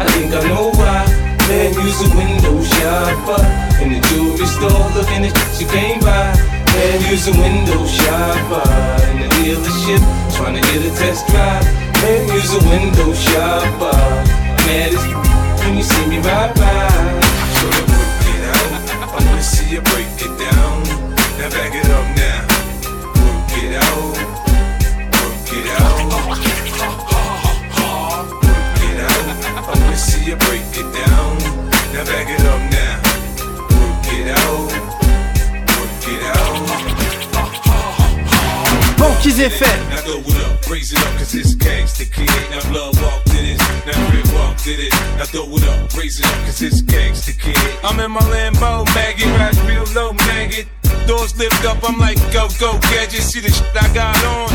I 0.00 0.06
think 0.14 0.32
I 0.32 0.40
know 0.48 0.70
why. 0.72 1.04
Man, 1.50 1.74
use 1.74 2.00
a 2.00 2.08
window 2.16 2.56
shopper. 2.62 3.42
In 3.82 3.92
the 3.92 4.00
jewelry 4.08 4.46
store, 4.46 4.86
looking 4.96 5.26
at 5.26 5.34
shit 5.36 5.60
you 5.60 5.66
can't 5.66 6.00
buy. 6.00 6.32
Man, 6.72 7.10
use 7.10 7.26
a 7.28 7.34
window 7.36 7.84
shopper. 7.84 8.64
In 9.10 9.16
the 9.20 9.28
dealership, 9.36 10.00
trying 10.36 10.54
to 10.56 10.62
get 10.62 10.80
a 10.88 10.92
test 10.96 11.26
drive. 11.28 11.64
Man, 12.00 12.28
use 12.32 12.54
a 12.54 12.62
window 12.70 13.12
shopper. 13.12 13.98
Mad 14.64 14.94
as 14.94 15.04
when 15.66 15.76
you 15.76 15.82
see 15.82 16.06
me 16.06 16.18
ride 16.22 16.54
by. 16.54 16.88
So 17.58 17.66
to 17.66 17.82
work 17.92 18.24
it 18.30 18.42
out, 18.46 18.72
I 19.02 19.06
wanna 19.12 19.42
see 19.42 19.74
you 19.74 19.82
break 19.82 20.11
Go 39.22 40.18
it 40.18 40.36
up, 40.42 40.68
raise 40.68 40.92
it 40.92 40.98
up, 40.98 41.14
cause 41.14 41.32
it's 41.36 41.54
gangsta 41.54 42.10
kid. 42.10 42.26
Now 42.50 42.58
walk 43.06 43.22
to 43.24 43.38
this, 43.38 43.58
now 43.86 43.94
Red 44.10 44.26
walk 44.34 44.56
to 44.66 44.74
this. 44.74 44.92
Now 45.16 45.24
throw 45.30 45.46
it 45.46 45.62
up, 45.62 45.94
raise 45.94 46.18
it 46.18 46.26
up, 46.26 46.34
cause 46.44 46.60
it's 46.60 46.82
gangsta 46.82 47.38
kid. 47.38 47.56
I'm 47.84 48.00
in 48.00 48.10
my 48.10 48.20
Lambo, 48.20 48.84
maggot, 48.96 49.26
ride 49.38 49.56
real 49.62 49.86
low, 49.94 50.12
maggot. 50.26 50.66
Doors 51.06 51.38
lift 51.38 51.64
up, 51.64 51.78
I'm 51.88 52.00
like, 52.00 52.18
go, 52.32 52.48
go, 52.58 52.78
gadget. 52.90 53.22
See 53.22 53.38
the 53.38 53.50
shit 53.50 53.70
I 53.76 53.86
got 53.94 54.18
on. 54.24 54.48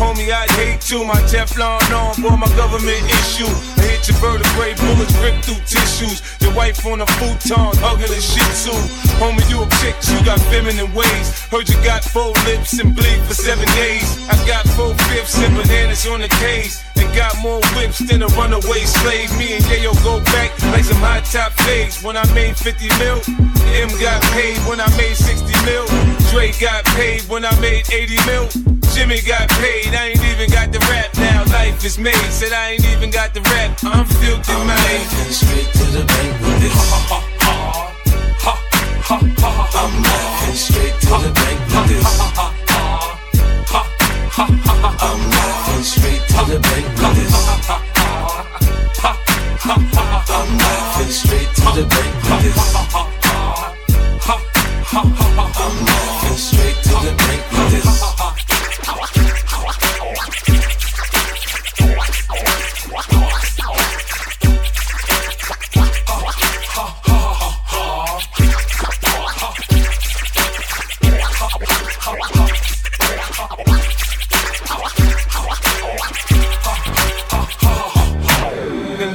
Homie, 0.00 0.32
I'd 0.32 0.48
hate 0.64 0.80
to. 0.88 1.04
My 1.04 1.20
Teflon 1.28 1.84
on, 1.92 2.14
for 2.16 2.36
my 2.36 2.48
government 2.56 3.02
issue. 3.20 3.50
I 3.76 3.92
hit 3.92 4.08
your 4.08 4.16
vertebrae, 4.18 4.74
bullets 4.80 5.14
rip 5.20 5.36
through 5.44 5.60
tissues. 5.68 6.24
Your 6.40 6.54
wife 6.54 6.84
on 6.86 7.00
a 7.00 7.06
futon, 7.18 7.72
hugging 7.84 8.10
a 8.10 8.20
shih 8.20 8.48
tzu. 8.56 8.72
Homie, 9.20 9.44
you 9.52 9.60
a 9.60 9.66
chick, 9.80 9.96
you 10.08 10.18
got 10.24 10.40
feminine 10.48 10.92
ways. 10.94 11.26
Heard 11.52 11.68
you 11.68 11.76
got 11.84 12.02
four 12.04 12.32
lips 12.48 12.72
and 12.80 12.96
bleed 12.96 13.20
for 13.28 13.34
seven 13.34 13.68
days. 13.76 14.08
I 14.28 14.36
got 14.46 14.64
four 14.76 14.94
fifths 15.12 15.38
and 15.38 15.54
bananas 15.54 16.06
on 16.06 16.20
the 16.20 16.28
case. 16.40 16.82
And 16.96 17.08
got 17.14 17.36
more 17.42 17.60
whips 17.76 17.98
than 17.98 18.22
a 18.22 18.28
runaway 18.38 18.84
slave. 18.84 19.30
Me 19.38 19.54
and 19.54 19.64
Yayo 19.64 19.92
go 20.02 20.18
back 20.32 20.50
like 20.72 20.84
some 20.84 20.98
hot 20.98 21.24
top 21.24 21.52
fades. 21.64 22.02
When 22.02 22.16
I 22.16 22.24
made 22.34 22.56
50 22.56 22.88
mil, 22.98 23.20
Em 23.74 23.88
got 24.00 24.22
paid 24.34 24.58
when 24.68 24.80
I 24.80 24.88
made 24.96 25.16
60 25.16 25.44
mil. 25.66 25.86
Dre 26.30 26.52
got 26.60 26.84
paid 26.96 27.22
when 27.28 27.44
I 27.44 27.52
made 27.60 27.90
80 27.90 28.16
mil. 28.26 28.48
Jimmy 28.94 29.20
got 29.26 29.48
paid, 29.58 29.90
I 29.90 30.14
ain't 30.14 30.22
even 30.22 30.53
got 30.54 30.70
the 30.72 30.78
rap 30.90 31.10
now. 31.18 31.44
Life 31.52 31.84
is 31.84 31.98
made, 31.98 32.30
said 32.30 32.52
I 32.52 32.72
ain't 32.72 32.86
even 32.92 33.10
got 33.10 33.34
the 33.34 33.40
rap. 33.52 33.78
I'm 33.82 34.06
filthy, 34.06 34.52
I'm 34.52 34.66
man. 34.66 35.06
straight 35.30 35.68
to 35.78 35.84
the 35.96 36.04
bank 36.06 36.32
with 36.44 36.58
this. 36.62 36.74
Ha 36.74 36.98
ha 37.10 37.18
ha 37.44 37.54
ha 38.42 38.54
ha 39.08 39.18
ha. 39.34 39.62
I'm 39.82 39.94
laughing 40.06 40.58
straight 40.66 40.96
to 41.04 41.14
the 41.24 41.30
bank 41.40 41.58
with 41.72 41.86
this. 41.90 42.06
I'm 44.36 45.20
laughing 45.34 45.84
straight 45.92 46.22
to 46.32 46.40
the 46.50 46.58
bank 46.66 46.86
with 47.00 47.14
this. 47.18 47.34
I'm 49.66 49.82
laughing 50.62 51.12
straight 51.20 51.50
to 51.58 51.68
the 51.76 51.84
bank 51.92 52.14
with 52.24 52.40
this. 52.44 52.58
I'm 54.94 55.10
laughing 55.36 56.23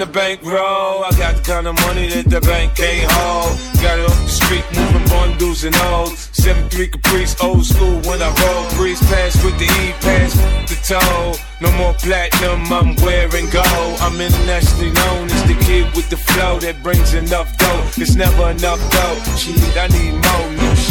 in 0.09 0.13
the 0.13 0.19
bank 0.19 0.41
roll. 0.43 1.03
I 1.03 1.11
got 1.17 1.35
the 1.35 1.43
kind 1.43 1.67
of 1.67 1.75
money 1.87 2.07
that 2.09 2.25
the 2.29 2.41
bank 2.41 2.75
can't 2.75 3.11
hold. 3.11 3.57
Got 3.81 3.99
it 3.99 4.05
off 4.05 4.21
the 4.23 4.29
street, 4.29 4.65
moving 4.75 5.07
bundles 5.09 5.63
and 5.63 5.75
O's. 5.75 6.29
7-3 6.33 6.91
Caprice, 6.91 7.35
old 7.43 7.65
school 7.65 7.99
when 8.07 8.21
I 8.21 8.29
roll. 8.41 8.69
Breeze 8.77 9.01
pass 9.09 9.43
with 9.43 9.57
the 9.57 9.65
E 9.65 9.93
pass, 10.01 10.33
the 10.69 10.77
toe. 10.87 11.33
No 11.61 11.71
more 11.77 11.93
platinum, 11.93 12.71
I'm 12.71 12.95
wearing 13.03 13.49
gold. 13.49 13.99
I'm 13.99 14.19
internationally 14.19 14.91
known 14.91 15.29
as 15.29 15.43
the 15.47 15.57
kid 15.65 15.85
with 15.95 16.09
the 16.09 16.17
flow 16.17 16.59
that 16.59 16.81
brings 16.83 17.13
enough 17.13 17.57
dough. 17.57 17.83
It's 17.97 18.15
never 18.15 18.51
enough 18.51 18.81
dough. 18.91 19.17
Shit, 19.35 19.77
I 19.77 19.87
need 19.87 20.13
more 20.13 20.49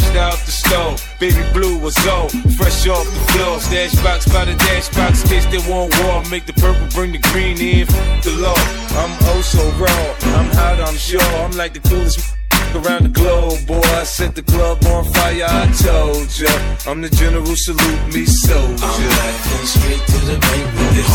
shit 0.08 0.16
out 0.16 0.38
the 0.44 0.50
stove. 0.50 1.02
Baby 1.20 1.42
blue 1.52 1.78
was 1.78 1.96
old, 2.06 2.30
fresh 2.56 2.86
off 2.86 3.04
the 3.04 3.32
floor. 3.32 3.60
Stash 3.60 3.94
box 4.02 4.28
by 4.32 4.44
the 4.44 4.54
dash 4.54 4.88
box, 4.94 5.22
case 5.28 5.46
that 5.46 5.66
want 5.68 5.92
war. 6.02 6.22
Make 6.30 6.46
the 6.46 6.52
purple, 6.54 6.86
bring 6.94 7.12
the 7.12 7.18
green 7.30 7.60
in, 7.60 7.86
f- 7.88 8.24
the 8.24 8.32
law. 8.32 8.58
I'm 9.00 9.12
oh 9.32 9.40
so 9.42 9.62
raw, 9.78 10.38
I'm 10.38 10.48
hot, 10.54 10.80
I'm 10.80 10.96
sure. 10.96 11.20
I'm 11.44 11.52
like 11.52 11.74
the 11.74 11.80
coolest 11.80 12.18
around 12.74 13.04
the 13.04 13.12
globe, 13.12 13.66
boy. 13.66 13.80
I 14.00 14.04
set 14.04 14.34
the 14.34 14.42
club 14.42 14.84
on 14.86 15.04
fire, 15.12 15.46
I 15.48 15.66
told 15.72 16.28
ya. 16.38 16.52
I'm 16.86 17.00
the 17.02 17.10
general, 17.10 17.56
salute 17.56 18.14
me, 18.14 18.24
soldier. 18.26 18.84
I'm 18.84 19.08
laughing 19.08 19.66
straight 19.66 20.04
to 20.12 20.18
the 20.26 20.38
bank 20.38 20.66
with 20.78 20.92
this. 20.96 21.10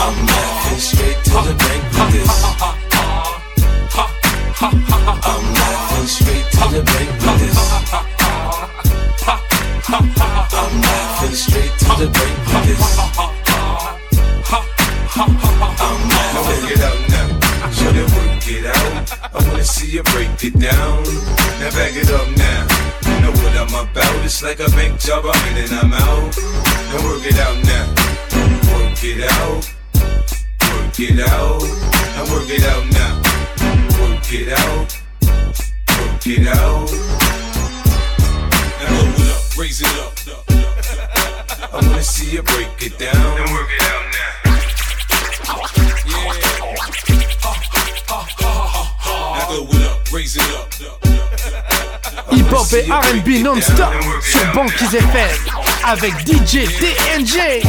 I'm 0.00 0.26
laughing 0.26 0.78
straight 0.78 1.20
to 1.24 1.36
the 1.48 1.54
bank 1.58 1.82
with 1.92 2.12
this. 2.12 2.77
I'm 4.60 4.74
laughing 4.74 6.06
straight 6.08 6.44
to 6.50 6.66
the 6.74 6.82
bank 6.82 7.10
with 7.22 7.38
this. 7.38 7.58
I'm 9.88 10.80
laughing 10.82 11.36
straight 11.36 11.70
to 11.78 11.86
the 11.94 12.10
bank 12.10 12.38
with 12.48 12.66
this. 12.66 12.82
I'm 12.98 13.30
Now 16.34 16.42
work 16.42 16.70
it 16.72 16.80
out 16.82 16.98
now. 17.08 17.28
Show 17.70 17.92
them 17.92 18.10
work 18.16 18.48
it 18.48 18.66
out. 18.66 19.32
I 19.32 19.48
wanna 19.48 19.62
see 19.62 19.90
you 19.92 20.02
break 20.02 20.42
it 20.42 20.58
down. 20.58 21.04
Now 21.60 21.70
back 21.70 21.94
it 21.94 22.10
up 22.10 22.26
now. 22.36 22.66
You 23.06 23.20
know 23.20 23.30
what 23.30 23.54
I'm 23.56 23.72
about. 23.86 24.24
It's 24.24 24.42
like 24.42 24.58
a 24.58 24.68
bank 24.70 24.98
job. 24.98 25.24
I'm 25.24 25.56
in 25.56 25.64
and 25.64 25.72
I'm 25.72 25.92
out. 25.92 26.36
Now 26.36 27.04
work 27.06 27.24
it 27.24 27.38
out 27.38 27.62
now. 27.62 27.86
Work 28.74 29.04
it 29.04 29.22
out. 29.30 29.72
Work 30.74 30.98
it 30.98 31.20
out. 31.20 31.62
Now 31.62 32.34
work 32.34 32.50
it 32.50 32.64
out 32.64 32.86
now. 32.92 33.27
It 34.30 34.52
out. 34.52 34.94
Work 35.22 36.26
it 36.26 36.46
out. 36.48 36.90
Now 38.78 38.88
blow 38.88 39.08
it 39.16 39.30
up. 39.30 39.56
Raise 39.56 39.80
it 39.80 39.88
up. 39.98 40.12
I 41.72 41.80
wanna 41.80 42.02
see 42.02 42.32
you 42.32 42.42
break 42.42 42.68
it 42.80 42.98
down. 42.98 43.14
Now 43.14 43.52
work 43.54 43.70
it 43.70 43.82
out 43.88 44.04
now. 44.12 44.32
Now 49.34 49.46
blow 49.48 49.66
it 49.70 49.82
up, 49.86 50.12
raise 50.12 50.36
it 50.36 50.42
up. 50.52 50.74
Hip-hop 52.30 52.72
et 52.74 52.86
R&B 52.90 53.42
non-stop 53.42 53.94
sur 54.20 54.52
Banquise 54.52 54.94
FM 54.94 55.36
avec 55.84 56.12
DJ 56.26 56.68
TNG. 56.78 57.62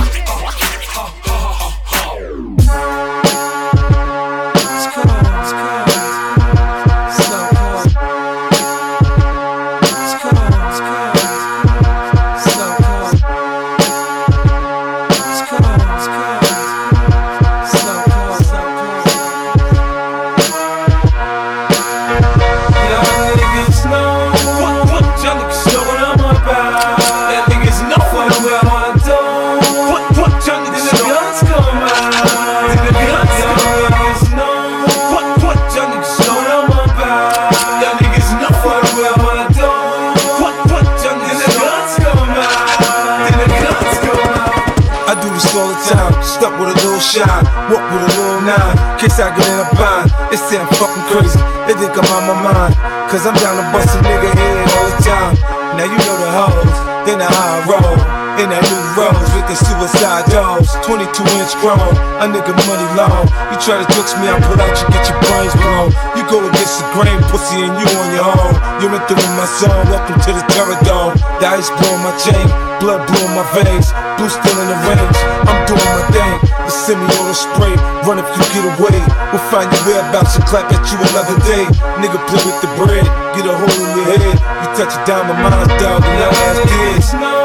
Shine, 47.19 47.45
walk 47.67 47.83
with 47.91 48.07
a 48.07 48.09
little 48.15 48.41
nine. 48.47 48.75
Case 48.95 49.19
I 49.19 49.35
get 49.35 49.43
in 49.43 49.59
a 49.59 49.67
bind, 49.75 50.07
it's 50.31 50.43
damn 50.47 50.67
fucking 50.79 51.05
crazy. 51.11 51.39
They 51.67 51.75
think 51.75 51.91
I'm 51.91 52.07
on 52.15 52.23
my 52.31 52.37
mind, 52.47 52.73
cause 53.11 53.27
I'm 53.27 53.35
down 53.35 53.59
to 53.59 53.65
bust 53.75 53.91
a 53.95 53.99
nigga 53.99 54.31
head 54.31 54.57
all 54.71 54.87
the 54.87 54.97
time. 55.03 55.35
Now 55.75 55.85
you 55.91 55.99
know 55.99 56.15
the 56.23 56.29
hoes, 56.31 56.77
know 57.19 57.27
how 57.27 57.55
I 57.55 57.67
roll. 57.67 58.28
In 58.39 58.47
that 58.55 58.63
new 58.71 58.83
rose 58.95 59.27
with 59.35 59.51
the 59.51 59.57
suicide 59.59 60.23
dogs, 60.31 60.71
22 60.87 61.11
inch 61.11 61.51
grown, 61.59 61.75
a 62.23 62.25
nigga 62.31 62.55
money 62.71 62.87
long. 62.95 63.27
You 63.51 63.59
try 63.59 63.83
to 63.83 63.87
jokes 63.91 64.15
me, 64.15 64.31
I 64.31 64.39
pull 64.39 64.55
out, 64.55 64.71
you 64.79 64.87
get 64.95 65.11
your 65.11 65.19
brains 65.27 65.51
blown. 65.59 65.91
You 66.15 66.23
go 66.31 66.39
against 66.47 66.79
the 66.79 66.87
grain, 66.95 67.19
pussy, 67.27 67.67
and 67.67 67.75
you 67.75 67.83
on 67.83 68.07
your 68.15 68.31
own. 68.31 68.55
You're 68.79 68.95
in 68.95 69.03
through 69.11 69.19
my 69.35 69.43
song, 69.43 69.83
welcome 69.91 70.23
to 70.23 70.31
the 70.31 70.39
terror 70.55 70.79
dome. 70.87 71.19
The 71.43 71.51
ice 71.51 71.67
blowing 71.67 71.99
my 71.99 72.15
chain, 72.15 72.47
blood 72.79 73.03
blowing 73.11 73.35
my 73.35 73.43
veins, 73.59 73.91
blue 74.15 74.31
still 74.31 74.55
in 74.55 74.71
the 74.71 74.79
range. 74.87 75.19
I'm 75.43 75.59
doing 75.67 75.91
my 75.91 76.03
thing, 76.07 76.39
the 76.63 76.71
semi-auto 76.71 77.35
spray, 77.35 77.75
run 78.07 78.23
if 78.23 78.29
you 78.39 78.43
get 78.55 78.63
away. 78.71 79.03
We'll 79.35 79.43
find 79.51 79.67
your 79.67 79.83
whereabouts 79.83 80.39
and 80.39 80.47
clap 80.47 80.71
at 80.71 80.79
you 80.87 80.95
another 81.11 81.35
day. 81.43 81.67
Nigga 81.99 82.15
play 82.31 82.39
with 82.47 82.59
the 82.63 82.71
bread, 82.79 83.03
get 83.35 83.43
a 83.43 83.51
hole 83.51 83.83
in 83.83 83.91
your 83.99 84.07
head. 84.15 84.31
You 84.31 84.67
touch 84.79 84.95
a 84.95 84.99
dime, 85.03 85.27
my 85.27 85.35
mind's 85.43 85.75
dog, 85.75 86.07
and 86.07 86.15
your 86.23 86.31
ass 86.31 86.59
kids. 86.71 87.38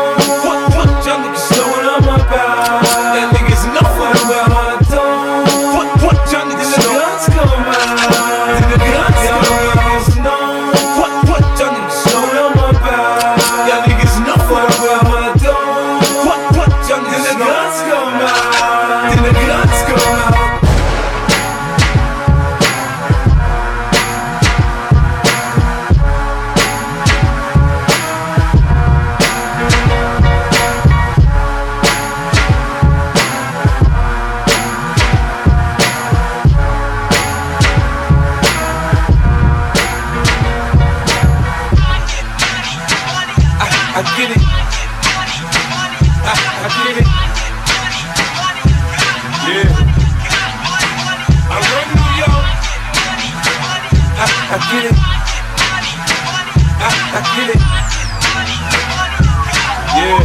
Yeah, 59.95 60.21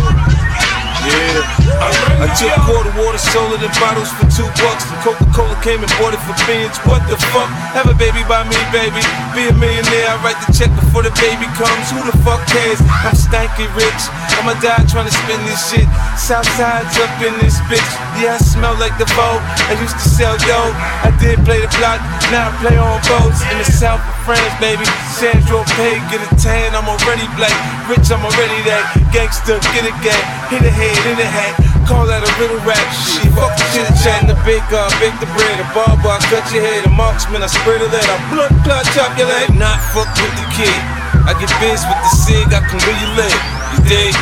yeah. 1.05 1.59
I, 1.80 1.88
I 2.26 2.28
took 2.36 2.51
quarter 2.67 2.91
water, 2.99 3.22
sold 3.32 3.55
it 3.55 3.63
in 3.63 3.72
bottles 3.80 4.11
for 4.11 4.28
two 4.28 4.49
bucks. 4.59 4.84
Coca 4.99 5.24
Cola 5.32 5.55
came 5.63 5.80
and 5.80 5.91
bought 5.95 6.11
it 6.11 6.20
for 6.28 6.36
beans. 6.43 6.76
What 6.84 6.99
the 7.07 7.15
fuck? 7.32 7.47
Have 7.72 7.88
a 7.88 7.95
baby 7.95 8.20
by 8.28 8.43
me, 8.43 8.59
baby. 8.76 8.99
Be 9.32 9.47
a 9.47 9.55
millionaire. 9.55 10.11
I 10.11 10.20
write 10.20 10.39
the 10.43 10.51
check 10.51 10.67
before 10.76 11.07
the 11.07 11.15
baby 11.24 11.47
comes. 11.55 11.88
Who 11.95 12.03
the 12.03 12.15
fuck 12.28 12.43
cares? 12.51 12.84
I'm 12.84 13.15
stanky 13.15 13.63
rich. 13.80 14.03
I'ma 14.36 14.59
die 14.59 14.84
trying 14.91 15.07
to 15.07 15.15
spend 15.15 15.39
this 15.47 15.72
shit. 15.72 15.88
Southside's 16.20 16.99
up 16.99 17.15
in 17.24 17.32
this 17.39 17.63
bitch. 17.72 17.91
Yeah, 18.20 18.36
I 18.36 18.43
smell 18.43 18.76
like 18.76 18.99
the 18.99 19.07
boat. 19.15 19.39
I 19.72 19.80
used 19.80 19.95
to 19.95 20.07
sell 20.11 20.36
dope. 20.43 20.76
I 21.07 21.15
did 21.24 21.39
play 21.47 21.63
the 21.63 21.72
block. 21.80 22.03
Now 22.28 22.51
I 22.51 22.59
play 22.59 22.76
on 22.76 22.99
boats 23.07 23.39
in 23.47 23.55
the 23.55 23.67
South. 23.72 24.03
France, 24.30 24.61
baby. 24.61 24.86
Saint-Tropez, 25.17 25.97
get 26.13 26.21
a 26.21 26.30
tan. 26.38 26.77
I'm 26.77 26.86
already 26.86 27.25
black. 27.34 27.49
Rich, 27.89 28.13
I'm 28.13 28.21
already 28.21 28.61
that. 28.69 28.86
Gangster, 29.09 29.57
get 29.73 29.89
a 29.89 29.93
gang. 30.05 30.21
Hit 30.53 30.61
a 30.61 30.69
head 30.69 30.93
in 31.09 31.17
the 31.17 31.25
hat. 31.25 31.57
Call 31.89 32.05
that 32.05 32.21
a 32.21 32.30
little 32.38 32.61
rap. 32.61 32.77
Shit, 32.93 33.25
fuck 33.34 33.49
the 33.57 33.65
chit 33.73 33.89
chat. 34.05 34.30
The 34.30 34.38
big 34.45 34.61
gun, 34.69 34.86
bake 35.01 35.17
the 35.17 35.25
bread. 35.34 35.57
A 35.57 35.65
barber, 35.73 36.13
I 36.13 36.21
cut 36.30 36.45
your 36.53 36.61
head. 36.61 36.86
A 36.86 36.93
marksman, 36.93 37.41
I 37.41 37.49
the 37.49 37.89
lead. 37.89 38.05
I 38.05 38.21
blood 38.30 38.53
clot, 38.61 38.86
chop 38.93 39.17
your 39.17 39.25
leg. 39.34 39.49
Not 39.57 39.82
fuck 39.97 40.05
with 40.21 40.34
the 40.38 40.45
kid. 40.53 40.77
I 41.25 41.34
get 41.41 41.49
biz 41.57 41.82
with 41.89 41.97
the 41.97 42.11
sig. 42.13 42.53
I 42.53 42.61
can 42.69 42.77
really 42.86 43.09
live. 43.17 43.34
You 43.34 43.82
dig? 43.89 44.13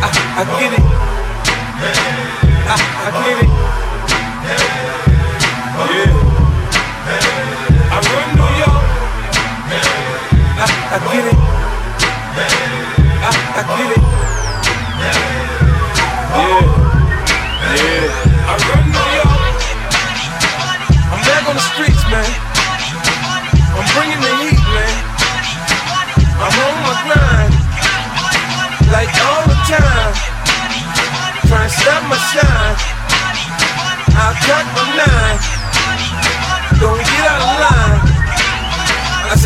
I, 0.00 0.08
I 0.40 0.42
get 0.56 0.72
it. 0.72 0.84
I, 2.64 2.76
I 2.80 3.08
get 3.28 3.44
it. 3.44 3.47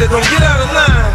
Said, 0.03 0.11
don't 0.11 0.25
get 0.31 0.43
out 0.43 0.61
of 0.61 0.73
line. 0.73 1.13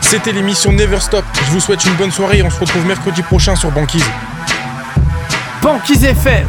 C'était 0.00 0.32
l'émission 0.32 0.72
Never 0.72 1.00
Stop. 1.00 1.24
Je 1.46 1.50
vous 1.50 1.60
souhaite 1.60 1.84
une 1.84 1.94
bonne 1.94 2.10
soirée 2.10 2.38
et 2.38 2.42
on 2.42 2.50
se 2.50 2.60
retrouve 2.60 2.86
mercredi 2.86 3.22
prochain 3.22 3.56
sur 3.56 3.70
Banquise. 3.70 4.04
Banquise 5.62 6.04
FM 6.04 6.46